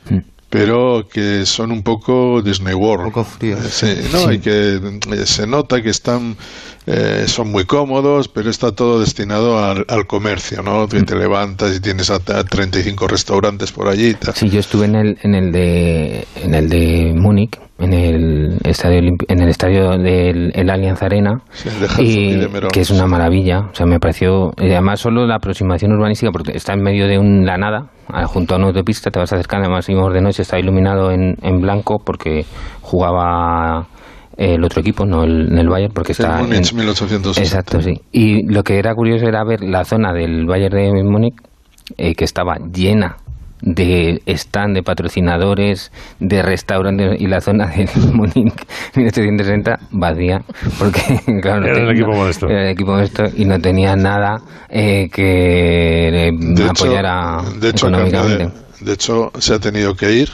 pero 0.51 1.09
que 1.11 1.47
son 1.47 1.73
un 1.73 1.83
poco 1.83 2.43
Disney 2.43 2.75
World. 2.75 3.07
Un 3.07 3.13
poco 3.13 3.25
fríos. 3.25 3.83
Eh, 3.83 4.03
Sí, 4.03 4.09
no, 4.13 4.31
y 4.31 4.39
que 4.39 4.75
eh, 4.77 5.27
se 5.27 5.47
nota 5.47 5.83
que 5.83 5.91
están 5.91 6.37
eh, 6.87 7.25
son 7.29 7.51
muy 7.51 7.65
cómodos, 7.65 8.29
pero 8.29 8.51
está 8.51 8.73
todo 8.73 9.01
destinado 9.01 9.63
al, 9.65 9.85
al 9.89 10.07
comercio, 10.07 10.63
¿no? 10.63 10.89
Que 10.89 11.03
te 11.03 11.15
levantas 11.15 11.77
y 11.77 11.81
tienes 11.81 12.11
hasta 12.11 12.43
35 12.43 13.07
restaurantes 13.07 13.71
por 13.71 13.89
allí. 13.89 14.17
Sí, 14.35 14.49
yo 14.49 14.59
estuve 14.59 14.87
en 14.87 14.97
el, 14.97 15.19
en 15.23 15.35
el 15.35 15.53
de 15.53 16.27
en 16.43 16.55
el 16.55 16.69
de 16.69 17.13
Múnich, 17.15 17.59
en 17.79 17.93
el 17.93 18.59
estadio 18.65 18.99
en 18.99 19.41
el 19.41 19.49
estadio 19.49 19.91
del 19.91 20.51
el 20.55 20.71
Allianz 20.71 21.03
Arena, 21.03 21.43
Sí, 21.53 21.69
el 21.69 22.05
y 22.05 22.69
que 22.73 22.81
es 22.81 22.91
una 22.91 23.07
maravilla. 23.07 23.61
O 23.71 23.75
sea, 23.75 23.87
me 23.87 24.01
pareció 24.01 24.51
además 24.59 24.99
solo 24.99 25.25
la 25.27 25.37
aproximación 25.37 25.93
urbanística 25.93 26.33
porque 26.33 26.57
está 26.57 26.73
en 26.73 26.83
medio 26.83 27.07
de 27.07 27.19
un, 27.19 27.47
la 27.47 27.59
nada, 27.59 27.91
junto 28.27 28.55
a 28.55 28.59
una 28.59 28.67
autopista, 28.69 29.11
te 29.11 29.21
vas 29.21 29.33
acercando, 29.33 29.67
además 29.67 29.87
de 29.87 30.21
noche, 30.21 30.43
está 30.43 30.59
iluminado 30.59 31.13
en, 31.13 31.37
en 31.43 31.61
blanco 31.61 32.01
porque 32.05 32.45
jugaba 32.81 33.87
el 34.37 34.65
otro 34.65 34.81
equipo, 34.81 35.05
no 35.05 35.25
el, 35.25 35.57
el 35.59 35.69
Bayern, 35.69 35.93
porque 35.93 36.13
está... 36.13 36.41
El 36.41 36.47
Múnich 36.49 36.73
1860. 36.75 37.41
Exacto, 37.41 37.81
sí. 37.81 38.01
Y 38.13 38.43
lo 38.53 38.63
que 38.63 38.79
era 38.79 38.95
curioso 38.95 39.27
era 39.27 39.45
ver 39.45 39.63
la 39.63 39.85
zona 39.85 40.13
del 40.13 40.47
Bayern 40.47 40.77
de 40.77 41.03
Múnich, 41.05 41.35
eh, 41.99 42.15
que 42.15 42.25
estaba 42.25 42.57
llena 42.73 43.17
de 43.65 44.21
stand 44.27 44.75
de 44.75 44.83
patrocinadores, 44.83 45.93
de 46.19 46.43
restaurantes 46.43 47.21
y 47.21 47.29
la 47.29 47.41
zona 47.41 47.69
de 47.69 47.89
Múnich 48.13 48.67
1860 48.97 49.79
vacía, 49.93 50.41
porque 50.81 51.01
claro, 51.41 51.61
no 51.61 51.67
Era 51.69 51.83
el 51.85 51.91
equipo 51.93 52.11
modesto. 52.13 52.49
era 52.49 52.63
el 52.65 52.71
equipo 52.73 52.91
modesto 52.93 53.23
y 53.37 53.45
no 53.45 53.61
tenía 53.61 53.95
nada 53.95 54.41
eh, 54.69 55.09
que 55.13 55.23
De 56.33 56.63
hecho, 56.65 56.71
apoyara 56.71 57.43
de 57.61 57.69
hecho, 57.69 57.87
económicamente. 57.87 58.39
cambia 58.45 58.63
de- 58.81 58.85
de 58.85 58.93
hecho, 58.95 59.31
se 59.39 59.55
ha 59.55 59.61
tenido 59.61 59.95
que 59.95 60.11
ir 60.13 60.29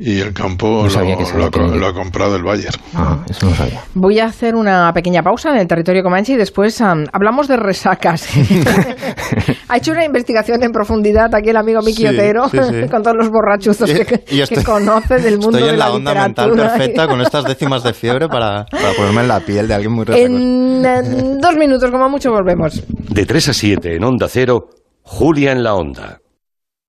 y 0.00 0.20
el 0.20 0.32
campo 0.32 0.86
No 0.86 1.02
lo, 1.02 1.50
que 1.50 1.58
ha, 1.60 1.62
lo 1.66 1.92
comprado 1.94 2.36
el 2.36 2.44
Bayern. 2.44 2.80
Ah, 2.94 3.18
eso 3.28 3.46
no 3.46 3.54
sabía. 3.54 3.82
Voy 3.94 4.20
a 4.20 4.26
hacer 4.26 4.54
una 4.54 4.92
pequeña 4.92 5.22
pausa 5.22 5.50
en 5.50 5.56
el 5.56 5.66
territorio 5.66 6.02
Comanche 6.02 6.34
y 6.34 6.36
después 6.36 6.80
am, 6.80 7.04
hablamos 7.12 7.48
de 7.48 7.56
resacas. 7.56 8.28
ha 9.68 9.76
hecho 9.76 9.92
una 9.92 10.04
investigación 10.04 10.62
en 10.62 10.70
profundidad 10.72 11.34
aquí 11.34 11.50
el 11.50 11.56
amigo 11.56 11.80
Miki 11.82 12.02
Sí, 12.02 12.06
Otero 12.06 12.48
sí, 12.48 12.58
sí. 12.70 12.88
con 12.90 13.02
todos 13.02 13.16
los 13.16 13.28
borrachuzos 13.30 13.90
que, 13.90 14.24
y 14.30 14.40
estoy- 14.40 14.58
que 14.58 14.64
conoce 14.64 15.16
del 15.18 15.38
mundo 15.38 15.58
Estoy 15.58 15.62
de 15.64 15.70
en 15.74 15.78
la, 15.78 15.90
onda 15.92 16.14
mental 16.14 16.52
perfecta 16.52 17.08
con 17.08 17.20
estas 17.20 17.44
décimas 17.44 17.82
de 17.82 17.92
fiebre 17.92 18.28
para, 18.28 18.66
para 18.66 18.92
ponerme 18.96 19.22
en 19.22 19.28
la 19.28 19.40
piel 19.40 19.66
de 19.66 19.74
alguien 19.74 19.92
muy 19.92 20.04
resacoso. 20.04 20.32
En 20.32 21.40
dos 21.40 21.56
minutos, 21.56 21.90
como 21.90 22.08
mucho, 22.08 22.30
volvemos. 22.30 22.82
De 22.88 23.26
3 23.26 23.48
a 23.48 23.52
7 23.52 23.96
en 23.96 24.04
Onda 24.04 24.28
Cero, 24.28 24.68
Julia 25.02 25.52
en 25.52 25.62
la 25.62 25.74
Onda. 25.74 26.20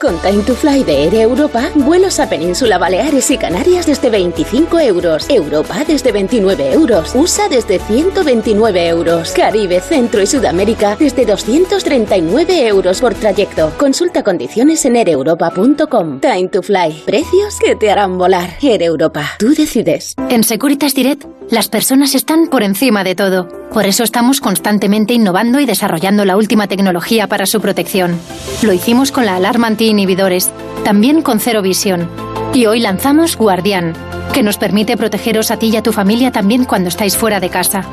Con 0.02 0.18
Time 0.20 0.44
to 0.44 0.56
Fly 0.56 0.86
de 0.86 1.04
Air 1.04 1.16
Europa, 1.16 1.70
vuelos 1.76 2.22
a 2.22 2.30
Península 2.30 2.78
Baleares 2.78 3.30
y 3.32 3.38
Canarias 3.38 3.86
desde 3.86 4.10
25 4.10 4.80
euros. 4.80 5.30
Europa 5.30 5.84
desde 5.86 6.14
29 6.14 6.72
euros. 6.72 7.14
USA 7.16 7.50
desde 7.50 7.80
129 7.80 8.88
euros. 8.88 9.34
Caribe, 9.34 9.82
Centro 9.82 10.22
y 10.22 10.26
Sudamérica 10.26 10.96
desde 10.96 11.26
239 11.26 12.68
euros 12.68 13.02
por 13.02 13.14
trayecto. 13.14 13.74
Consulta 13.78 14.24
condiciones 14.24 14.86
en 14.86 14.96
aereuropa.com. 14.96 16.22
Time 16.22 16.48
to 16.48 16.64
Fly. 16.64 17.04
Precios 17.06 17.60
que 17.60 17.76
te 17.76 17.92
harán 17.92 18.18
volar. 18.18 18.52
Air 18.62 18.84
Europa. 18.84 19.32
Tú 19.38 19.54
decides. 19.54 20.16
En 20.30 20.46
Securitas 20.46 20.96
Direct, 20.96 21.26
las 21.50 21.68
personas 21.68 22.14
están 22.14 22.48
por 22.48 22.62
encima 22.62 23.04
de 23.04 23.16
todo. 23.16 23.48
Por 23.74 23.86
eso 23.86 24.04
estamos 24.04 24.40
constantemente 24.40 25.14
innovando 25.14 25.60
y 25.60 25.66
desarrollando 25.66 26.26
la 26.26 26.38
última 26.38 26.68
tecnología 26.68 27.28
para 27.28 27.46
su 27.46 27.60
protección. 27.60 28.20
Lo 28.62 28.72
hicimos 28.72 29.12
con 29.12 29.26
la 29.26 29.36
alarma 29.36 29.68
anti-inhibidores, 29.68 30.52
también 30.84 31.22
con 31.22 31.40
Cero 31.40 31.62
Visión. 31.62 32.08
Y 32.54 32.68
hoy 32.68 32.80
lanzamos 32.80 33.36
Guardián, 33.36 33.94
que 34.34 34.44
nos 34.44 34.58
permite 34.58 34.98
protegeros 34.98 35.50
a 35.50 35.58
ti 35.58 35.70
y 35.70 35.78
a 35.78 35.84
tu 35.84 35.92
familia 35.92 36.32
también 36.32 36.66
cuando 36.66 36.90
estáis 36.90 37.18
fuera 37.18 37.40
de 37.40 37.50
casa. 37.50 37.84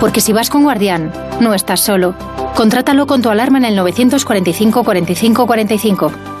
Porque 0.00 0.20
si 0.20 0.32
vas 0.32 0.48
con 0.48 0.64
Guardián, 0.64 1.12
no 1.40 1.52
estás 1.52 1.80
solo. 1.80 2.14
Contrátalo 2.54 3.06
con 3.06 3.20
tu 3.20 3.28
alarma 3.28 3.58
en 3.58 3.64
el 3.64 3.76
945 3.76 4.82
45 4.82 5.46
45. 5.46 6.33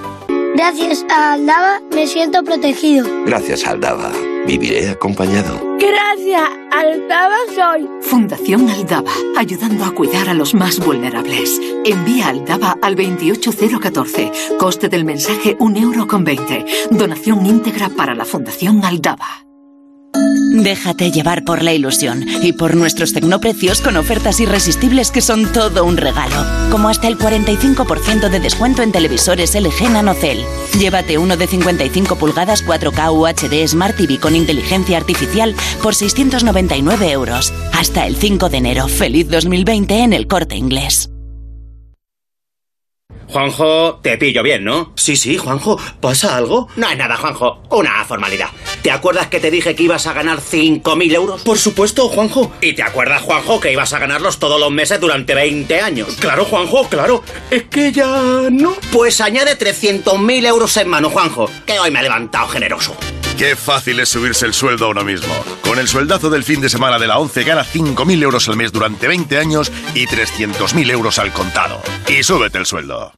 Gracias 0.54 1.04
a 1.10 1.32
Aldaba 1.32 1.80
me 1.92 2.06
siento 2.06 2.44
protegido. 2.44 3.08
Gracias, 3.26 3.66
Aldaba. 3.66 4.12
Viviré 4.46 4.88
acompañado. 4.88 5.60
Gracias 5.78 6.48
a 6.70 6.80
Aldaba 6.80 7.36
soy. 7.54 7.88
Fundación 8.00 8.70
Aldaba, 8.70 9.10
ayudando 9.36 9.84
a 9.84 9.90
cuidar 9.92 10.28
a 10.28 10.34
los 10.34 10.54
más 10.54 10.78
vulnerables. 10.78 11.60
Envía 11.84 12.28
Aldaba 12.28 12.76
al 12.82 12.94
28014. 12.94 14.30
Coste 14.58 14.88
del 14.88 15.04
mensaje 15.04 15.58
1,20 15.58 15.82
euro. 15.82 16.06
con 16.06 16.22
20. 16.22 16.64
Donación 16.92 17.44
íntegra 17.44 17.88
para 17.88 18.14
la 18.14 18.24
Fundación 18.24 18.84
Aldaba. 18.84 19.43
Déjate 20.14 21.10
llevar 21.10 21.44
por 21.44 21.62
la 21.62 21.72
ilusión 21.72 22.24
y 22.42 22.52
por 22.52 22.76
nuestros 22.76 23.12
tecnoprecios 23.12 23.80
con 23.80 23.96
ofertas 23.96 24.40
irresistibles 24.40 25.10
que 25.10 25.20
son 25.20 25.52
todo 25.52 25.84
un 25.84 25.96
regalo. 25.96 26.36
Como 26.70 26.88
hasta 26.88 27.08
el 27.08 27.18
45% 27.18 28.28
de 28.28 28.40
descuento 28.40 28.82
en 28.82 28.92
televisores 28.92 29.54
LG 29.54 29.90
NanoCell. 29.90 30.44
Llévate 30.78 31.18
uno 31.18 31.36
de 31.36 31.46
55 31.46 32.16
pulgadas 32.16 32.64
4K 32.64 33.12
UHD 33.12 33.66
Smart 33.66 33.96
TV 33.96 34.18
con 34.18 34.36
inteligencia 34.36 34.96
artificial 34.96 35.54
por 35.82 35.94
699 35.94 37.10
euros. 37.10 37.52
Hasta 37.72 38.06
el 38.06 38.16
5 38.16 38.48
de 38.48 38.56
enero. 38.56 38.88
Feliz 38.88 39.28
2020 39.28 39.98
en 39.98 40.12
el 40.12 40.26
corte 40.26 40.56
inglés. 40.56 41.13
Juanjo, 43.28 44.00
te 44.02 44.16
pillo 44.18 44.42
bien, 44.42 44.64
¿no? 44.64 44.92
Sí, 44.96 45.16
sí, 45.16 45.36
Juanjo. 45.36 45.78
¿Pasa 46.00 46.36
algo? 46.36 46.68
No 46.76 46.88
es 46.88 46.96
nada, 46.96 47.16
Juanjo. 47.16 47.62
Una 47.70 48.04
formalidad. 48.04 48.48
¿Te 48.82 48.90
acuerdas 48.90 49.28
que 49.28 49.40
te 49.40 49.50
dije 49.50 49.74
que 49.74 49.84
ibas 49.84 50.06
a 50.06 50.12
ganar 50.12 50.38
5.000 50.38 51.14
euros? 51.14 51.42
Por 51.42 51.58
supuesto, 51.58 52.08
Juanjo. 52.08 52.52
¿Y 52.60 52.74
te 52.74 52.82
acuerdas, 52.82 53.22
Juanjo, 53.22 53.60
que 53.60 53.72
ibas 53.72 53.92
a 53.92 53.98
ganarlos 53.98 54.38
todos 54.38 54.60
los 54.60 54.70
meses 54.70 55.00
durante 55.00 55.34
20 55.34 55.80
años? 55.80 56.16
Claro, 56.20 56.44
Juanjo, 56.44 56.88
claro. 56.88 57.22
Es 57.50 57.64
que 57.64 57.92
ya 57.92 58.48
no. 58.50 58.74
Pues 58.92 59.20
añade 59.20 59.58
300.000 59.58 60.46
euros 60.46 60.76
en 60.76 60.88
mano, 60.88 61.10
Juanjo, 61.10 61.50
que 61.66 61.78
hoy 61.78 61.90
me 61.90 62.00
he 62.00 62.02
levantado 62.02 62.48
generoso. 62.48 62.96
Qué 63.38 63.56
fácil 63.56 63.98
es 63.98 64.10
subirse 64.10 64.46
el 64.46 64.54
sueldo 64.54 64.84
ahora 64.84 65.02
mismo. 65.02 65.34
Con 65.62 65.78
el 65.78 65.88
sueldazo 65.88 66.30
del 66.30 66.44
fin 66.44 66.60
de 66.60 66.68
semana 66.68 66.98
de 66.98 67.08
la 67.08 67.18
11 67.18 67.42
gana 67.42 67.64
5.000 67.64 68.22
euros 68.22 68.48
al 68.48 68.56
mes 68.56 68.70
durante 68.70 69.08
20 69.08 69.38
años 69.38 69.72
y 69.94 70.06
300.000 70.06 70.90
euros 70.90 71.18
al 71.18 71.32
contado. 71.32 71.82
Y 72.08 72.22
súbete 72.22 72.58
el 72.58 72.66
sueldo. 72.66 73.12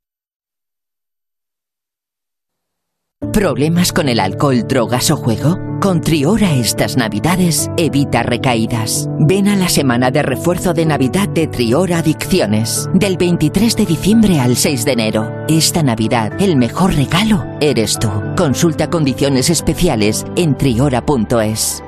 ¿Problemas 3.36 3.92
con 3.92 4.08
el 4.08 4.18
alcohol, 4.18 4.66
drogas 4.66 5.10
o 5.10 5.16
juego? 5.18 5.58
Con 5.82 6.00
Triora 6.00 6.54
estas 6.54 6.96
navidades 6.96 7.70
evita 7.76 8.22
recaídas. 8.22 9.10
Ven 9.18 9.46
a 9.48 9.56
la 9.56 9.68
semana 9.68 10.10
de 10.10 10.22
refuerzo 10.22 10.72
de 10.72 10.86
Navidad 10.86 11.28
de 11.28 11.46
Triora 11.46 11.98
Adicciones. 11.98 12.88
Del 12.94 13.18
23 13.18 13.76
de 13.76 13.84
diciembre 13.84 14.40
al 14.40 14.56
6 14.56 14.86
de 14.86 14.92
enero. 14.92 15.30
Esta 15.48 15.82
Navidad, 15.82 16.32
el 16.40 16.56
mejor 16.56 16.94
regalo 16.94 17.44
eres 17.60 17.98
tú. 17.98 18.08
Consulta 18.38 18.88
condiciones 18.88 19.50
especiales 19.50 20.24
en 20.36 20.56
triora.es. 20.56 21.82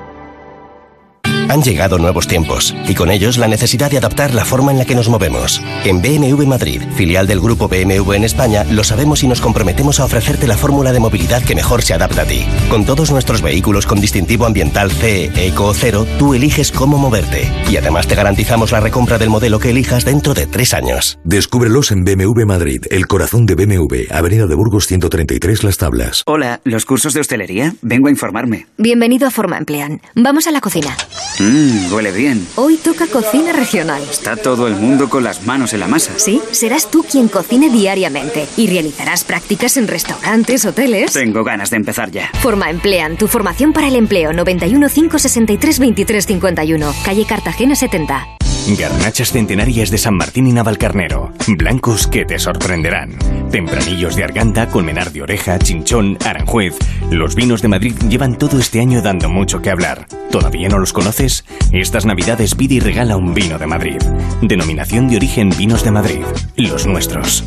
Han 1.49 1.63
llegado 1.63 1.99
nuevos 1.99 2.29
tiempos 2.29 2.75
y 2.87 2.95
con 2.95 3.11
ellos 3.11 3.39
la 3.39 3.49
necesidad 3.49 3.91
de 3.91 3.97
adaptar 3.97 4.35
la 4.35 4.45
forma 4.45 4.71
en 4.71 4.79
la 4.79 4.85
que 4.85 4.95
nos 4.95 5.09
movemos. 5.09 5.63
En 5.85 6.03
BMW 6.03 6.45
Madrid, 6.45 6.83
filial 6.95 7.27
del 7.27 7.41
grupo 7.41 7.69
BMW 7.69 8.13
en 8.13 8.25
España, 8.25 8.65
lo 8.65 8.85
sabemos 8.85 9.23
y 9.23 9.29
nos 9.29 9.41
comprometemos 9.41 9.99
a 9.99 10.05
ofrecerte 10.05 10.47
la 10.47 10.59
fórmula 10.59 10.93
de 10.93 11.01
movilidad 11.01 11.43
que 11.43 11.55
mejor 11.55 11.83
se 11.83 11.95
adapta 11.95 12.23
a 12.23 12.25
ti. 12.27 12.45
Con 12.69 12.85
todos 12.85 13.11
nuestros 13.11 13.41
vehículos 13.41 13.87
con 13.87 13.99
distintivo 13.99 14.45
ambiental 14.45 14.91
CE, 14.91 15.33
Eco 15.37 15.67
o 15.67 15.75
Cero, 15.75 16.07
tú 16.19 16.35
eliges 16.35 16.71
cómo 16.71 16.99
moverte. 16.99 17.51
Y 17.71 17.79
además 17.79 18.07
te 18.07 18.15
garantizamos 18.15 18.71
la 18.71 18.81
recompra 18.81 19.17
del 19.17 19.31
modelo 19.31 19.59
que 19.59 19.71
elijas 19.71 20.05
dentro 20.05 20.35
de 20.35 20.47
tres 20.47 20.75
años. 20.75 21.19
Descúbrelos 21.25 21.93
en 21.93 22.05
BMW 22.05 22.45
Madrid, 22.45 22.83
el 22.91 23.07
corazón 23.07 23.47
de 23.47 23.55
BMW, 23.55 24.13
Avenida 24.13 24.47
de 24.47 24.55
Burgos 24.55 24.87
133 24.87 25.65
Las 25.65 25.79
Tablas. 25.79 26.25
Hola, 26.27 26.61
¿los 26.65 26.85
cursos 26.85 27.15
de 27.15 27.21
hostelería? 27.21 27.75
Vengo 27.81 28.09
a 28.09 28.11
informarme. 28.11 28.67
Bienvenido 28.77 29.27
a 29.27 29.31
Forma 29.31 29.57
Emplean. 29.57 30.03
Vamos 30.15 30.47
a 30.47 30.51
la 30.51 30.61
cocina. 30.61 30.95
Mmm, 31.41 31.93
huele 31.93 32.11
bien. 32.11 32.47
Hoy 32.57 32.77
toca 32.77 33.07
cocina 33.07 33.53
regional. 33.53 34.03
Está 34.11 34.37
todo 34.37 34.67
el 34.67 34.75
mundo 34.75 35.09
con 35.09 35.23
las 35.23 35.47
manos 35.47 35.73
en 35.73 35.81
la 35.81 35.87
masa. 35.87 36.13
Sí, 36.17 36.41
serás 36.51 36.91
tú 36.91 37.05
quien 37.05 37.29
cocine 37.29 37.71
diariamente 37.71 38.47
y 38.57 38.67
realizarás 38.67 39.25
prácticas 39.25 39.77
en 39.77 39.87
restaurantes, 39.87 40.65
hoteles. 40.67 41.13
Tengo 41.13 41.45
ganas 41.45 41.71
de 41.71 41.77
empezar 41.77 42.11
ya. 42.11 42.31
Forma 42.41 42.71
Emplean, 42.71 43.17
tu 43.17 43.29
formación 43.29 43.73
para 43.73 43.89
el 43.89 43.97
empleo 43.97 44.33
91 44.33 44.89
563 44.89 45.79
23 45.79 46.27
51, 46.27 46.95
calle 47.05 47.25
Cartagena 47.25 47.77
70. 47.77 48.39
Garnachas 48.79 49.33
centenarias 49.33 49.91
de 49.91 49.99
San 49.99 50.15
Martín 50.15 50.47
y 50.47 50.53
Navalcarnero. 50.53 51.33
Blancos 51.47 52.07
que 52.07 52.25
te 52.25 52.39
sorprenderán. 52.39 53.17
Tempranillos 53.51 54.17
de 54.17 54.25
Arganda, 54.25 54.69
Colmenar 54.69 55.13
de 55.13 55.23
Oreja, 55.23 55.59
Chinchón, 55.59 56.19
Aranjuez. 56.25 56.77
Los 57.11 57.35
vinos 57.35 57.63
de 57.63 57.69
Madrid 57.69 57.95
llevan 58.09 58.37
todo 58.37 58.59
este 58.59 58.81
año 58.81 59.01
dando 59.01 59.29
mucho 59.29 59.63
que 59.63 59.71
hablar. 59.71 60.07
¿Todavía 60.31 60.69
no 60.69 60.79
los 60.79 60.93
conoces? 60.93 61.45
Estas 61.73 62.05
navidades 62.05 62.55
pide 62.55 62.75
y 62.75 62.81
regala 62.81 63.17
un 63.17 63.35
vino 63.35 63.59
de 63.59 63.67
Madrid. 63.67 63.99
Denominación 64.43 65.09
de 65.09 65.17
origen 65.17 65.51
Vinos 65.57 65.85
de 65.85 65.91
Madrid. 65.91 66.23
Los 66.57 66.87
nuestros. 66.87 67.45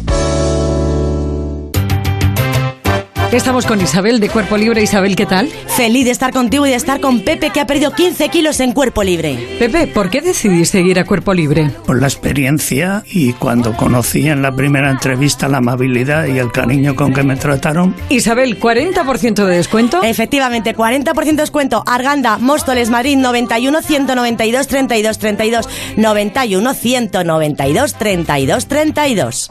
Estamos 3.31 3.65
con 3.65 3.79
Isabel 3.79 4.19
de 4.19 4.27
Cuerpo 4.27 4.57
Libre. 4.57 4.83
Isabel, 4.83 5.15
¿qué 5.15 5.25
tal? 5.25 5.47
Feliz 5.47 6.03
de 6.03 6.11
estar 6.11 6.33
contigo 6.33 6.65
y 6.65 6.71
de 6.71 6.75
estar 6.75 6.99
con 6.99 7.21
Pepe, 7.21 7.51
que 7.51 7.61
ha 7.61 7.65
perdido 7.65 7.91
15 7.91 8.27
kilos 8.27 8.59
en 8.59 8.73
Cuerpo 8.73 9.03
Libre. 9.03 9.55
Pepe, 9.57 9.87
¿por 9.87 10.09
qué 10.09 10.19
decidiste 10.19 10.81
ir 10.81 10.99
a 10.99 11.05
Cuerpo 11.05 11.33
Libre? 11.33 11.71
Por 11.85 12.01
la 12.01 12.07
experiencia 12.07 13.03
y 13.09 13.31
cuando 13.31 13.71
conocí 13.77 14.27
en 14.27 14.41
la 14.41 14.51
primera 14.51 14.91
entrevista 14.91 15.47
la 15.47 15.59
amabilidad 15.59 16.25
y 16.25 16.39
el 16.39 16.51
cariño 16.51 16.93
con 16.93 17.13
que 17.13 17.23
me 17.23 17.37
trataron. 17.37 17.95
Isabel, 18.09 18.59
¿40% 18.59 19.45
de 19.45 19.55
descuento? 19.55 20.03
Efectivamente, 20.03 20.75
40% 20.75 21.23
de 21.23 21.31
descuento. 21.33 21.83
Arganda, 21.87 22.37
Móstoles, 22.37 22.89
Madrid, 22.89 23.15
91 23.15 23.81
192 23.81 24.67
32 24.67 25.17
32. 25.19 25.69
91 25.95 26.73
192 26.73 27.93
32 27.93 28.67
32. 28.67 29.49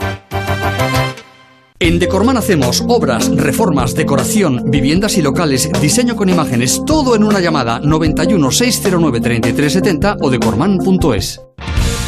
En 1.82 1.98
Decorman 1.98 2.36
hacemos 2.36 2.84
obras, 2.88 3.34
reformas, 3.34 3.94
decoración, 3.94 4.70
viviendas 4.70 5.16
y 5.16 5.22
locales, 5.22 5.70
diseño 5.80 6.14
con 6.14 6.28
imágenes, 6.28 6.82
todo 6.84 7.16
en 7.16 7.24
una 7.24 7.40
llamada 7.40 7.80
91 7.80 8.50
609 8.50 9.20
3370 9.22 10.16
o 10.20 10.28
decorman.es. 10.28 11.40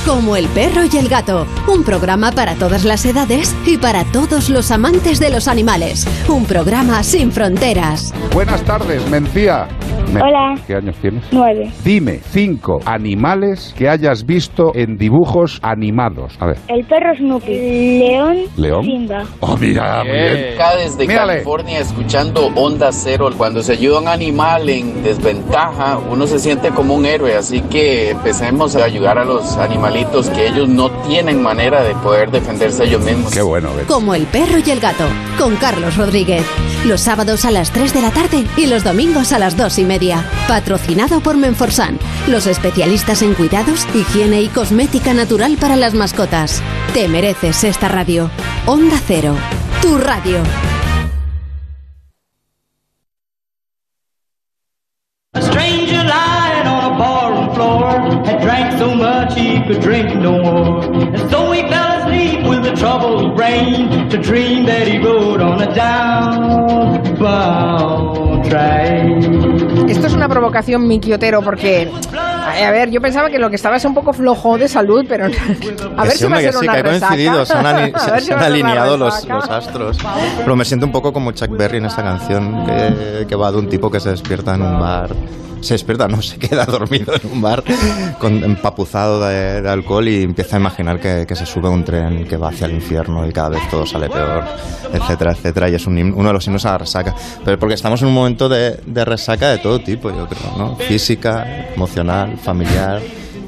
Como 0.06 0.34
el 0.34 0.48
perro 0.48 0.82
y 0.92 0.96
el 0.96 1.08
gato, 1.08 1.46
un 1.72 1.84
programa 1.84 2.32
para 2.32 2.54
todas 2.56 2.84
las 2.84 3.06
edades 3.06 3.54
y 3.64 3.78
para 3.78 4.02
todos 4.04 4.50
los 4.50 4.72
amantes 4.72 5.20
de 5.20 5.30
los 5.30 5.46
animales. 5.46 6.06
Un 6.28 6.44
programa 6.44 7.02
sin 7.04 7.30
fronteras. 7.30 8.12
Buenas 8.34 8.62
tardes, 8.64 9.08
Mencía. 9.08 9.68
Me- 10.12 10.20
Hola. 10.20 10.54
¿Qué 10.66 10.74
años 10.74 10.96
tienes? 11.00 11.24
Nueve. 11.30 11.70
Dime 11.84 12.18
cinco 12.22 12.80
animales 12.84 13.72
que 13.78 13.88
hayas 13.88 14.26
visto 14.26 14.72
en 14.74 14.96
dibujos 14.98 15.58
animados. 15.62 16.36
A 16.38 16.46
ver. 16.48 16.58
El 16.68 16.84
perro 16.84 17.14
Snoopy. 17.16 17.98
León. 18.00 18.36
León. 18.58 18.82
Simba. 18.84 19.22
Oh, 19.40 19.56
mira, 19.56 20.02
muy 20.04 20.12
bien. 20.12 20.54
Acá 20.54 20.76
desde 20.76 21.06
Mírale. 21.06 21.32
California 21.34 21.78
escuchando 21.78 22.48
Onda 22.56 22.90
Cero. 22.92 23.30
Cuando 23.38 23.62
se 23.62 23.72
ayuda 23.72 23.98
a 23.98 24.00
un 24.00 24.08
animal 24.08 24.68
en 24.68 25.02
desventaja, 25.02 25.98
uno 26.10 26.26
se 26.26 26.38
siente 26.40 26.70
como 26.72 26.94
un 26.94 27.06
héroe. 27.06 27.34
Así 27.34 27.62
que 27.62 28.10
empecemos 28.10 28.76
a 28.76 28.84
ayudar 28.84 29.16
a 29.16 29.24
los 29.24 29.56
animalitos 29.92 30.30
que 30.30 30.46
ellos 30.46 30.68
no 30.68 30.90
tienen 31.02 31.42
manera 31.42 31.82
de 31.82 31.94
poder 31.96 32.30
defenderse 32.30 32.84
ellos 32.84 33.02
mismos. 33.02 33.32
Qué 33.32 33.42
bueno, 33.42 33.70
Como 33.86 34.14
el 34.14 34.24
perro 34.26 34.58
y 34.64 34.70
el 34.70 34.80
gato, 34.80 35.04
con 35.38 35.56
Carlos 35.56 35.96
Rodríguez. 35.96 36.44
Los 36.86 37.02
sábados 37.02 37.44
a 37.44 37.50
las 37.50 37.70
3 37.72 37.92
de 37.92 38.00
la 38.00 38.10
tarde 38.10 38.46
y 38.56 38.66
los 38.66 38.84
domingos 38.84 39.32
a 39.32 39.38
las 39.38 39.56
2 39.56 39.80
y 39.80 39.84
media. 39.84 40.24
Patrocinado 40.48 41.20
por 41.20 41.36
Menforsan, 41.36 41.98
los 42.26 42.46
especialistas 42.46 43.20
en 43.22 43.34
cuidados, 43.34 43.86
higiene 43.94 44.40
y 44.40 44.48
cosmética 44.48 45.12
natural 45.12 45.56
para 45.60 45.76
las 45.76 45.92
mascotas. 45.94 46.62
Te 46.94 47.08
mereces 47.08 47.62
esta 47.64 47.88
radio. 47.88 48.30
Onda 48.66 48.98
Cero, 49.06 49.36
tu 49.82 49.98
radio. 49.98 50.38
A 55.34 55.40
much 59.02 59.34
he 59.34 59.60
could 59.66 59.80
drink 59.80 60.14
no 60.14 60.38
more. 60.38 60.82
And 61.16 61.30
so 61.30 61.50
he 61.52 61.62
fell 61.68 61.90
asleep 61.98 62.46
with 62.46 62.64
a 62.66 62.74
troubled 62.76 63.34
brain 63.36 64.08
to 64.10 64.16
dream 64.18 64.64
that 64.66 64.86
he 64.86 64.98
rode 64.98 65.40
on 65.40 65.60
a 65.60 65.74
downbound 65.74 67.12
train. 68.48 69.88
Esto 69.88 70.06
es 70.06 70.14
una 70.14 70.28
provocación, 70.28 70.86
porque, 71.42 71.90
a 72.44 72.70
ver, 72.70 72.90
yo 72.90 73.00
pensaba 73.00 73.30
que 73.30 73.38
lo 73.38 73.48
que 73.50 73.56
estaba 73.56 73.76
es 73.76 73.84
un 73.84 73.94
poco 73.94 74.12
flojo 74.12 74.58
de 74.58 74.68
salud, 74.68 75.04
pero 75.08 75.24
a 75.96 76.04
ver 76.04 76.12
si 76.12 76.24
va 76.26 76.36
a 76.36 76.40
ser 76.40 76.52
sí, 76.52 76.64
una 76.66 76.74
que 76.74 76.82
resaca. 76.82 77.06
coincidido, 77.08 77.46
se 77.46 77.54
han, 77.54 77.66
ali- 77.66 77.92
se- 77.98 78.20
se 78.20 78.34
alineado 78.34 78.96
los, 78.96 79.26
astros. 79.50 79.98
Pero 80.38 80.56
me 80.56 80.64
siento 80.64 80.86
un 80.86 80.92
poco 80.92 81.12
como 81.12 81.32
Chuck 81.32 81.50
Berry 81.56 81.78
en 81.78 81.86
esta 81.86 82.02
canción, 82.02 82.64
que, 82.66 83.26
que 83.28 83.36
va 83.36 83.50
de 83.52 83.58
un 83.58 83.68
tipo 83.68 83.90
que 83.90 84.00
se 84.00 84.10
despierta 84.10 84.54
en 84.54 84.62
un 84.62 84.78
bar. 84.80 85.10
Se 85.60 85.74
despierta, 85.74 86.08
no, 86.08 86.20
se 86.20 86.38
queda 86.40 86.64
dormido 86.66 87.14
en 87.14 87.30
un 87.34 87.40
bar, 87.40 87.62
con, 88.18 88.42
empapuzado 88.42 89.20
de, 89.24 89.62
de 89.62 89.70
alcohol 89.70 90.08
y 90.08 90.24
empieza 90.24 90.56
a 90.56 90.58
imaginar 90.58 90.98
que, 90.98 91.24
que 91.24 91.36
se 91.36 91.46
sube 91.46 91.68
a 91.68 91.70
un 91.70 91.84
tren 91.84 92.26
que 92.26 92.36
va 92.36 92.48
hacia 92.48 92.66
el 92.66 92.72
infierno 92.72 93.24
y 93.28 93.32
cada 93.32 93.50
vez 93.50 93.60
todo 93.70 93.86
sale 93.86 94.08
peor, 94.10 94.42
etcétera, 94.92 95.30
etcétera. 95.30 95.68
Y 95.68 95.76
es 95.76 95.86
un 95.86 95.98
uno 96.16 96.26
de 96.30 96.32
los 96.32 96.44
himnos 96.48 96.66
a 96.66 96.72
la 96.72 96.78
resaca. 96.78 97.14
Pero 97.44 97.60
porque 97.60 97.74
estamos 97.76 98.02
en 98.02 98.08
un 98.08 98.14
momento 98.14 98.48
de, 98.48 98.80
de 98.84 99.04
resaca 99.04 99.50
de 99.50 99.58
todo 99.58 99.78
tipo, 99.78 100.10
yo 100.10 100.26
creo, 100.26 100.58
¿no? 100.58 100.74
Física, 100.74 101.46
emocional, 101.76 102.31
familiar 102.36 103.00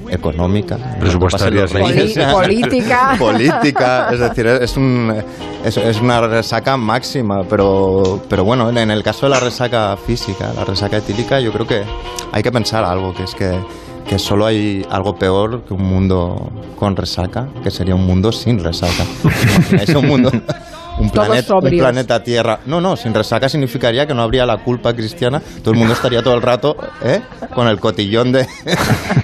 económica, 0.08 0.76
Presupuestaria, 1.00 1.66
reyes. 1.66 2.18
Política. 2.30 3.16
política, 3.18 4.08
es 4.12 4.20
decir, 4.20 4.46
es, 4.46 4.76
un, 4.76 5.14
es, 5.64 5.76
es 5.76 6.00
una 6.00 6.20
resaca 6.20 6.76
máxima, 6.76 7.42
pero, 7.44 8.22
pero 8.28 8.44
bueno, 8.44 8.70
en 8.70 8.90
el 8.90 9.02
caso 9.02 9.26
de 9.26 9.30
la 9.30 9.40
resaca 9.40 9.96
física, 9.96 10.52
la 10.54 10.64
resaca 10.64 10.98
etílica, 10.98 11.40
yo 11.40 11.52
creo 11.52 11.66
que 11.66 11.82
hay 12.32 12.42
que 12.42 12.52
pensar 12.52 12.84
algo, 12.84 13.14
que 13.14 13.24
es 13.24 13.34
que, 13.34 13.58
que 14.06 14.18
solo 14.18 14.46
hay 14.46 14.86
algo 14.90 15.14
peor 15.16 15.64
que 15.64 15.74
un 15.74 15.84
mundo 15.84 16.50
con 16.76 16.96
resaca, 16.96 17.48
que 17.62 17.70
sería 17.70 17.94
un 17.94 18.06
mundo 18.06 18.32
sin 18.32 18.62
resaca. 18.62 19.04
Es 19.80 19.88
un 19.94 20.06
mundo... 20.06 20.30
Un 20.98 21.10
Todos 21.10 21.26
planeta, 21.26 21.54
un 21.56 21.70
planeta 21.78 22.22
Tierra. 22.22 22.60
No, 22.66 22.80
no, 22.80 22.96
sin 22.96 23.12
resaca 23.12 23.48
significaría 23.48 24.06
que 24.06 24.14
no 24.14 24.22
habría 24.22 24.46
la 24.46 24.58
culpa 24.58 24.94
cristiana. 24.94 25.40
Todo 25.62 25.72
el 25.72 25.78
mundo 25.78 25.92
estaría 25.92 26.22
todo 26.22 26.34
el 26.34 26.42
rato 26.42 26.76
¿eh? 27.04 27.20
con 27.52 27.66
el 27.66 27.80
cotillón 27.80 28.30
de, 28.32 28.46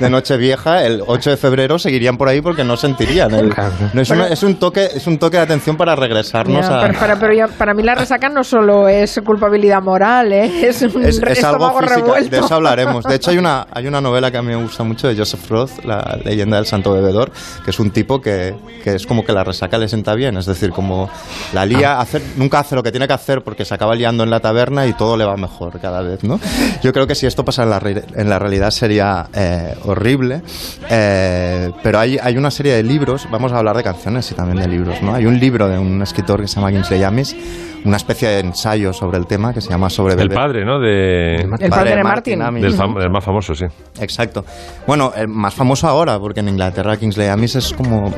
de 0.01 0.11
Nochevieja. 0.11 0.85
El 0.85 1.03
8 1.07 1.31
de 1.31 1.37
febrero 1.37 1.79
seguirían 1.79 2.17
por 2.17 2.29
ahí 2.29 2.41
porque 2.41 2.65
no 2.65 2.77
sentirían. 2.77 3.33
el- 3.35 3.55
no, 3.95 4.01
es, 4.03 4.11
una- 4.11 4.27
es 4.29 4.43
un 4.43 4.57
toque, 4.57 4.89
es 4.95 5.07
un 5.07 5.19
toque 5.19 5.37
de 5.37 5.45
atención 5.45 5.77
para 5.77 5.95
regresarnos 5.95 6.67
Ya, 6.67 6.79
a. 6.79 6.83
pero, 6.83 6.99
pero- 6.99 7.17
pero 7.21 7.33
ya- 7.35 7.49
para 7.49 7.73
mí 7.73 7.83
la 7.83 7.95
resaca 7.95 8.29
no 8.29 8.43
solo 8.43 8.89
es 8.89 9.21
culpabilidad 9.25 9.81
moral, 9.83 10.33
¿eh? 10.33 10.51
es 10.69 10.83
un 10.83 11.05
Es, 11.05 11.19
es 11.23 11.45
algo 11.45 11.71
físico, 11.79 11.95
revuelto. 11.95 12.31
de 12.31 12.39
eso 12.39 12.55
hablaremos. 12.55 13.05
De 13.05 13.15
hecho, 13.15 13.31
hay 13.31 13.39
una, 13.39 13.67
hay 13.73 13.87
una 13.87 14.01
novela 14.01 14.31
que 14.31 14.39
a 14.39 14.43
mí 14.43 14.49
me 14.49 14.63
gusta 14.63 14.83
mucho 14.83 15.07
de 15.09 15.17
Joseph 15.17 15.49
Roth, 15.49 15.85
La 15.85 16.19
leyenda 16.25 16.57
del 16.57 16.67
santo 16.67 16.93
bebedor, 16.93 17.31
que 17.65 17.71
es 17.71 17.79
un 17.79 17.91
tipo 17.93 18.21
que, 18.21 18.55
que 18.83 18.97
es 18.97 19.07
como 19.07 19.25
que 19.25 19.33
la 19.33 19.45
resaca 19.45 19.79
le 19.79 19.87
sienta 19.89 20.15
bien. 20.15 20.37
Es 20.37 20.47
decir, 20.47 20.71
como 20.71 21.09
la 21.53 21.60
lía, 21.67 22.01
hacer, 22.01 22.23
nunca 22.37 22.61
hace 22.61 22.75
lo 22.75 22.83
que 22.83 22.91
tiene 22.91 23.07
que 23.07 23.13
hacer 23.15 23.43
porque 23.43 23.65
se 23.65 23.75
acaba 23.75 23.95
liando 23.95 24.23
en 24.25 24.31
la 24.31 24.41
taberna 24.41 24.87
y 24.87 24.93
todo 24.93 25.17
le 25.17 25.25
va 25.25 25.37
mejor 25.37 25.79
cada 25.81 26.03
vez, 26.03 26.23
¿no? 26.25 26.39
Yo 26.83 26.93
creo 26.93 27.07
que 27.07 27.15
si 27.15 27.27
esto 27.27 27.45
pasa 27.45 27.63
en 27.63 27.71
la, 27.71 27.79
re- 27.81 28.05
en 28.15 28.29
la 28.29 28.39
realidad 28.39 28.71
sería 28.71 29.27
eh, 29.35 29.75
horrible. 29.85 30.43
Eh, 30.89 31.71
pero 31.83 31.99
hay, 31.99 32.19
hay 32.23 32.37
una 32.37 32.51
serie 32.51 32.75
de 32.75 32.83
libros, 32.83 33.29
vamos 33.31 33.53
a 33.53 33.59
hablar 33.59 33.77
de 33.77 33.83
canciones 33.83 34.31
y 34.31 34.35
también 34.35 34.59
de 34.59 34.69
libros, 34.69 35.01
¿no? 35.03 35.15
Hay 35.15 35.27
un 35.27 35.39
libro 35.39 35.69
de 35.69 35.79
un 35.79 36.03
escritor 36.03 36.41
que 36.41 36.49
se 36.49 36.57
llama 36.57 36.71
Kingsley 36.73 37.03
Amis, 37.05 37.37
una 37.85 37.97
especie 37.97 38.29
de 38.29 38.41
ensayo 38.41 38.93
sobre 38.93 39.17
el 39.17 39.27
tema 39.27 39.55
que 39.55 39.61
se 39.63 39.71
llama 39.71 39.89
Sobre 39.89 40.15
El 40.15 40.29
padre, 40.31 40.65
¿no? 40.67 40.79
De... 40.79 41.37
El 41.37 41.71
padre 41.71 41.97
de 41.97 42.03
Martin 42.03 42.43
Amis. 42.43 42.63
Del, 42.63 42.77
fam- 42.77 42.99
del 42.99 43.09
más 43.11 43.25
famoso, 43.25 43.55
sí. 43.55 43.65
Exacto. 44.01 44.45
Bueno, 44.87 45.13
el 45.17 45.29
más 45.29 45.55
famoso 45.55 45.89
ahora, 45.89 46.19
porque 46.19 46.41
en 46.41 46.49
Inglaterra 46.51 46.97
Kingsley 46.99 47.29
Amis 47.29 47.57
es 47.57 47.73
como 47.73 48.09
eh, 48.09 48.13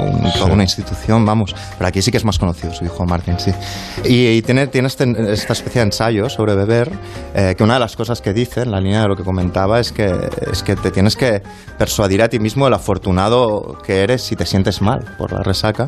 un- 0.00 0.32
toda 0.32 0.52
una 0.52 0.62
institución, 0.62 1.26
vamos. 1.26 1.54
Pero 1.76 1.88
aquí 1.88 2.00
sí 2.00 2.10
que 2.10 2.16
es 2.16 2.24
más 2.24 2.38
conocido, 2.38 2.65
su 2.72 2.84
hijo 2.84 3.04
Martin, 3.06 3.38
sí. 3.38 3.52
Y, 4.04 4.28
y 4.36 4.42
tiene, 4.42 4.66
tiene 4.66 4.88
este- 4.88 5.32
esta 5.32 5.52
especie 5.52 5.80
de 5.80 5.86
ensayo 5.86 6.28
sobre 6.28 6.54
beber, 6.54 6.90
eh, 7.34 7.54
que 7.56 7.64
una 7.64 7.74
de 7.74 7.80
las 7.80 7.96
cosas 7.96 8.20
que 8.20 8.32
dice, 8.32 8.62
en 8.62 8.70
la 8.70 8.80
línea 8.80 9.02
de 9.02 9.08
lo 9.08 9.16
que 9.16 9.24
comentaba, 9.24 9.80
es 9.80 9.92
que, 9.92 10.12
es 10.50 10.62
que 10.62 10.76
te 10.76 10.90
tienes 10.90 11.16
que 11.16 11.42
persuadir 11.78 12.22
a 12.22 12.28
ti 12.28 12.38
mismo 12.38 12.66
el 12.66 12.74
afortunado 12.74 13.78
que 13.84 14.02
eres 14.02 14.22
si 14.22 14.36
te 14.36 14.46
sientes 14.46 14.80
mal 14.82 15.04
por 15.18 15.32
la 15.32 15.42
resaca. 15.42 15.86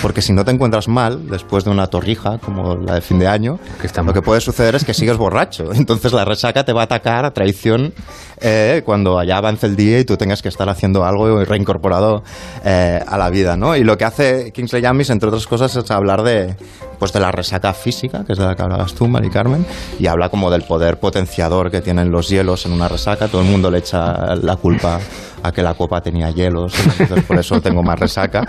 Porque 0.00 0.22
si 0.22 0.32
no 0.32 0.44
te 0.44 0.52
encuentras 0.52 0.86
mal 0.86 1.28
después 1.28 1.64
de 1.64 1.70
una 1.70 1.88
torrija 1.88 2.38
como 2.38 2.76
la 2.76 2.94
de 2.94 3.00
fin 3.00 3.18
de 3.18 3.26
año, 3.26 3.58
lo 4.04 4.12
que 4.12 4.22
puede 4.22 4.40
suceder 4.40 4.76
es 4.76 4.84
que 4.84 4.94
sigues 4.94 5.16
borracho. 5.16 5.72
Entonces 5.74 6.12
la 6.12 6.24
resaca 6.24 6.64
te 6.64 6.72
va 6.72 6.82
a 6.82 6.84
atacar 6.84 7.24
a 7.24 7.32
traición 7.32 7.92
eh, 8.40 8.82
cuando 8.84 9.18
allá 9.18 9.38
avance 9.38 9.66
el 9.66 9.74
día 9.74 9.98
y 9.98 10.04
tú 10.04 10.16
tengas 10.16 10.40
que 10.40 10.48
estar 10.50 10.68
haciendo 10.68 11.04
algo 11.04 11.44
reincorporado 11.44 12.22
eh, 12.64 13.00
a 13.04 13.18
la 13.18 13.28
vida. 13.28 13.56
¿no? 13.56 13.74
Y 13.74 13.82
lo 13.82 13.98
que 13.98 14.04
hace 14.04 14.52
Kingsley 14.52 14.84
Amis, 14.86 15.10
entre 15.10 15.30
otras 15.30 15.48
cosas, 15.48 15.74
es 15.74 15.90
hablar 15.90 16.07
de, 16.16 16.56
pues, 16.98 17.12
de 17.12 17.20
la 17.20 17.30
resaca 17.30 17.72
física, 17.74 18.24
que 18.24 18.32
es 18.32 18.38
de 18.38 18.44
la 18.44 18.56
que 18.56 18.62
hablabas 18.62 18.94
tú, 18.94 19.06
Mari 19.06 19.30
Carmen, 19.30 19.66
y 19.98 20.06
habla 20.06 20.28
como 20.28 20.50
del 20.50 20.62
poder 20.62 20.98
potenciador 20.98 21.70
que 21.70 21.80
tienen 21.80 22.10
los 22.10 22.28
hielos 22.28 22.66
en 22.66 22.72
una 22.72 22.88
resaca. 22.88 23.28
Todo 23.28 23.42
el 23.42 23.48
mundo 23.48 23.70
le 23.70 23.78
echa 23.78 24.34
la 24.36 24.56
culpa 24.56 24.98
a 25.42 25.52
que 25.52 25.62
la 25.62 25.74
copa 25.74 26.00
tenía 26.00 26.30
hielos, 26.30 26.74
entonces 26.98 27.24
por 27.24 27.38
eso 27.38 27.60
tengo 27.60 27.82
más 27.82 27.98
resaca. 27.98 28.42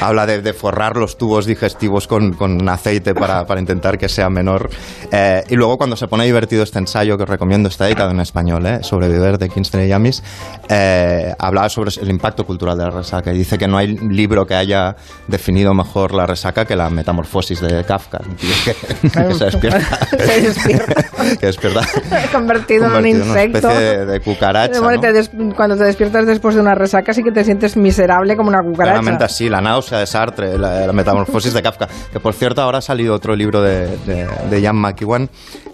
Habla 0.00 0.26
de, 0.26 0.42
de 0.42 0.52
forrar 0.52 0.96
los 0.96 1.16
tubos 1.18 1.46
digestivos 1.46 2.06
con, 2.06 2.32
con 2.34 2.68
aceite 2.68 3.14
para, 3.14 3.46
para 3.46 3.60
intentar 3.60 3.98
que 3.98 4.08
sea 4.08 4.28
menor. 4.30 4.68
Eh, 5.10 5.42
y 5.48 5.54
luego 5.56 5.76
cuando 5.78 5.96
se 5.96 6.06
pone 6.08 6.24
divertido 6.24 6.62
este 6.62 6.78
ensayo, 6.78 7.16
que 7.16 7.22
os 7.24 7.28
recomiendo, 7.28 7.68
está 7.68 7.84
dedicado 7.86 8.10
en 8.10 8.20
español, 8.20 8.66
eh, 8.66 8.78
Sobreviver 8.82 9.38
de 9.38 9.48
Kingston 9.48 9.86
y 9.86 9.92
Amis, 9.92 10.22
eh, 10.68 11.34
hablaba 11.38 11.68
sobre 11.68 11.90
el 12.00 12.10
impacto 12.10 12.44
cultural 12.44 12.76
de 12.78 12.84
la 12.84 12.90
resaca 12.90 13.32
y 13.32 13.38
dice 13.38 13.58
que 13.58 13.68
no 13.68 13.78
hay 13.78 13.96
libro 13.96 14.46
que 14.46 14.54
haya 14.54 14.96
definido 15.28 15.74
mejor 15.74 16.12
la 16.14 16.26
resaca 16.26 16.64
que 16.64 16.76
la 16.76 16.90
metamorfosis 16.90 17.60
de 17.60 17.84
Kafka, 17.84 18.20
un 18.26 18.36
que, 18.64 18.74
que 19.10 19.34
se 19.34 19.44
despierta. 19.44 19.98
Se 20.24 20.40
despierta. 20.40 20.94
que 21.40 21.46
despierta 21.46 21.80
convertido, 22.32 22.84
en 22.86 22.90
un 22.90 22.92
convertido 22.92 23.22
en 23.24 23.30
una 23.30 23.44
insecto. 23.44 23.68
especie 23.70 23.80
de, 23.98 24.06
de 24.06 24.20
cucaracha. 24.20 24.80
¿no? 24.80 25.00
te 25.00 25.12
des- 25.12 25.30
cuando 25.56 25.76
te 25.76 25.84
despiertas 25.84 26.26
después 26.34 26.54
de 26.54 26.60
una 26.60 26.74
resaca 26.74 27.12
sí 27.12 27.22
que 27.22 27.32
te 27.32 27.44
sientes 27.44 27.76
miserable 27.76 28.36
como 28.36 28.48
una 28.48 28.62
cucaracha. 28.62 28.94
Claramente 28.94 29.24
así, 29.24 29.48
la 29.48 29.60
náusea 29.60 29.98
de 29.98 30.06
Sartre, 30.06 30.58
la, 30.58 30.86
la 30.86 30.92
metamorfosis 30.92 31.52
de 31.54 31.62
Kafka. 31.62 31.88
Que 32.12 32.20
por 32.20 32.34
cierto, 32.34 32.62
ahora 32.62 32.78
ha 32.78 32.82
salido 32.82 33.14
otro 33.14 33.34
libro 33.34 33.62
de, 33.62 33.96
de, 33.98 34.28
de 34.50 34.60
Ian 34.60 34.76
McEwan 34.76 35.28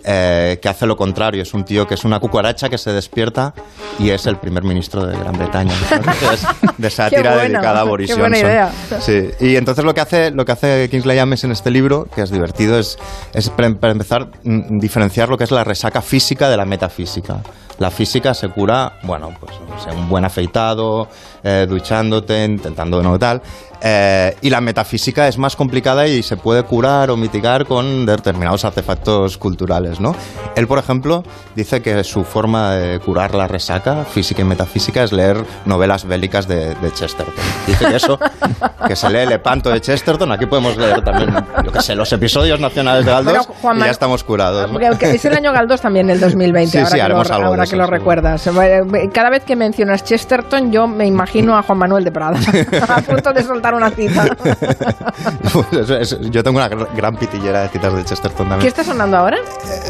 eh, 0.05 0.59
que 0.63 0.69
hace 0.69 0.87
lo 0.87 0.97
contrario. 0.97 1.43
Es 1.43 1.53
un 1.55 1.65
tío 1.65 1.87
que 1.87 1.95
es 1.95 2.05
una 2.05 2.21
cucaracha 2.21 2.69
que 2.69 2.79
se 2.79 2.93
despierta 2.93 3.53
y 3.99 4.11
es 4.11 4.27
el 4.27 4.37
primer 4.37 4.63
ministro 4.63 5.05
de 5.05 5.19
Gran 5.19 5.37
Bretaña. 5.37 5.75
Entonces, 5.91 6.47
de 6.79 6.91
sátira 6.91 7.35
bueno, 7.35 7.49
dedicada 7.49 7.81
a 7.81 7.85
Boris 7.85 8.11
Johnson. 8.11 8.35
idea. 8.35 8.73
Sí. 9.01 9.31
Y 9.41 9.57
entonces 9.57 9.85
lo 9.85 9.95
que 9.95 10.01
hace, 10.01 10.31
lo 10.31 10.45
que 10.45 10.53
hace 10.53 10.89
Kingsley 10.91 11.19
Amis 11.19 11.45
en 11.45 11.53
este 11.53 11.71
libro, 11.71 12.07
que 12.15 12.23
es 12.23 12.31
divertido, 12.31 12.79
es, 12.79 12.99
es 13.35 13.51
para 13.51 13.71
para 13.75 13.93
empezar 13.93 14.29
mm, 14.43 14.79
diferenciar 14.79 15.29
lo 15.29 15.37
que 15.37 15.45
es 15.45 15.51
la 15.51 15.65
resaca 15.65 16.01
física 16.01 16.49
de 16.49 16.57
la 16.57 16.65
metafísica. 16.65 17.41
La 17.81 17.91
física 17.91 18.35
se 18.35 18.51
cura, 18.51 18.99
bueno, 19.05 19.33
pues 19.41 19.53
un 19.97 20.07
buen 20.11 20.27
afeitado, 20.27 21.09
eh, 21.43 21.67
duchándote, 21.69 22.45
intentando 22.45 23.03
no 23.03 23.19
tal. 23.19 23.41
Eh, 23.83 24.37
y 24.43 24.51
la 24.51 24.61
metafísica 24.61 25.27
es 25.27 25.39
más 25.39 25.57
complicada 25.57 26.07
y 26.07 26.23
se 26.23 26.37
puede 26.37 26.65
curar 26.65 27.11
o 27.11 27.17
mitigar 27.17 27.65
con 27.65 28.05
determinados 28.05 28.67
artefactos 28.67 29.39
culturales, 29.39 30.01
¿no? 30.01 30.15
Él, 30.55 30.67
por 30.67 30.79
ejemplo, 30.79 31.23
dice 31.57 31.81
que 31.81 32.05
su 32.05 32.25
forma 32.25 32.75
de 32.75 33.01
curar 33.01 33.35
la 33.35 33.49
resaca 33.49 34.05
física 34.05 34.43
y 34.43 34.45
metafísica 34.45 35.03
es 35.03 35.13
leer 35.13 35.43
novelas 35.65 36.05
bélicas 36.05 36.47
de, 36.47 36.75
de 36.75 36.93
Chesterton. 36.93 37.33
Dice 37.67 37.87
que 37.87 37.97
eso, 37.97 38.19
que 38.87 38.97
se 38.97 39.09
lee 39.09 39.27
Lepanto 39.27 39.71
de 39.71 39.81
Chesterton, 39.81 40.31
aquí 40.31 40.45
podemos 40.45 40.77
leer 40.77 41.03
también, 41.03 41.33
yo 41.65 41.73
qué 41.73 41.81
sé, 41.81 41.95
los 41.95 42.13
episodios 42.13 42.61
nacionales 42.61 43.07
de 43.07 43.13
Galdós 43.13 43.49
Bueno, 43.63 43.81
y 43.81 43.85
ya 43.85 43.93
estamos 43.93 44.25
curados. 44.25 44.71
¿no? 44.71 44.79
Porque 44.79 44.91
que 44.99 45.13
es 45.13 45.25
el 45.25 45.35
año 45.35 45.53
Galdós 45.53 45.81
también, 45.81 46.11
el 46.11 46.21
2020, 46.21 46.71
Sí, 46.71 46.79
ahora, 46.79 46.91
sí, 46.91 46.97
que, 46.97 47.03
haremos 47.03 47.31
lo, 47.31 47.35
ahora 47.47 47.65
que 47.65 47.77
lo 47.77 47.87
recuerdas. 47.87 48.47
Cada 49.15 49.31
vez 49.31 49.45
que 49.45 49.57
mencionas 49.57 50.05
Chesterton, 50.05 50.71
yo 50.71 50.87
me 50.87 51.07
imagino 51.07 51.30
a 51.57 51.63
Juan 51.63 51.79
Manuel 51.79 52.05
de 52.05 52.11
Prada, 52.13 52.39
a 52.89 53.01
punto 53.03 53.33
de 53.33 53.43
soltar 53.43 53.75
una 53.75 53.91
cita. 53.91 54.27
Pues 55.53 55.91
es- 55.91 56.19
yo 56.31 56.43
tengo 56.43 56.59
una 56.59 56.71
gr- 56.71 56.89
gran 56.95 57.17
pitillera 57.17 57.63
de 57.63 57.69
citas 57.69 57.93
de 57.95 58.05
Chesterton 58.05 58.49
también. 58.49 58.61
¿Qué 58.61 58.69
está 58.69 58.85
sonando 58.85 59.17
ahora? 59.17 59.39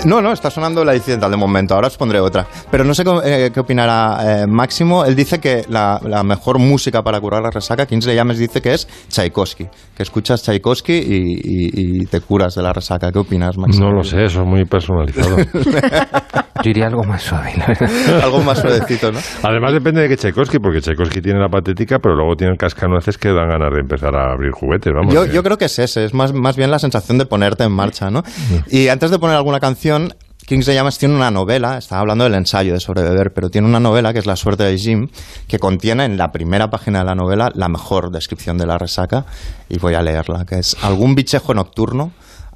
No, 0.05 0.20
no, 0.22 0.32
está 0.32 0.51
sonando 0.51 0.84
la 0.84 0.95
incidental 0.97 1.30
de 1.30 1.36
momento. 1.36 1.74
Ahora 1.74 1.88
os 1.88 1.97
pondré 1.97 2.18
otra. 2.20 2.47
Pero 2.70 2.84
no 2.84 2.95
sé 2.95 3.05
cómo- 3.05 3.22
eh, 3.22 3.51
qué 3.53 3.61
opinará 3.61 4.43
eh, 4.43 4.47
Máximo. 4.47 5.05
Él 5.05 5.14
dice 5.14 5.38
que 5.38 5.64
la, 5.68 6.01
la 6.03 6.22
mejor 6.22 6.59
música 6.59 7.03
para 7.03 7.20
curar 7.20 7.43
la 7.43 7.51
resaca, 7.51 7.86
Kingsley 7.86 8.18
Ames 8.18 8.38
dice 8.38 8.61
que 8.62 8.74
es 8.74 8.88
Tchaikovsky. 9.09 9.66
Que 9.97 10.03
escuchas 10.03 10.43
Tchaikovsky 10.43 10.93
y, 10.95 11.34
y- 11.34 12.01
y 12.03 12.07
te 12.07 12.20
curas 12.20 12.55
de 12.55 12.62
la 12.62 12.72
resaca. 12.72 13.12
¿Qué 13.12 13.18
opinas, 13.18 13.57
Máximo? 13.59 13.86
No 13.91 13.93
lo 13.97 14.03
sé, 14.05 14.24
eso 14.24 14.41
es 14.43 14.47
muy 14.47 14.64
personalizado. 14.64 15.36
Yo 16.62 16.70
iría 16.70 16.86
algo 16.88 17.05
más 17.05 17.22
suave, 17.22 17.53
la 17.57 17.66
verdad. 17.68 17.91
Algo 18.22 18.41
más 18.43 18.59
suavecito, 18.59 19.11
¿no? 19.12 19.18
Además 19.43 19.72
depende 19.72 20.03
de 20.03 20.09
que 20.09 20.16
Tchaikovsky, 20.16 20.59
porque 20.59 20.80
Tchaikovsky 20.80 21.20
tiene 21.22 21.29
la 21.38 21.48
patética, 21.48 21.98
pero 22.00 22.16
luego 22.16 22.34
tiene 22.36 22.52
el 22.54 22.58
cascanueces 22.58 23.16
que 23.18 23.28
dan 23.28 23.48
ganas 23.48 23.72
de 23.72 23.80
empezar 23.80 24.14
a 24.16 24.32
abrir 24.32 24.50
juguetes, 24.50 24.92
vamos. 24.92 25.14
Yo, 25.14 25.24
que- 25.26 25.32
yo 25.32 25.42
creo 25.42 25.56
que 25.58 25.66
es 25.66 25.78
ese, 25.78 26.04
es 26.04 26.14
más, 26.14 26.32
más 26.32 26.56
bien 26.56 26.70
la 26.70 26.78
sensación 26.78 27.18
de 27.18 27.26
ponerte 27.26 27.64
en 27.64 27.72
marcha, 27.72 28.10
¿no? 28.10 28.22
Y 28.70 28.88
antes 28.88 29.10
de 29.10 29.18
poner 29.18 29.36
alguna 29.36 29.60
canción, 29.60 30.14
Kingsley 30.46 30.76
Amis 30.78 30.98
tiene 30.98 31.14
una 31.14 31.30
novela, 31.30 31.78
estaba 31.78 32.00
hablando 32.00 32.24
del 32.24 32.34
ensayo 32.34 32.72
de 32.72 32.80
sobrebeber, 32.80 33.32
pero 33.32 33.50
tiene 33.50 33.68
una 33.68 33.78
novela 33.78 34.12
que 34.12 34.18
es 34.18 34.26
La 34.26 34.34
suerte 34.34 34.64
de 34.64 34.76
Jim, 34.76 35.08
que 35.46 35.60
contiene 35.60 36.04
en 36.06 36.16
la 36.16 36.32
primera 36.32 36.70
página 36.70 37.00
de 37.00 37.04
la 37.04 37.14
novela 37.14 37.52
la 37.54 37.68
mejor 37.68 38.10
descripción 38.10 38.58
de 38.58 38.66
la 38.66 38.76
resaca, 38.76 39.26
y 39.68 39.78
voy 39.78 39.94
a 39.94 40.02
leerla, 40.02 40.44
que 40.46 40.58
es 40.58 40.76
algún 40.82 41.14
bichejo 41.14 41.54
nocturno 41.54 42.10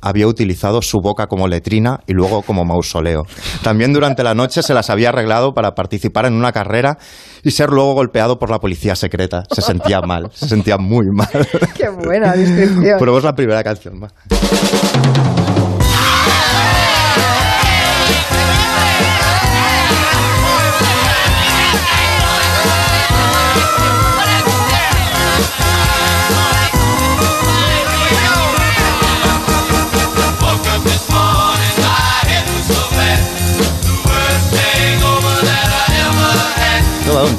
había 0.04 0.26
utilizado 0.26 0.82
su 0.82 1.00
boca 1.00 1.26
como 1.26 1.48
letrina 1.48 2.00
y 2.06 2.12
luego 2.12 2.42
como 2.42 2.64
mausoleo. 2.64 3.26
También 3.62 3.92
durante 3.92 4.22
la 4.22 4.34
noche 4.34 4.62
se 4.62 4.74
las 4.74 4.90
había 4.90 5.08
arreglado 5.08 5.54
para 5.54 5.74
participar 5.74 6.26
en 6.26 6.34
una 6.34 6.52
carrera 6.52 6.98
y 7.42 7.50
ser 7.50 7.70
luego 7.70 7.94
golpeado 7.94 8.38
por 8.38 8.50
la 8.50 8.58
policía 8.60 8.94
secreta. 8.94 9.44
Se 9.50 9.62
sentía 9.62 10.02
mal, 10.02 10.30
se 10.32 10.46
sentía 10.46 10.76
muy 10.76 11.06
mal. 11.10 11.28
Qué 11.74 11.88
buena 11.88 12.32
descripción. 12.32 12.98
Probemos 12.98 13.24
la 13.24 13.34
primera 13.34 13.64
canción, 13.64 14.02
va. 14.02 15.43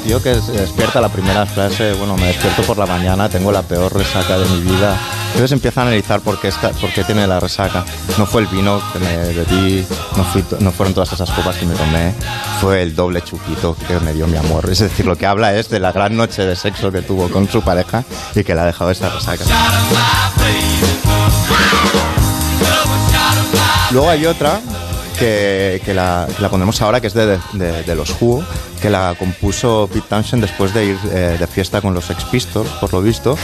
Tío 0.06 0.22
que 0.22 0.30
despierta 0.34 1.00
la 1.00 1.08
primera 1.08 1.44
frase, 1.46 1.92
bueno, 1.94 2.16
me 2.16 2.26
despierto 2.28 2.62
por 2.62 2.78
la 2.78 2.86
mañana, 2.86 3.28
tengo 3.28 3.50
la 3.50 3.62
peor 3.62 3.92
resaca 3.92 4.38
de 4.38 4.44
mi 4.50 4.60
vida. 4.60 4.96
Entonces 5.28 5.50
empieza 5.52 5.80
a 5.80 5.84
analizar 5.84 6.20
por 6.20 6.40
qué, 6.40 6.48
está- 6.48 6.70
por 6.70 6.90
qué 6.92 7.02
tiene 7.02 7.26
la 7.26 7.40
resaca. 7.40 7.84
No 8.16 8.24
fue 8.24 8.42
el 8.42 8.46
vino 8.46 8.80
que 8.92 8.98
me 9.00 9.16
bebí, 9.32 9.84
no, 10.16 10.24
no 10.60 10.70
fueron 10.72 10.94
todas 10.94 11.12
esas 11.12 11.28
copas 11.30 11.56
que 11.56 11.66
me 11.66 11.74
tomé, 11.74 12.14
fue 12.60 12.82
el 12.82 12.94
doble 12.94 13.20
chupito 13.22 13.76
que 13.88 13.98
me 14.00 14.12
dio 14.12 14.26
mi 14.28 14.36
amor. 14.36 14.68
Es 14.70 14.78
decir, 14.78 15.04
lo 15.06 15.16
que 15.16 15.26
habla 15.26 15.54
es 15.54 15.68
de 15.70 15.80
la 15.80 15.90
gran 15.92 16.16
noche 16.16 16.42
de 16.46 16.54
sexo 16.54 16.92
que 16.92 17.02
tuvo 17.02 17.28
con 17.28 17.48
su 17.48 17.60
pareja 17.62 18.04
y 18.34 18.44
que 18.44 18.54
le 18.54 18.60
ha 18.60 18.64
dejado 18.64 18.90
esta 18.92 19.08
resaca. 19.10 19.44
Luego 23.90 24.08
hay 24.10 24.26
otra 24.26 24.60
que, 25.18 25.80
que 25.84 25.94
la, 25.94 26.26
que 26.34 26.42
la 26.42 26.48
ponemos 26.48 26.80
ahora, 26.82 27.00
que 27.00 27.06
es 27.08 27.14
de, 27.14 27.38
de- 27.54 27.82
de 27.82 27.94
los 27.94 28.14
Who, 28.20 28.44
que 28.80 28.90
la 28.90 29.14
compuso 29.18 29.88
Pete 29.92 30.06
Townshend 30.08 30.42
después 30.42 30.72
de 30.74 30.84
ir 30.86 30.98
eh, 31.12 31.36
de 31.38 31.46
fiesta 31.46 31.80
con 31.80 31.94
los 31.94 32.04
Sex 32.04 32.24
Pistols, 32.24 32.68
por 32.80 32.92
lo 32.92 33.00
visto. 33.02 33.36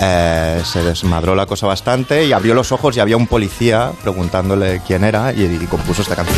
Eh, 0.00 0.62
se 0.64 0.82
desmadró 0.82 1.34
la 1.34 1.46
cosa 1.46 1.66
bastante 1.66 2.24
y 2.24 2.32
abrió 2.32 2.54
los 2.54 2.72
ojos 2.72 2.96
y 2.96 3.00
había 3.00 3.16
un 3.16 3.26
policía 3.26 3.92
preguntándole 4.02 4.80
quién 4.86 5.04
era 5.04 5.32
y, 5.32 5.42
y 5.44 5.66
compuso 5.66 6.02
esta 6.02 6.16
canción. 6.16 6.36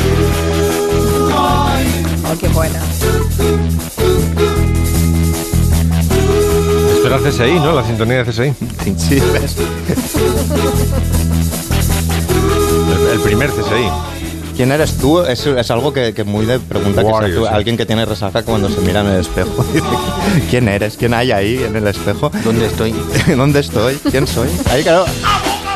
Oh, 1.33 1.69
qué 2.39 2.49
buena. 2.49 2.81
Esto 6.95 7.07
era 7.07 7.19
CSI, 7.19 7.55
¿no? 7.61 7.73
La 7.73 7.85
sintonía 7.87 8.23
de 8.23 8.31
CSI. 8.31 8.55
Sí, 8.99 9.21
¿ves? 9.33 9.57
El, 12.91 13.07
el 13.13 13.21
primer 13.21 13.51
CSI. 13.51 14.20
¿Quién 14.61 14.73
eres 14.73 14.99
tú? 14.99 15.23
Es, 15.23 15.47
es 15.47 15.71
algo 15.71 15.91
que, 15.91 16.13
que 16.13 16.23
muy 16.23 16.45
de 16.45 16.61
pregunta 16.61 17.03
que 17.03 17.09
se 17.09 17.15
hace 17.15 17.33
sí. 17.33 17.45
alguien 17.51 17.79
que 17.79 17.87
tiene 17.87 18.05
resaca 18.05 18.43
cuando 18.43 18.69
se 18.69 18.83
mira 18.83 19.01
en 19.01 19.07
el 19.07 19.21
espejo. 19.23 19.65
Dice, 19.73 19.87
¿Quién 20.51 20.69
eres? 20.69 20.99
¿Quién 20.99 21.15
hay 21.15 21.33
ahí 21.33 21.65
en 21.65 21.77
el 21.77 21.87
espejo? 21.87 22.31
¿Dónde 22.45 22.67
estoy? 22.67 22.95
¿Dónde 23.35 23.61
estoy? 23.61 23.95
¿Quién 24.11 24.27
soy? 24.27 24.51
Ahí, 24.71 24.83
claro. 24.83 25.07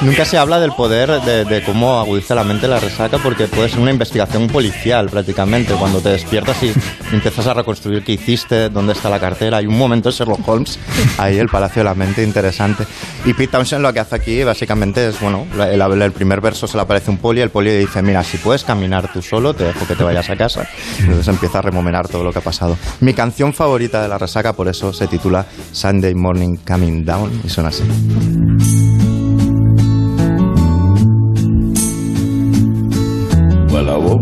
Nunca 0.03 0.25
se 0.25 0.37
habla 0.37 0.61
del 0.61 0.73
poder 0.73 1.09
de, 1.23 1.63
cómo 1.65 1.99
agudiza 1.99 2.35
la 2.35 2.45
mente 2.45 2.69
la 2.69 2.79
resaca 2.79 3.19
porque 3.19 3.47
puede 3.47 3.69
ser 3.69 3.81
una 3.81 3.91
investigación 3.91 4.49
policial 4.49 5.09
prácticamente. 5.09 5.75
Cuando 5.75 6.01
te 6.01 6.11
despiertas 6.11 6.63
y 6.63 6.73
empiezas 7.13 7.47
a 7.47 7.55
reconstruir 7.55 8.05
qué 8.05 8.13
hiciste, 8.13 8.69
dónde 8.69 8.93
está 8.93 9.09
la 9.09 9.19
cartera. 9.19 9.59
Hay 9.59 9.67
un 9.67 9.79
momento 9.79 10.11
de 10.11 10.15
Sherlock 10.15 10.47
Holmes, 10.47 10.79
ahí 11.17 11.39
el 11.39 11.49
Palacio 11.49 11.81
de 11.81 11.85
la 11.85 11.95
Mente, 11.95 12.23
interesante. 12.23 12.85
Y 13.25 13.33
Pete 13.33 13.53
Townshend 13.53 13.83
lo 13.83 13.93
que 13.93 14.01
hace 14.01 14.17
aquí 14.17 14.45
básicamente 14.45 15.09
es, 15.09 15.19
bueno, 15.21 15.47
el, 15.59 15.81
el 15.81 16.13
primer 16.13 16.41
verso 16.41 16.67
se 16.67 16.77
le 16.77 16.83
aparece 16.83 17.11
un 17.11 17.19
poli, 17.19 17.41
el 17.41 17.51
poli 17.51 17.71
dice, 17.71 18.03
mira, 18.03 18.23
si 18.23 18.37
puedes 18.37 18.65
caminar 18.65 19.11
tú 19.13 19.23
solo, 19.23 19.55
te 19.55 19.65
dejo 19.65 19.87
que 19.87 19.95
te 19.95 20.05
vayas 20.05 20.29
a 20.29 20.37
casa. 20.37 20.69
Entonces 20.99 21.29
empieza 21.29 21.61
a 21.61 21.63
remomenar 21.63 22.09
todo 22.09 22.25
lo 22.25 22.33
que 22.33 22.41
ha 22.41 22.43
pasado. 22.43 22.77
Mi 23.01 23.15
canción 23.15 23.55
favorita 23.55 24.03
de 24.03 24.09
la 24.09 24.19
resaca, 24.19 24.53
por 24.53 24.69
eso 24.69 24.93
se 24.93 25.07
titula 25.07 25.47
Sunday 25.73 26.15
Morning 26.15 26.57
Coming 26.67 27.05
Down 27.05 27.41
y 27.45 27.49
suena 27.49 27.71
así. 27.71 28.94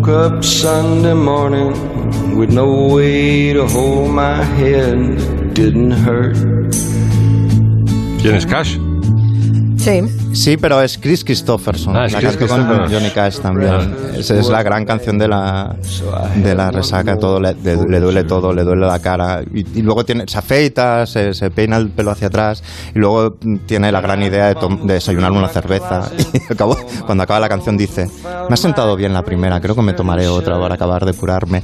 Woke 0.02 0.08
up 0.08 0.44
Sunday 0.44 1.14
morning 1.14 2.36
with 2.36 2.50
no 2.50 2.94
way 2.94 3.52
to 3.52 3.66
hold 3.66 4.10
my 4.10 4.42
head. 4.42 5.54
Didn't 5.54 5.92
hurt. 5.92 6.36
¿Quién 8.20 8.34
es 8.34 8.46
Cash? 8.46 8.78
Sí. 9.76 10.21
Sí, 10.32 10.56
pero 10.56 10.80
es 10.82 10.98
Chris 10.98 11.24
Christopherson. 11.24 11.96
Ah, 11.96 12.06
es 12.06 12.12
la 12.12 12.20
Chris 12.20 12.36
canción 12.36 12.66
con. 12.66 12.92
Johnny 12.92 13.10
Cash 13.10 13.38
también. 13.40 13.94
Esa 14.16 14.38
es 14.38 14.48
la 14.48 14.62
gran 14.62 14.84
canción 14.84 15.18
de 15.18 15.28
la, 15.28 15.76
de 16.36 16.54
la 16.54 16.70
resaca. 16.70 17.16
Todo 17.16 17.40
le, 17.40 17.54
le- 17.54 17.76
le 17.88 18.00
duele 18.00 18.24
todo, 18.24 18.52
le 18.52 18.62
duele 18.64 18.86
la 18.86 18.98
cara. 18.98 19.42
Y, 19.54 19.78
y 19.78 19.82
luego 19.82 20.04
tiene, 20.04 20.24
se 20.26 20.38
afeita, 20.38 21.06
se, 21.06 21.34
se 21.34 21.50
peina 21.50 21.76
el 21.76 21.90
pelo 21.90 22.10
hacia 22.10 22.28
atrás. 22.28 22.62
Y 22.94 22.98
luego 22.98 23.36
mm, 23.42 23.58
tiene 23.66 23.92
la 23.92 24.00
gran 24.00 24.22
idea 24.22 24.46
de, 24.48 24.54
tom- 24.54 24.86
de 24.86 24.94
desayunar 24.94 25.32
una 25.32 25.48
cerveza. 25.48 26.10
Y 26.32 26.38
acabó- 26.52 26.78
cuando 27.06 27.24
acaba 27.24 27.40
la 27.40 27.48
canción 27.48 27.76
dice: 27.76 28.06
Me 28.48 28.54
ha 28.54 28.56
sentado 28.56 28.96
bien 28.96 29.12
la 29.12 29.22
primera, 29.22 29.60
creo 29.60 29.74
que 29.74 29.82
me 29.82 29.92
tomaré 29.92 30.28
otra 30.28 30.58
para 30.58 30.74
acabar 30.76 31.04
de 31.04 31.12
curarme. 31.12 31.62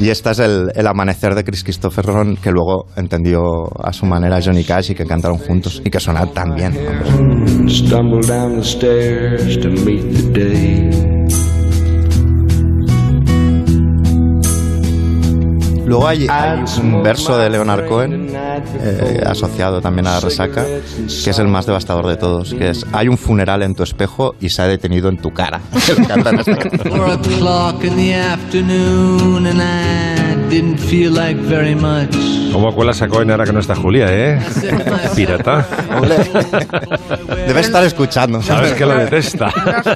Y 0.00 0.08
este 0.10 0.30
es 0.30 0.38
el, 0.40 0.70
el 0.74 0.86
amanecer 0.86 1.34
de 1.34 1.42
Chris 1.44 1.64
Christopherson 1.64 2.36
que 2.36 2.50
luego 2.50 2.86
entendió 2.96 3.40
a 3.82 3.92
su 3.92 4.04
manera 4.06 4.38
Johnny 4.44 4.64
Cash 4.64 4.90
y 4.90 4.94
que 4.94 5.04
cantaron 5.06 5.38
juntos 5.38 5.80
y 5.84 5.90
que 5.90 5.98
suena 6.00 6.26
tan 6.26 6.54
bien. 6.54 6.76
hombre. 6.76 7.70
Stumble 8.10 8.26
down 8.26 8.56
the 8.56 8.64
stairs 8.64 9.56
to 9.58 9.68
meet 9.68 10.02
the 10.12 10.22
day. 10.32 10.90
Luego 15.86 16.08
hay, 16.08 16.26
hay 16.28 16.64
un 16.82 17.04
verso 17.04 17.38
de 17.38 17.50
Leonard 17.50 17.86
Cohen 17.86 18.28
eh, 18.34 19.22
asociado 19.24 19.80
también 19.80 20.08
a 20.08 20.14
la 20.14 20.20
resaca, 20.20 20.64
que 20.64 21.30
es 21.30 21.38
el 21.38 21.46
más 21.46 21.66
devastador 21.66 22.08
de 22.08 22.16
todos, 22.16 22.52
que 22.52 22.70
es 22.70 22.84
hay 22.92 23.06
un 23.06 23.16
funeral 23.16 23.62
en 23.62 23.76
tu 23.76 23.84
espejo 23.84 24.34
y 24.40 24.48
se 24.48 24.62
ha 24.62 24.66
detenido 24.66 25.08
en 25.08 25.18
tu 25.18 25.32
cara. 25.32 25.60
Didn't 30.50 30.78
feel 30.78 31.12
like 31.12 31.36
very 31.40 31.76
much. 31.76 32.10
¿Cómo 32.52 32.74
cuelas 32.74 33.00
a 33.02 33.08
Cohen 33.08 33.30
ahora 33.30 33.44
que 33.44 33.52
no 33.52 33.60
está 33.60 33.76
Julia, 33.76 34.06
eh? 34.10 34.40
Pirata. 35.14 35.64
Debe 37.46 37.60
estar 37.60 37.84
escuchando. 37.84 38.42
Sabes 38.42 38.72
que 38.72 38.84
lo 38.84 38.96
detesta. 38.96 39.52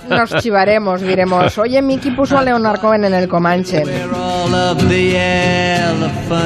Nos, 0.09 0.31
nos 0.31 0.43
chivaremos, 0.43 1.01
diremos, 1.01 1.59
oye, 1.59 1.83
Miki 1.83 2.13
puso 2.13 2.39
a 2.39 2.43
Leonard 2.45 2.81
Cohen 2.81 3.05
en 3.05 3.15
el 3.15 3.29
Comanche. 3.29 3.83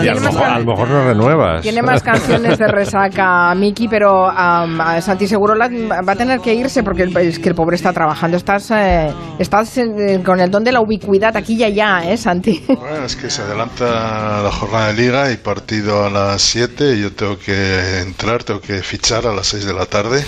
Y 0.04 0.08
a 0.08 0.14
lo 0.14 0.20
mejor, 0.20 0.42
a 0.44 0.58
lo 0.58 0.64
mejor 0.64 0.88
no 0.88 1.04
renuevas. 1.06 1.62
Tiene 1.62 1.82
más 1.82 2.02
canciones 2.02 2.58
de 2.58 2.68
resaca, 2.68 3.54
Miki, 3.54 3.88
pero 3.88 4.26
a 4.28 5.00
Santi 5.02 5.26
seguro 5.26 5.54
la- 5.54 5.68
va 5.68 6.12
a 6.12 6.16
tener 6.16 6.40
que 6.40 6.54
irse 6.54 6.82
porque 6.82 7.02
el, 7.02 7.16
es 7.16 7.38
que 7.38 7.48
el 7.48 7.54
pobre 7.54 7.76
está 7.76 7.92
trabajando. 7.92 8.36
Estás, 8.36 8.70
eh, 8.70 9.12
estás 9.38 9.76
eh, 9.78 10.20
con 10.24 10.40
el 10.40 10.50
don 10.50 10.64
de 10.64 10.72
la 10.72 10.80
ubicuidad 10.80 11.36
aquí 11.36 11.54
y 11.54 11.64
allá, 11.64 12.02
¿eh, 12.10 12.16
Santi? 12.16 12.64
Bueno, 12.68 13.04
es 13.04 13.16
que 13.16 13.30
se 13.30 13.42
adelanta 13.42 14.42
la 14.42 14.50
jornada 14.52 14.88
de 14.92 14.94
liga 14.94 15.32
y 15.32 15.36
partido 15.36 16.04
a 16.06 16.10
las 16.10 16.42
7 16.42 16.94
y 16.96 17.02
yo 17.02 17.12
tengo 17.12 17.38
que 17.38 18.00
entrar, 18.00 18.44
tengo 18.44 18.60
que 18.60 18.82
fichar 18.82 19.26
a 19.26 19.32
las 19.32 19.46
6 19.48 19.64
de 19.64 19.72
la 19.74 19.86
tarde. 19.86 20.24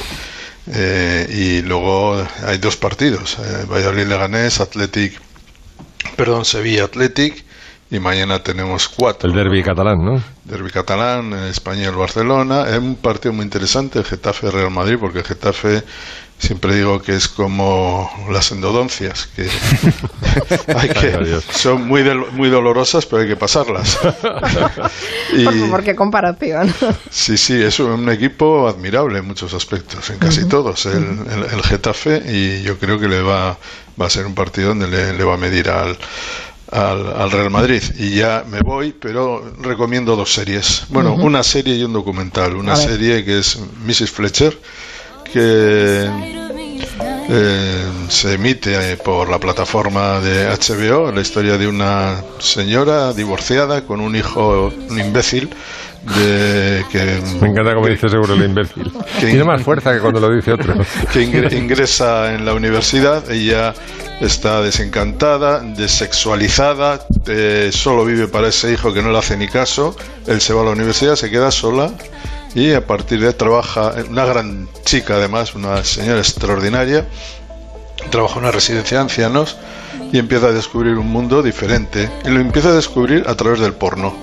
Eh, 0.72 1.26
y 1.32 1.62
luego 1.66 2.22
hay 2.46 2.58
dos 2.58 2.76
partidos, 2.76 3.38
eh, 3.38 3.64
Valladolid 3.68 4.06
Leganés, 4.06 4.60
Athletic, 4.60 5.18
perdón, 6.16 6.44
Sevilla 6.44 6.84
Athletic 6.84 7.44
y 7.90 7.98
mañana 7.98 8.40
tenemos 8.42 8.88
cuatro. 8.88 9.28
El 9.28 9.34
derby 9.36 9.62
catalán, 9.62 10.04
¿no? 10.04 10.22
Derby 10.44 10.70
catalán, 10.70 11.32
España-Barcelona. 11.32 12.68
Es 12.68 12.78
un 12.78 12.96
partido 12.96 13.32
muy 13.32 13.44
interesante, 13.44 13.98
el 13.98 14.04
Getafe-Real 14.04 14.70
Madrid, 14.70 14.96
porque 15.00 15.18
el 15.20 15.24
Getafe 15.24 15.82
siempre 16.38 16.74
digo 16.74 17.02
que 17.02 17.14
es 17.16 17.28
como 17.28 18.08
las 18.30 18.50
endodoncias, 18.52 19.26
que, 19.36 19.42
hay 20.74 20.88
que 20.88 21.40
son 21.52 21.86
muy, 21.86 22.02
del- 22.02 22.30
muy 22.32 22.48
dolorosas, 22.48 23.04
pero 23.06 23.22
hay 23.22 23.28
que 23.28 23.36
pasarlas. 23.36 23.98
y, 25.36 25.44
Por 25.44 25.54
favor, 25.58 25.82
qué 25.84 25.94
comparación. 25.94 26.72
Sí, 27.10 27.36
sí, 27.36 27.60
es 27.62 27.78
un 27.80 28.08
equipo 28.08 28.68
admirable 28.68 29.18
en 29.18 29.26
muchos 29.26 29.52
aspectos, 29.52 30.08
en 30.10 30.18
casi 30.18 30.48
todos, 30.48 30.86
el, 30.86 30.94
el- 31.04 31.46
el 31.52 31.62
Getafe, 31.62 32.22
y 32.26 32.62
yo 32.62 32.78
creo 32.78 32.98
que 32.98 33.08
le 33.08 33.20
va, 33.20 33.58
va 34.00 34.06
a 34.06 34.10
ser 34.10 34.26
un 34.26 34.34
partido 34.34 34.68
donde 34.68 34.88
le, 34.88 35.12
le 35.12 35.24
va 35.24 35.34
a 35.34 35.38
medir 35.38 35.68
al, 35.68 35.98
al, 36.70 37.12
al 37.14 37.30
Real 37.30 37.50
Madrid. 37.50 37.82
Y 37.98 38.16
ya 38.16 38.44
me 38.48 38.60
voy, 38.60 38.92
pero 38.92 39.52
recomiendo 39.60 40.16
dos 40.16 40.32
series. 40.32 40.84
Bueno, 40.88 41.14
una 41.14 41.42
serie 41.42 41.76
y 41.76 41.84
un 41.84 41.92
documental. 41.92 42.56
Una 42.56 42.76
serie 42.76 43.24
que 43.24 43.38
es 43.38 43.58
Mrs. 43.84 44.10
Fletcher, 44.10 44.58
que 45.32 46.08
eh, 47.32 47.84
se 48.08 48.34
emite 48.34 48.92
eh, 48.92 48.96
por 48.96 49.28
la 49.28 49.38
plataforma 49.38 50.18
de 50.18 50.48
HBO 50.48 51.12
la 51.12 51.20
historia 51.20 51.56
de 51.56 51.68
una 51.68 52.24
señora 52.40 53.12
divorciada 53.12 53.86
con 53.86 54.00
un 54.00 54.16
hijo, 54.16 54.72
un 54.88 54.98
imbécil, 54.98 55.48
de 56.02 56.84
que 56.90 57.20
Me 57.40 57.48
encanta 57.48 57.74
como 57.74 57.86
dice 57.86 58.08
seguro 58.08 58.34
el 58.34 58.44
imbécil. 58.44 58.90
Tiene 59.20 59.44
más 59.44 59.62
fuerza 59.62 59.92
que 59.94 60.00
cuando 60.00 60.20
lo 60.20 60.34
dice 60.34 60.52
otro. 60.52 60.74
que 61.12 61.20
ingre- 61.26 61.52
ingresa 61.56 62.32
en 62.34 62.44
la 62.46 62.54
universidad, 62.54 63.30
ella 63.30 63.74
está 64.20 64.60
desencantada, 64.62 65.60
desexualizada, 65.60 67.00
eh, 67.26 67.70
solo 67.72 68.04
vive 68.04 68.28
para 68.28 68.48
ese 68.48 68.72
hijo 68.72 68.92
que 68.92 69.02
no 69.02 69.10
le 69.12 69.18
hace 69.18 69.36
ni 69.36 69.48
caso, 69.48 69.96
él 70.26 70.40
se 70.40 70.52
va 70.52 70.62
a 70.62 70.64
la 70.64 70.70
universidad, 70.72 71.16
se 71.16 71.30
queda 71.30 71.50
sola 71.50 71.90
y 72.54 72.72
a 72.72 72.86
partir 72.86 73.20
de 73.20 73.28
ahí 73.28 73.32
trabaja, 73.34 73.94
una 74.08 74.24
gran 74.26 74.68
chica 74.84 75.14
además, 75.14 75.54
una 75.54 75.84
señora 75.84 76.18
extraordinaria, 76.18 77.06
trabaja 78.10 78.34
en 78.34 78.40
una 78.40 78.50
residencia 78.50 78.98
de 78.98 79.02
ancianos 79.04 79.56
y 80.12 80.18
empieza 80.18 80.46
a 80.48 80.52
descubrir 80.52 80.96
un 80.96 81.08
mundo 81.08 81.42
diferente 81.42 82.10
y 82.24 82.28
lo 82.28 82.40
empieza 82.40 82.70
a 82.70 82.72
descubrir 82.72 83.24
a 83.28 83.34
través 83.36 83.60
del 83.60 83.72
porno 83.74 84.16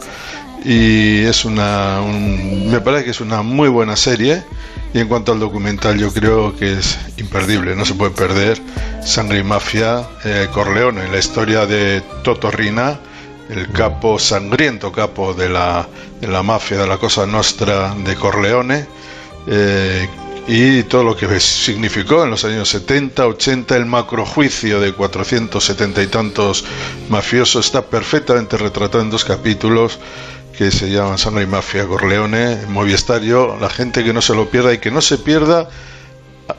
y 0.63 1.19
es 1.25 1.45
una 1.45 2.01
un- 2.01 2.69
me 2.71 2.81
parece 2.81 3.05
que 3.05 3.11
es 3.11 3.21
una 3.21 3.41
muy 3.41 3.69
buena 3.69 3.95
serie. 3.95 4.43
Y 4.93 4.99
en 4.99 5.07
cuanto 5.09 5.33
al 5.33 5.39
documental 5.39 5.97
yo 5.99 6.11
creo 6.13 6.55
que 6.55 6.73
es 6.73 6.97
imperdible. 7.17 7.75
No 7.75 7.85
se 7.85 7.93
puede 7.93 8.11
perder 8.11 8.59
Sangre 9.03 9.39
y 9.39 9.43
Mafia 9.43 10.03
eh, 10.23 10.47
Corleone 10.53 11.07
la 11.09 11.17
historia 11.19 11.65
de 11.65 12.01
Toto 12.23 12.49
Rina 12.51 12.99
el 13.49 13.71
capo 13.71 14.19
sangriento 14.19 14.91
capo 14.91 15.33
de 15.33 15.47
la 15.47 15.87
de 16.19 16.27
la 16.27 16.43
mafia 16.43 16.77
de 16.79 16.87
la 16.87 16.97
cosa 16.97 17.25
nostra 17.25 17.95
de 17.95 18.15
Corleone 18.15 18.85
eh, 19.47 20.07
y 20.49 20.83
todo 20.83 21.03
lo 21.03 21.15
que 21.15 21.39
significó 21.39 22.23
en 22.23 22.29
los 22.31 22.43
años 22.45 22.69
70, 22.69 23.25
80, 23.27 23.75
el 23.75 23.85
macrojuicio 23.85 24.79
de 24.79 24.93
470 24.93 26.03
y 26.03 26.07
tantos 26.07 26.63
mafiosos 27.09 27.65
está 27.65 27.81
perfectamente 27.85 28.55
retratado 28.57 29.03
en 29.03 29.09
dos 29.09 29.25
capítulos 29.25 29.99
que 30.57 30.71
se 30.71 30.89
llaman 30.89 31.17
Sangre 31.17 31.43
y 31.43 31.47
Mafia 31.47 31.85
Corleone. 31.85 32.57
Yo, 33.23 33.57
la 33.61 33.69
gente 33.69 34.03
que 34.03 34.11
no 34.11 34.21
se 34.21 34.33
lo 34.33 34.49
pierda 34.49 34.73
y 34.73 34.79
que 34.79 34.89
no 34.89 35.01
se 35.01 35.19
pierda, 35.19 35.69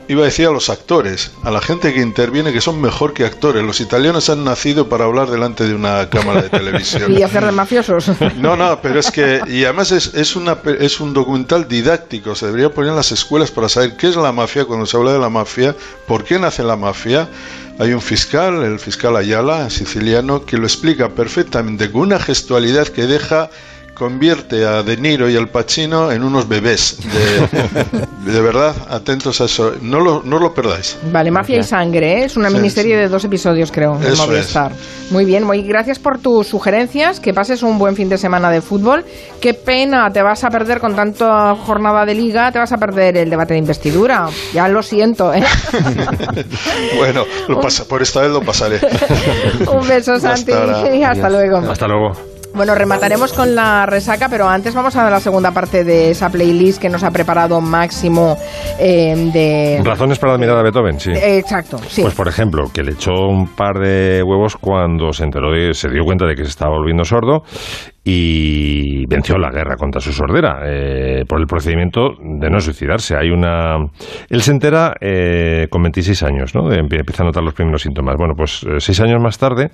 iba 0.07 0.21
a 0.21 0.25
decir 0.25 0.47
a 0.47 0.51
los 0.51 0.69
actores, 0.69 1.31
a 1.43 1.51
la 1.51 1.59
gente 1.59 1.93
que 1.93 2.01
interviene 2.01 2.53
que 2.53 2.61
son 2.61 2.79
mejor 2.79 3.13
que 3.13 3.25
actores. 3.25 3.63
Los 3.63 3.81
italianos 3.81 4.29
han 4.29 4.45
nacido 4.45 4.87
para 4.87 5.05
hablar 5.05 5.29
delante 5.29 5.65
de 5.65 5.75
una 5.75 6.09
cámara 6.09 6.43
de 6.43 6.49
televisión. 6.49 7.11
Y 7.19 7.23
hacer 7.23 7.45
de 7.45 7.51
mafiosos. 7.51 8.09
No, 8.37 8.55
no, 8.55 8.79
pero 8.81 8.99
es 8.99 9.11
que, 9.11 9.41
y 9.47 9.65
además 9.65 9.91
es, 9.91 10.13
es, 10.13 10.35
una, 10.35 10.57
es 10.79 10.99
un 10.99 11.13
documental 11.13 11.67
didáctico, 11.67 12.35
se 12.35 12.45
debería 12.45 12.69
poner 12.69 12.91
en 12.91 12.95
las 12.95 13.11
escuelas 13.11 13.51
para 13.51 13.67
saber 13.67 13.97
qué 13.97 14.07
es 14.07 14.15
la 14.15 14.31
mafia, 14.31 14.65
cuando 14.65 14.85
se 14.85 14.95
habla 14.95 15.11
de 15.11 15.19
la 15.19 15.29
mafia, 15.29 15.75
por 16.07 16.23
qué 16.23 16.39
nace 16.39 16.63
la 16.63 16.77
mafia. 16.77 17.27
Hay 17.79 17.93
un 17.93 18.01
fiscal, 18.01 18.63
el 18.63 18.79
fiscal 18.79 19.15
Ayala, 19.15 19.69
siciliano, 19.69 20.45
que 20.45 20.57
lo 20.57 20.65
explica 20.65 21.09
perfectamente, 21.09 21.91
con 21.91 22.01
una 22.01 22.19
gestualidad 22.19 22.87
que 22.87 23.07
deja 23.07 23.49
convierte 23.99 24.65
a 24.65 24.81
De 24.81 24.95
Niro 24.95 25.29
y 25.29 25.35
al 25.35 25.49
Pacino 25.49 26.09
en 26.11 26.23
unos 26.23 26.47
bebés. 26.47 26.97
De, 28.23 28.31
de 28.31 28.41
verdad, 28.41 28.73
atentos 28.89 29.41
a 29.41 29.45
eso. 29.45 29.73
No 29.81 29.99
lo, 29.99 30.23
no 30.23 30.39
lo 30.39 30.53
perdáis. 30.53 30.97
Vale, 31.11 31.29
Mafia 31.29 31.57
y 31.59 31.63
Sangre, 31.63 32.21
¿eh? 32.21 32.23
es 32.23 32.37
una 32.37 32.49
Sí, 32.49 32.55
miniserie 32.55 32.95
de 32.95 33.09
dos 33.09 33.25
episodios, 33.25 33.71
creo, 33.73 33.99
Eso 34.01 34.25
Movistar. 34.25 34.71
Muy 35.11 35.25
bien, 35.25 35.43
muy 35.43 35.63
gracias 35.63 35.99
por 35.99 36.17
tus 36.19 36.47
sugerencias, 36.47 37.19
que 37.19 37.33
pases 37.33 37.61
un 37.61 37.77
buen 37.77 37.95
fin 37.95 38.07
de 38.07 38.17
semana 38.17 38.49
de 38.49 38.61
fútbol. 38.61 39.03
Qué 39.41 39.53
pena, 39.53 40.09
te 40.11 40.21
vas 40.21 40.45
a 40.45 40.49
perder 40.49 40.79
con 40.79 40.95
tanta 40.95 41.55
jornada 41.55 42.05
de 42.05 42.15
liga, 42.15 42.51
te 42.53 42.59
vas 42.59 42.71
a 42.71 42.77
perder 42.77 43.17
el 43.17 43.29
debate 43.29 43.53
de 43.53 43.59
investidura. 43.59 44.27
Ya 44.53 44.69
lo 44.69 44.81
siento, 44.81 45.33
¿eh? 45.33 45.43
Bueno, 46.97 47.25
lo 47.49 47.59
pasa, 47.59 47.83
por 47.85 48.01
esta 48.01 48.21
vez 48.21 48.31
lo 48.31 48.41
pasaré. 48.41 48.79
un 49.73 49.87
beso, 49.87 50.17
Santi, 50.19 50.51
ahora. 50.53 50.95
y 50.95 51.03
hasta 51.03 51.29
luego. 51.29 51.57
Hasta 51.57 51.87
luego. 51.87 52.38
Bueno, 52.53 52.75
remataremos 52.75 53.31
con 53.33 53.55
la 53.55 53.85
resaca, 53.85 54.27
pero 54.29 54.47
antes 54.47 54.73
vamos 54.73 54.95
a 54.95 55.09
la 55.09 55.19
segunda 55.19 55.51
parte 55.51 55.83
de 55.83 56.11
esa 56.11 56.29
playlist 56.29 56.81
que 56.81 56.89
nos 56.89 57.03
ha 57.03 57.11
preparado 57.11 57.61
Máximo 57.61 58.37
eh, 58.79 59.29
de... 59.33 59.81
Razones 59.83 60.19
para 60.19 60.33
admirar 60.33 60.57
a 60.57 60.63
Beethoven, 60.63 60.99
sí. 60.99 61.11
Exacto, 61.13 61.77
sí. 61.87 62.01
Pues 62.01 62.15
por 62.15 62.27
ejemplo, 62.27 62.65
que 62.73 62.83
le 62.83 62.93
echó 62.93 63.13
un 63.13 63.55
par 63.55 63.79
de 63.79 64.23
huevos 64.23 64.55
cuando 64.57 65.13
se 65.13 65.23
enteró 65.23 65.51
de, 65.51 65.73
se 65.73 65.89
dio 65.89 66.03
cuenta 66.03 66.25
de 66.25 66.35
que 66.35 66.43
se 66.43 66.49
estaba 66.49 66.71
volviendo 66.71 67.03
sordo 67.03 67.43
y 68.11 69.05
venció 69.07 69.37
la 69.37 69.51
guerra 69.51 69.75
contra 69.77 70.01
su 70.01 70.11
sordera 70.11 70.61
eh, 70.65 71.23
por 71.27 71.39
el 71.39 71.45
procedimiento 71.45 72.09
de 72.19 72.49
no 72.49 72.59
suicidarse. 72.59 73.15
Hay 73.15 73.29
una, 73.29 73.75
él 74.29 74.41
se 74.41 74.51
entera 74.51 74.93
eh, 74.99 75.67
con 75.69 75.83
26 75.83 76.23
años, 76.23 76.55
¿no? 76.55 76.71
Empieza 76.71 77.23
a 77.23 77.25
notar 77.27 77.43
los 77.43 77.53
primeros 77.53 77.81
síntomas. 77.83 78.15
Bueno, 78.17 78.33
pues 78.35 78.63
eh, 78.63 78.79
seis 78.79 78.99
años 79.01 79.21
más 79.21 79.37
tarde, 79.37 79.69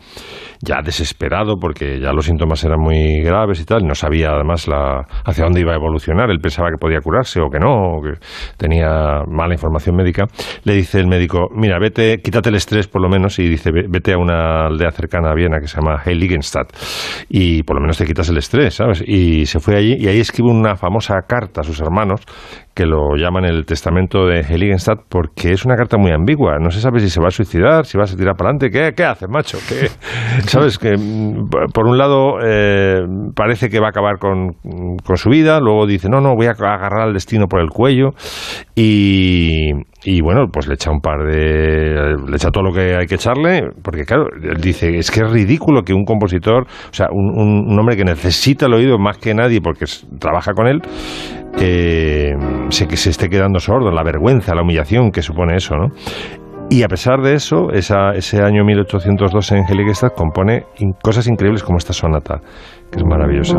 ya 0.62 0.82
desesperado 0.84 1.56
porque 1.60 2.00
ya 2.00 2.12
los 2.12 2.26
síntomas 2.26 2.64
eran 2.64 2.80
muy 2.80 3.22
graves 3.24 3.62
y 3.62 3.66
tal, 3.66 3.86
no 3.88 3.96
sabía 3.96 4.30
además 4.32 4.68
la, 4.68 5.06
hacia 5.26 5.46
dónde 5.46 5.62
iba 5.62 5.72
a 5.72 5.76
evolucionar. 5.76 6.30
Él 6.30 6.40
pensaba 6.42 6.70
que 6.70 6.78
podía 6.80 7.00
curarse 7.00 7.40
o 7.40 7.50
que 7.50 7.60
no, 7.60 7.98
o 7.98 8.02
que 8.02 8.20
tenía 8.58 9.22
mala 9.28 9.54
información 9.54 9.96
médica. 9.96 10.26
Le 10.64 10.74
dice 10.74 11.00
el 11.00 11.08
médico, 11.08 11.48
mira, 11.56 11.80
vete, 11.80 12.18
quítate 12.24 12.50
el 12.50 12.56
estrés 12.56 12.88
por 12.88 13.02
lo 13.02 13.10
menos 13.10 13.40
y 13.40 13.48
dice, 13.48 13.72
"Ve- 13.72 13.86
vete 13.90 14.14
a 14.14 14.18
una 14.18 14.66
aldea 14.68 14.92
cercana 14.92 15.32
a 15.32 15.36
Viena 15.36 15.60
que 15.60 15.68
se 15.68 15.78
llama 15.80 16.02
Heiligenstadt 16.06 16.70
y 17.30 17.64
por 17.64 17.76
lo 17.78 17.82
menos 17.82 17.98
te 17.98 18.06
quitas 18.06 18.25
el 18.30 18.38
estrés, 18.38 18.76
¿sabes? 18.76 19.04
Y 19.06 19.46
se 19.46 19.60
fue 19.60 19.78
allí 19.78 19.96
y 20.00 20.08
ahí 20.08 20.20
escribe 20.20 20.50
una 20.50 20.76
famosa 20.76 21.16
carta 21.28 21.62
a 21.62 21.64
sus 21.64 21.80
hermanos 21.82 22.22
que 22.76 22.86
lo 22.86 23.16
llaman 23.16 23.46
el 23.46 23.66
testamento 23.66 24.26
de 24.28 24.42
Heiligenstadt 24.42 25.00
porque 25.10 25.54
es 25.54 25.64
una 25.66 25.76
carta 25.76 25.98
muy 25.98 26.12
ambigua. 26.12 26.58
No 26.60 26.70
se 26.72 26.82
sabe 26.82 27.00
si 27.00 27.10
se 27.10 27.22
va 27.22 27.28
a 27.30 27.32
suicidar, 27.32 27.86
si 27.86 27.98
va 27.98 28.04
a 28.04 28.08
se 28.08 28.18
tirar 28.18 28.36
para 28.36 28.50
adelante. 28.50 28.70
¿Qué, 28.70 28.92
qué 28.96 29.06
hace, 29.06 29.28
macho? 29.30 29.58
¿Qué? 29.68 29.88
¿Sabes? 30.48 30.78
Que 30.78 30.94
por 31.74 31.88
un 31.88 31.98
lado 31.98 32.36
eh, 32.46 33.00
parece 33.34 33.70
que 33.70 33.80
va 33.80 33.88
a 33.88 33.90
acabar 33.92 34.20
con, 34.20 34.52
con 35.06 35.16
su 35.16 35.30
vida, 35.30 35.60
luego 35.62 35.88
dice, 35.88 36.10
no, 36.10 36.20
no, 36.20 36.36
voy 36.36 36.48
a 36.48 36.52
agarrar 36.52 37.00
al 37.02 37.14
destino 37.14 37.46
por 37.48 37.62
el 37.62 37.70
cuello 37.70 38.10
y, 38.76 39.72
y 40.04 40.22
bueno, 40.22 40.48
pues 40.52 40.68
le 40.68 40.74
echa 40.74 40.92
un 40.92 41.00
par 41.00 41.20
de... 41.26 42.16
le 42.28 42.36
echa 42.36 42.50
todo 42.52 42.64
lo 42.66 42.74
que 42.74 42.96
hay 42.96 43.06
que 43.06 43.16
echarle, 43.16 43.70
porque 43.84 44.04
claro, 44.04 44.26
él 44.44 44.58
dice, 44.62 44.98
es 44.98 45.12
que 45.12 45.22
es 45.22 45.32
ridículo 45.32 45.84
que 45.84 45.94
un 45.94 46.04
compositor, 46.04 46.64
o 46.64 46.94
sea, 46.94 47.08
un, 47.12 47.30
un- 47.70 47.80
hombre 47.80 47.96
que 47.96 48.04
necesita 48.04 48.66
el 48.66 48.74
oído 48.74 48.98
más 48.98 49.18
que 49.18 49.34
nadie 49.34 49.62
porque 49.62 49.86
trabaja 50.20 50.54
con 50.54 50.68
él, 50.68 50.82
eh, 51.60 52.34
se, 52.70 52.88
que 52.88 52.98
se 52.98 53.10
esté 53.10 53.30
quedando 53.30 53.60
sordo, 53.60 53.92
la 53.92 54.04
vergüenza, 54.04 54.56
la 54.56 54.62
humillación 54.62 55.12
que 55.12 55.22
supone 55.22 55.56
eso, 55.56 55.76
¿no? 55.76 55.88
Y 56.70 56.82
a 56.82 56.88
pesar 56.88 57.22
de 57.22 57.36
eso, 57.36 57.70
ese 57.72 58.42
año 58.42 58.64
1802 58.66 59.52
en 59.52 59.66
Heiligenstadt 59.70 60.16
compone 60.16 60.64
cosas 61.04 61.28
increíbles 61.28 61.64
como 61.64 61.78
esta 61.78 61.94
sonata, 61.94 62.42
que 62.92 62.98
es 62.98 63.06
maravillosa. 63.06 63.58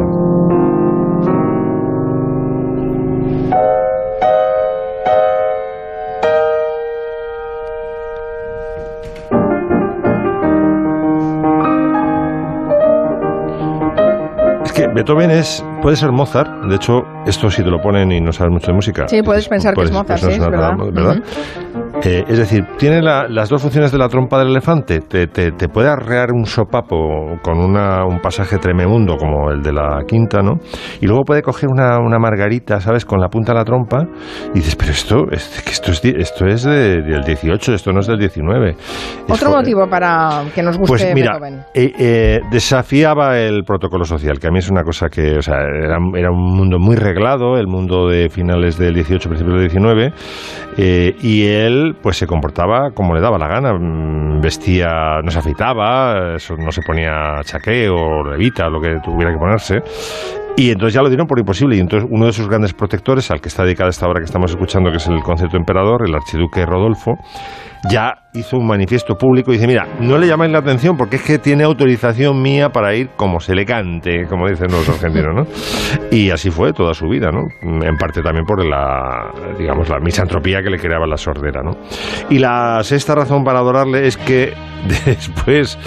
Beethoven 14.97 15.31
es, 15.31 15.63
puede 15.87 15.97
ser 15.99 16.11
Mozart, 16.11 16.65
de 16.65 16.75
hecho, 16.75 17.03
esto 17.27 17.49
si 17.49 17.63
te 17.63 17.71
lo 17.71 17.81
ponen 17.81 18.11
y 18.11 18.21
no 18.21 18.33
sabes 18.33 18.53
mucho 18.53 18.67
de 18.67 18.73
música. 18.73 19.07
Sí, 19.07 19.23
puedes 19.23 19.49
pensar 19.49 19.73
que 19.73 19.83
es 19.85 19.93
Mozart, 19.93 20.19
sí, 20.19 20.31
es 20.33 20.39
nada, 20.41 20.51
verdad. 20.75 20.77
¿verdad? 20.93 21.17
Eh, 22.03 22.25
es 22.29 22.39
decir, 22.39 22.65
tiene 22.77 23.01
la- 23.01 23.27
las 23.29 23.49
dos 23.49 23.63
funciones 23.63 23.91
de 23.93 23.99
la 23.99 24.09
trompa 24.09 24.39
del 24.41 24.49
elefante. 24.49 25.01
Te, 25.01 25.29
te- 25.29 25.53
te 25.53 25.69
puede 25.69 25.89
arrear 25.89 26.33
un 26.33 26.45
sopapo 26.45 27.39
con 27.43 27.59
una- 27.59 28.05
un 28.05 28.21
pasaje 28.21 28.59
tremebundo 28.59 29.17
como 29.17 29.51
el 29.51 29.63
de 29.63 29.73
la 29.73 30.03
quinta, 30.07 30.43
¿no? 30.43 30.59
Y 31.01 31.07
luego 31.07 31.23
puede 31.25 31.41
coger 31.43 31.69
una, 31.71 31.99
una 32.01 32.19
margarita, 32.19 32.81
¿sabes? 32.81 33.05
Con 33.05 33.19
la 33.21 33.29
punta 33.29 33.53
de 33.53 33.59
la 33.59 33.65
trompa 33.65 34.05
y 34.55 34.59
dices, 34.59 34.75
pero 34.77 34.91
esto, 34.91 35.25
esto 35.31 35.93
es, 35.93 36.05
esto 36.05 36.47
es 36.47 36.65
de- 36.65 37.03
del 37.03 37.23
18, 37.23 37.75
esto 37.75 37.93
no 37.93 38.01
es 38.01 38.07
del 38.09 38.19
19. 38.19 38.71
Es 38.71 38.77
Otro 39.29 39.51
motivo 39.51 39.89
para 39.89 40.43
que 40.55 40.63
nos 40.63 40.77
guste 40.79 40.89
pues 40.93 41.15
mira, 41.15 41.39
Beethoven. 41.39 41.65
eh, 41.75 41.93
eh, 41.99 42.41
desafiaba 42.51 43.39
el 43.39 43.63
protocolo 43.65 44.05
social, 44.05 44.39
que 44.39 44.49
a 44.49 44.51
mí 44.51 44.59
es 44.59 44.69
una 44.71 44.83
cosa 44.83 45.09
que, 45.09 45.39
o 45.39 45.43
sea, 45.43 45.57
era, 45.85 45.99
era 46.17 46.31
un 46.31 46.57
mundo 46.57 46.79
muy 46.79 46.97
reglado, 46.97 47.57
el 47.57 47.67
mundo 47.67 48.09
de 48.09 48.29
finales 48.29 48.79
del 48.79 48.95
18, 48.95 49.29
principios 49.29 49.59
del 49.59 49.69
19, 49.69 50.13
eh, 50.79 51.17
y 51.23 51.47
él 51.47 51.95
pues 52.03 52.17
se 52.17 52.27
comportaba 52.27 52.91
como 52.93 53.15
le 53.15 53.21
daba 53.21 53.39
la 53.39 53.49
gana, 53.49 53.73
mm, 53.73 54.41
vestía, 54.41 55.21
no 55.23 55.31
se 55.31 55.39
afeitaba, 55.39 56.37
no 56.59 56.73
se 56.73 56.83
ponía 56.83 57.41
chaqué 57.43 57.89
o 57.89 58.25
levita, 58.25 58.69
lo 58.69 58.81
que 58.81 58.97
tuviera 59.03 59.33
que 59.33 59.39
ponerse. 59.39 60.46
Y 60.57 60.71
entonces 60.71 60.95
ya 60.95 61.03
lo 61.03 61.09
dieron 61.09 61.27
por 61.27 61.39
imposible. 61.39 61.77
Y 61.77 61.81
entonces 61.81 62.09
uno 62.11 62.27
de 62.27 62.33
sus 62.33 62.49
grandes 62.49 62.73
protectores, 62.73 63.31
al 63.31 63.41
que 63.41 63.49
está 63.49 63.63
dedicada 63.65 63.91
esta 63.91 64.07
obra 64.07 64.21
que 64.21 64.25
estamos 64.25 64.51
escuchando, 64.51 64.91
que 64.91 64.97
es 64.97 65.07
el 65.07 65.23
concepto 65.23 65.57
emperador, 65.57 66.09
el 66.09 66.15
archiduque 66.15 66.65
Rodolfo, 66.65 67.19
ya 67.91 68.15
hizo 68.33 68.59
un 68.59 68.67
manifiesto 68.67 69.15
público 69.17 69.51
y 69.51 69.55
dice, 69.55 69.67
mira, 69.67 69.87
no 70.01 70.19
le 70.19 70.27
llamáis 70.27 70.53
la 70.53 70.59
atención 70.59 70.97
porque 70.97 71.17
es 71.17 71.23
que 71.23 71.39
tiene 71.39 71.65
autorización 71.65 72.41
mía 72.41 72.71
para 72.71 72.95
ir 72.95 73.11
como 73.17 73.41
se 73.41 73.55
le 73.55 73.65
cante, 73.65 74.27
como 74.29 74.49
dicen 74.49 74.71
los 74.71 74.89
argentinos, 74.89 75.35
¿no? 75.35 75.47
Y 76.11 76.31
así 76.31 76.51
fue 76.51 76.73
toda 76.73 76.93
su 76.95 77.07
vida, 77.07 77.31
¿no? 77.31 77.43
En 77.63 77.97
parte 77.97 78.23
también 78.23 78.45
por 78.45 78.65
la, 78.65 79.31
digamos, 79.59 79.89
la 79.89 79.99
misantropía 80.01 80.63
que 80.63 80.71
le 80.71 80.79
creaba 80.79 81.07
la 81.07 81.17
sordera, 81.17 81.63
¿no? 81.63 81.73
Y 82.29 82.39
la 82.39 82.83
sexta 82.83 83.15
razón 83.15 83.45
para 83.45 83.61
adorarle 83.61 84.07
es 84.07 84.17
que 84.17 84.53
después 85.07 85.79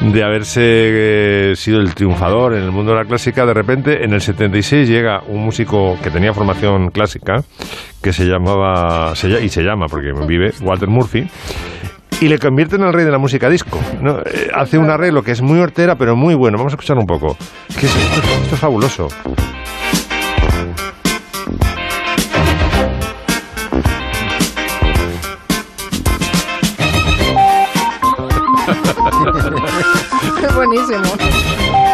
de 0.00 0.24
haberse 0.24 0.62
eh, 0.62 1.56
sido 1.56 1.80
el 1.80 1.94
triunfador 1.94 2.54
en 2.54 2.64
el 2.64 2.72
mundo 2.72 2.92
de 2.92 2.98
la 2.98 3.04
clásica, 3.04 3.46
de 3.46 3.54
repente 3.54 4.04
en 4.04 4.11
el 4.14 4.20
76 4.20 4.88
llega 4.88 5.22
un 5.26 5.44
músico 5.44 5.96
que 6.02 6.10
tenía 6.10 6.34
formación 6.34 6.90
clásica, 6.90 7.42
que 8.02 8.12
se 8.12 8.24
llamaba, 8.24 9.14
se 9.14 9.44
y 9.44 9.48
se 9.48 9.62
llama, 9.62 9.86
porque 9.86 10.12
vive, 10.26 10.52
Walter 10.60 10.88
Murphy, 10.88 11.28
y 12.20 12.28
le 12.28 12.38
convierte 12.38 12.76
en 12.76 12.82
el 12.82 12.92
rey 12.92 13.04
de 13.04 13.10
la 13.10 13.18
música 13.18 13.48
disco. 13.48 13.78
Eh, 14.26 14.50
Hace 14.54 14.78
un 14.78 14.90
arreglo 14.90 15.22
que 15.22 15.32
es 15.32 15.42
muy 15.42 15.58
hortera, 15.58 15.96
pero 15.96 16.14
muy 16.14 16.34
bueno. 16.34 16.56
Vamos 16.56 16.72
a 16.72 16.76
escuchar 16.76 16.98
un 16.98 17.06
poco. 17.06 17.36
Es 17.68 17.82
esto, 17.82 18.20
esto 18.42 18.54
es 18.54 18.60
fabuloso. 18.60 19.08
Buenísimo. 30.54 31.41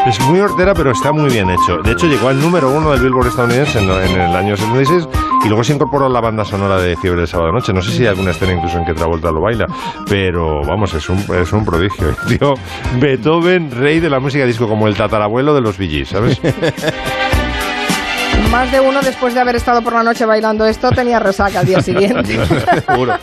Es 0.09 0.19
muy 0.21 0.41
hortera, 0.41 0.73
pero 0.73 0.93
está 0.93 1.13
muy 1.13 1.29
bien 1.29 1.51
hecho. 1.51 1.83
De 1.83 1.93
hecho, 1.93 2.07
llegó 2.07 2.29
al 2.29 2.41
número 2.41 2.71
uno 2.71 2.93
del 2.93 3.03
Billboard 3.03 3.27
estadounidense 3.27 3.79
en, 3.79 3.91
el 3.91 4.35
año 4.35 4.57
76 4.57 5.07
y 5.45 5.49
luego 5.49 5.63
se 5.63 5.75
incorporó 5.75 6.07
a 6.07 6.09
la 6.09 6.23
banda 6.23 6.47
sonora 6.47 6.81
de 6.81 6.97
Fiebre 6.97 7.21
de 7.21 7.27
Sábado 7.27 7.53
Noche. 7.53 7.75
No 7.75 7.83
sé 7.83 7.93
si 7.93 8.03
hay 8.05 8.07
alguna 8.07 8.31
escena 8.31 8.55
incluso 8.55 8.79
en 8.79 8.87
que 8.87 8.95
Travolta 8.95 9.31
lo 9.31 9.43
baila, 9.43 9.67
pero 10.09 10.65
vamos, 10.65 10.95
es 10.95 11.07
un, 11.11 11.19
es 11.37 11.53
un 11.53 11.63
prodigio. 11.63 12.17
Tío, 12.27 12.55
Beethoven, 12.99 13.71
rey 13.71 14.01
de 14.01 14.09
la 14.09 14.19
música 14.19 14.47
disco, 14.47 14.67
como 14.67 14.89
el 14.89 14.97
tatarabuelo 14.97 15.55
de 15.55 15.61
los 15.61 15.77
Gees, 15.77 16.09
¿sabes? 16.09 16.41
Más 18.51 18.73
de 18.73 18.81
uno, 18.81 19.01
después 19.03 19.35
de 19.35 19.41
haber 19.41 19.57
estado 19.57 19.83
por 19.83 19.93
la 19.93 20.03
noche 20.03 20.25
bailando 20.25 20.65
esto, 20.67 20.91
tenía 20.91 21.19
resaca 21.19 21.61
al 21.61 21.67
día 21.67 21.81
siguiente. 21.83 22.39
Seguro. 22.89 23.15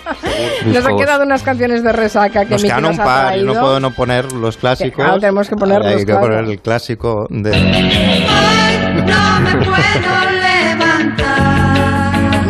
Nos 0.68 0.86
han 0.86 0.98
quedado 0.98 1.24
unas 1.24 1.42
canciones 1.42 1.84
de 1.84 1.92
resaca 1.92 2.46
que 2.46 2.52
Nos 2.52 2.64
quedan 2.64 2.86
un 2.86 2.98
par, 2.98 3.26
y 3.26 3.42
traído. 3.42 3.54
no 3.54 3.60
puedo 3.60 3.80
no 3.80 3.92
poner 3.92 4.32
los 4.32 4.56
clásicos. 4.58 5.04
Claro, 5.04 5.20
tenemos 5.20 5.50
que 5.50 5.56
ponerlos, 5.56 5.88
Hay 5.92 5.98
que 5.98 6.06
claro. 6.06 6.22
poner 6.22 6.44
el 6.46 6.60
clásico 6.62 7.26
de... 7.30 7.52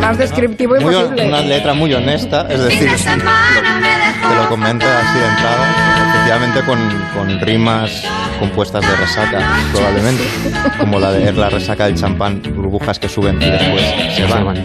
Más 0.00 0.18
descriptivo 0.18 0.76
Muy 0.76 0.84
hon- 0.94 1.00
imposible. 1.02 1.26
una 1.28 1.40
letra 1.40 1.74
muy 1.74 1.92
honesta, 1.94 2.46
es 2.48 2.60
decir, 2.62 2.88
te 4.28 4.34
lo 4.34 4.48
comento 4.48 4.86
así 4.86 5.18
de 5.18 5.26
entrada, 5.26 6.10
efectivamente 6.10 6.60
con, 6.62 6.78
con 7.14 7.40
rimas 7.40 8.04
compuestas 8.38 8.82
de 8.86 8.96
resaca, 8.96 9.40
probablemente, 9.72 10.24
como 10.78 10.98
la 10.98 11.12
de 11.12 11.32
la 11.32 11.48
resaca 11.48 11.86
del 11.86 11.94
champán, 11.94 12.42
burbujas 12.54 12.98
que 12.98 13.08
suben 13.08 13.40
y 13.40 13.50
después 13.50 13.82
se 14.14 14.24
van. 14.26 14.64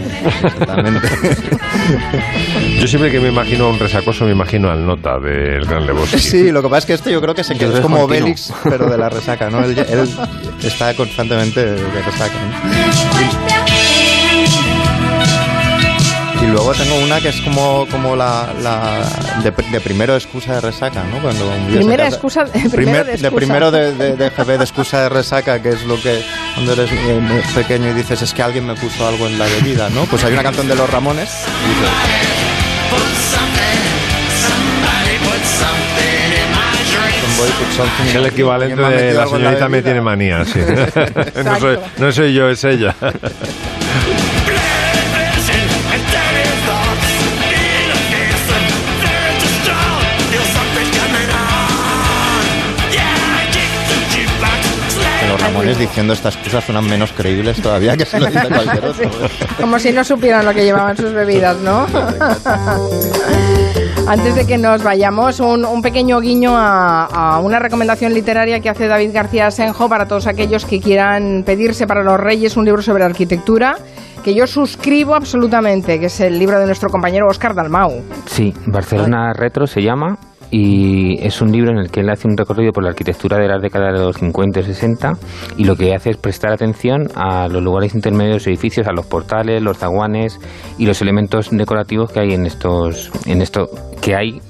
Totalmente. 0.58 1.08
Yo 2.80 2.86
siempre 2.86 3.10
que 3.10 3.20
me 3.20 3.28
imagino 3.28 3.66
a 3.66 3.70
un 3.70 3.78
resacoso, 3.78 4.24
me 4.24 4.32
imagino 4.32 4.70
al 4.70 4.84
nota 4.84 5.18
del 5.18 5.64
Gran 5.64 5.86
Lebowski. 5.86 6.18
Sí, 6.18 6.50
lo 6.50 6.62
que 6.62 6.68
pasa 6.68 6.78
es 6.78 6.86
que 6.86 6.92
este 6.94 7.12
yo 7.12 7.20
creo 7.20 7.34
que 7.34 7.44
se 7.44 7.56
quedó, 7.56 7.76
es 7.76 7.80
como. 7.80 8.02
Obelix, 8.02 8.52
pero 8.64 8.88
de 8.90 8.98
la 8.98 9.08
resaca, 9.08 9.48
¿no? 9.50 9.64
Él, 9.64 9.78
él 9.78 10.08
está 10.62 10.94
constantemente 10.94 11.64
de 11.64 12.02
resaca, 12.02 12.34
¿no? 12.34 13.61
Y 16.52 16.54
luego 16.54 16.74
tengo 16.74 16.96
una 16.96 17.18
que 17.18 17.30
es 17.30 17.40
como, 17.40 17.86
como 17.90 18.14
la, 18.14 18.52
la 18.60 19.00
de, 19.42 19.50
de 19.70 19.80
primero 19.80 20.12
de 20.12 20.18
excusa 20.18 20.56
de 20.56 20.60
resaca, 20.60 21.02
¿no? 21.04 21.16
Cuando 21.22 21.50
Primera 21.72 22.06
excusa, 22.06 22.44
primero 22.52 22.72
Primer- 22.76 23.06
de 23.06 23.12
excusa. 23.12 23.36
primero 23.36 23.70
de, 23.70 23.94
de, 23.94 24.16
de 24.16 24.28
GB 24.30 24.46
de 24.58 24.64
excusa 24.64 25.00
de 25.04 25.08
resaca, 25.08 25.62
que 25.62 25.70
es 25.70 25.82
lo 25.84 25.98
que 26.00 26.22
cuando 26.54 26.74
eres 26.74 26.90
eh, 26.92 27.18
muy 27.22 27.40
pequeño 27.54 27.88
y 27.90 27.94
dices 27.94 28.20
es 28.20 28.34
que 28.34 28.42
alguien 28.42 28.66
me 28.66 28.74
puso 28.74 29.06
algo 29.08 29.26
en 29.28 29.38
la 29.38 29.46
bebida, 29.46 29.88
¿no? 29.90 30.04
Pues 30.04 30.22
hay 30.24 30.34
una 30.34 30.42
canción 30.42 30.68
de 30.68 30.74
los 30.74 30.90
Ramones 30.90 31.30
y 31.64 31.68
dice, 31.70 31.86
"Somebody 37.22 37.52
put 37.52 37.70
something 37.76 38.04
Es 38.06 38.10
in 38.14 38.16
el 38.20 38.26
equivalente 38.26 38.74
drink". 38.76 38.86
¿Alguien 38.86 39.00
me 39.00 39.02
ha 39.02 39.06
de 39.06 39.14
la 39.14 39.26
señorita 39.26 39.68
me 39.68 39.82
tiene 39.82 40.00
manía, 40.00 40.44
sí. 40.44 40.60
no, 41.44 41.60
soy, 41.60 41.78
no 41.98 42.12
soy 42.12 42.34
yo, 42.34 42.48
es 42.50 42.62
ella. 42.64 42.94
Diciendo 55.62 56.12
estas 56.12 56.36
cosas 56.36 56.64
suenan 56.64 56.86
menos 56.86 57.12
creíbles 57.12 57.62
todavía 57.62 57.96
que 57.96 58.04
se 58.04 58.18
lo 58.18 58.26
dice 58.26 58.48
cualquier 58.48 58.84
otro. 58.84 59.10
Como 59.60 59.78
si 59.78 59.92
no 59.92 60.02
supieran 60.02 60.44
lo 60.44 60.52
que 60.52 60.64
llevaban 60.64 60.96
sus 60.96 61.12
bebidas, 61.12 61.56
¿no? 61.58 61.86
Antes 64.06 64.34
de 64.34 64.44
que 64.44 64.58
nos 64.58 64.82
vayamos, 64.82 65.38
un, 65.38 65.64
un 65.64 65.80
pequeño 65.80 66.20
guiño 66.20 66.56
a, 66.56 67.04
a 67.04 67.38
una 67.38 67.60
recomendación 67.60 68.12
literaria 68.12 68.58
que 68.60 68.68
hace 68.68 68.88
David 68.88 69.10
García 69.12 69.50
Senjo 69.52 69.88
para 69.88 70.06
todos 70.06 70.26
aquellos 70.26 70.64
que 70.64 70.80
quieran 70.80 71.44
pedirse 71.46 71.86
para 71.86 72.02
los 72.02 72.18
Reyes 72.18 72.56
un 72.56 72.64
libro 72.64 72.82
sobre 72.82 73.04
arquitectura, 73.04 73.76
que 74.24 74.34
yo 74.34 74.48
suscribo 74.48 75.14
absolutamente, 75.14 76.00
que 76.00 76.06
es 76.06 76.20
el 76.20 76.38
libro 76.38 76.58
de 76.58 76.66
nuestro 76.66 76.90
compañero 76.90 77.28
Oscar 77.28 77.54
Dalmau. 77.54 78.02
Sí, 78.26 78.52
Barcelona 78.66 79.32
Retro 79.32 79.66
se 79.68 79.80
llama 79.80 80.18
y 80.52 81.18
es 81.26 81.40
un 81.40 81.50
libro 81.50 81.70
en 81.70 81.78
el 81.78 81.90
que 81.90 82.00
él 82.00 82.10
hace 82.10 82.28
un 82.28 82.36
recorrido 82.36 82.72
por 82.72 82.84
la 82.84 82.90
arquitectura 82.90 83.38
de 83.38 83.48
las 83.48 83.62
décadas 83.62 83.94
de 83.94 84.04
los 84.04 84.16
50 84.16 84.60
y 84.60 84.64
60 84.64 85.12
y 85.56 85.64
lo 85.64 85.74
que 85.76 85.94
hace 85.94 86.10
es 86.10 86.18
prestar 86.18 86.52
atención 86.52 87.08
a 87.14 87.48
los 87.48 87.62
lugares 87.62 87.94
intermedios 87.94 88.32
de 88.32 88.34
los 88.34 88.46
edificios, 88.46 88.86
a 88.86 88.92
los 88.92 89.06
portales, 89.06 89.62
los 89.62 89.78
zaguanes 89.78 90.38
y 90.76 90.84
los 90.84 91.00
elementos 91.00 91.48
decorativos 91.50 92.12
que 92.12 92.20
hay 92.20 92.34
en 92.34 92.44
estos 92.44 93.10
en 93.26 93.40
esto 93.40 93.70
que 94.02 94.14
hay 94.14 94.40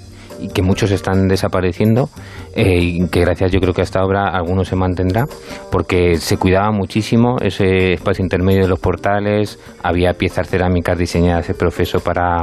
y 0.42 0.48
que 0.48 0.62
muchos 0.62 0.90
están 0.90 1.28
desapareciendo 1.28 2.08
eh, 2.54 2.78
y 2.80 3.08
que 3.08 3.20
gracias 3.20 3.52
yo 3.52 3.60
creo 3.60 3.72
que 3.72 3.82
a 3.82 3.84
esta 3.84 4.04
obra 4.04 4.28
alguno 4.28 4.64
se 4.64 4.76
mantendrá 4.76 5.24
porque 5.70 6.16
se 6.16 6.36
cuidaba 6.36 6.72
muchísimo 6.72 7.36
ese 7.40 7.92
espacio 7.92 8.24
intermedio 8.24 8.62
de 8.62 8.68
los 8.68 8.80
portales 8.80 9.58
había 9.82 10.14
piezas 10.14 10.48
cerámicas 10.48 10.98
diseñadas 10.98 11.48
el 11.48 11.56
profeso 11.56 12.00
para, 12.00 12.42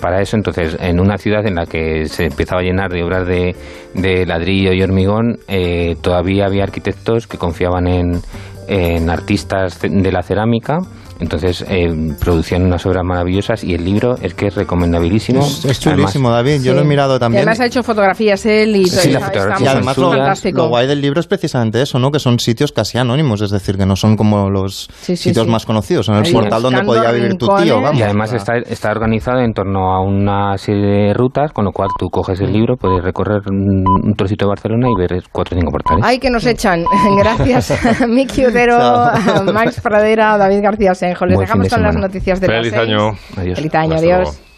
para 0.00 0.20
eso. 0.20 0.36
Entonces 0.36 0.76
en 0.80 1.00
una 1.00 1.18
ciudad 1.18 1.46
en 1.46 1.56
la 1.56 1.66
que 1.66 2.06
se 2.06 2.26
empezaba 2.26 2.60
a 2.60 2.64
llenar 2.64 2.90
de 2.90 3.02
obras 3.02 3.26
de, 3.26 3.54
de 3.94 4.24
ladrillo 4.26 4.72
y 4.72 4.82
hormigón 4.82 5.38
eh, 5.48 5.96
todavía 6.00 6.46
había 6.46 6.62
arquitectos 6.64 7.26
que 7.26 7.38
confiaban 7.38 7.88
en, 7.88 8.20
en 8.68 9.10
artistas 9.10 9.80
de 9.80 10.12
la 10.12 10.22
cerámica 10.22 10.78
Entonces 11.22 11.64
eh, 11.68 11.88
producían 12.20 12.64
unas 12.64 12.84
obras 12.84 13.04
maravillosas 13.04 13.62
y 13.64 13.74
el 13.74 13.84
libro 13.84 14.16
es 14.20 14.34
que 14.34 14.48
es 14.48 14.54
recomendabilísimo. 14.54 15.40
Es, 15.40 15.64
es 15.64 15.80
chulísimo, 15.80 16.30
David. 16.30 16.56
Yo 16.62 16.72
Sí. 16.72 16.76
lo 16.76 16.80
he 16.80 16.84
mirado 16.84 17.16
Y 17.16 17.18
también. 17.20 17.42
además 17.42 17.60
ha 17.60 17.66
hecho 17.66 17.82
fotografías 17.82 18.44
él 18.44 18.74
y 18.76 18.86
Sí, 18.86 19.10
la 19.10 19.18
está- 19.20 19.30
fotografía. 19.32 19.64
Y 19.66 19.68
además 19.68 19.96
lo, 19.98 20.12
lo 20.14 20.68
guay 20.68 20.86
del 20.86 21.00
libro 21.00 21.20
es 21.20 21.26
precisamente 21.26 21.80
eso, 21.80 21.98
¿no? 21.98 22.10
Que 22.10 22.18
son 22.18 22.38
sitios 22.40 22.72
casi 22.72 22.98
anónimos, 22.98 23.40
es 23.40 23.50
decir, 23.50 23.76
que 23.76 23.86
no 23.86 23.94
son 23.96 24.16
como 24.16 24.50
los 24.50 24.88
sí, 25.00 25.16
sitios 25.16 25.46
sí. 25.46 25.50
más 25.52 25.64
conocidos. 25.64 26.08
En 26.08 26.16
el 26.16 26.24
Ahí 26.26 26.32
portal 26.32 26.62
donde 26.62 26.82
podía 26.82 27.10
vivir 27.12 27.36
tu 27.36 27.46
tío, 27.46 27.56
rincones. 27.56 27.82
vamos. 27.82 27.98
Y 28.00 28.02
además 28.02 28.32
está, 28.32 28.56
está 28.58 28.90
organizado 28.90 29.40
en 29.40 29.52
torno 29.54 29.92
a 29.92 30.02
una 30.02 30.58
serie 30.58 30.86
de 31.08 31.14
rutas, 31.14 31.52
con 31.52 31.64
lo 31.64 31.72
cual 31.72 31.88
tú 31.98 32.08
coges 32.10 32.40
el 32.40 32.52
libro, 32.52 32.76
puedes 32.76 33.02
recorrer 33.04 33.42
un, 33.48 33.84
trocito 34.16 34.44
de 34.46 34.48
Barcelona 34.50 34.88
y 34.90 34.94
ver 35.00 35.22
cuatro 35.30 35.56
o 35.56 35.60
cinco 35.60 35.70
portales. 35.70 36.04
Ay, 36.04 36.18
que 36.18 36.30
nos 36.30 36.44
echan. 36.46 36.84
Gracias, 37.16 37.72
Miki 38.08 38.46
Udero, 38.46 38.76
Chao. 38.78 39.44
Max 39.52 39.80
Pradera, 39.80 40.36
David 40.36 40.60
García 40.62 40.94
Senjo. 41.12 41.26
Les 41.26 41.34
Buen 41.36 41.46
dejamos 41.46 41.64
de 41.64 41.70
con 41.70 41.82
las 41.82 41.96
noticias 41.96 42.40
de 42.40 42.46
Feliz 42.46 42.72
las 42.72 42.80
seis. 42.80 42.88
año. 42.90 43.10
Adiós. 43.36 43.58
Feliz 43.58 43.74
año, 43.74 43.94
Hasta 43.94 44.06
adiós. 44.06 44.18
luego. 44.22 44.52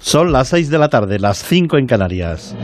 Son 0.00 0.32
las 0.32 0.48
6 0.48 0.68
de 0.68 0.78
la 0.78 0.88
tarde, 0.88 1.18
las 1.18 1.38
5 1.38 1.78
en 1.78 1.86
Canarias. 1.86 2.52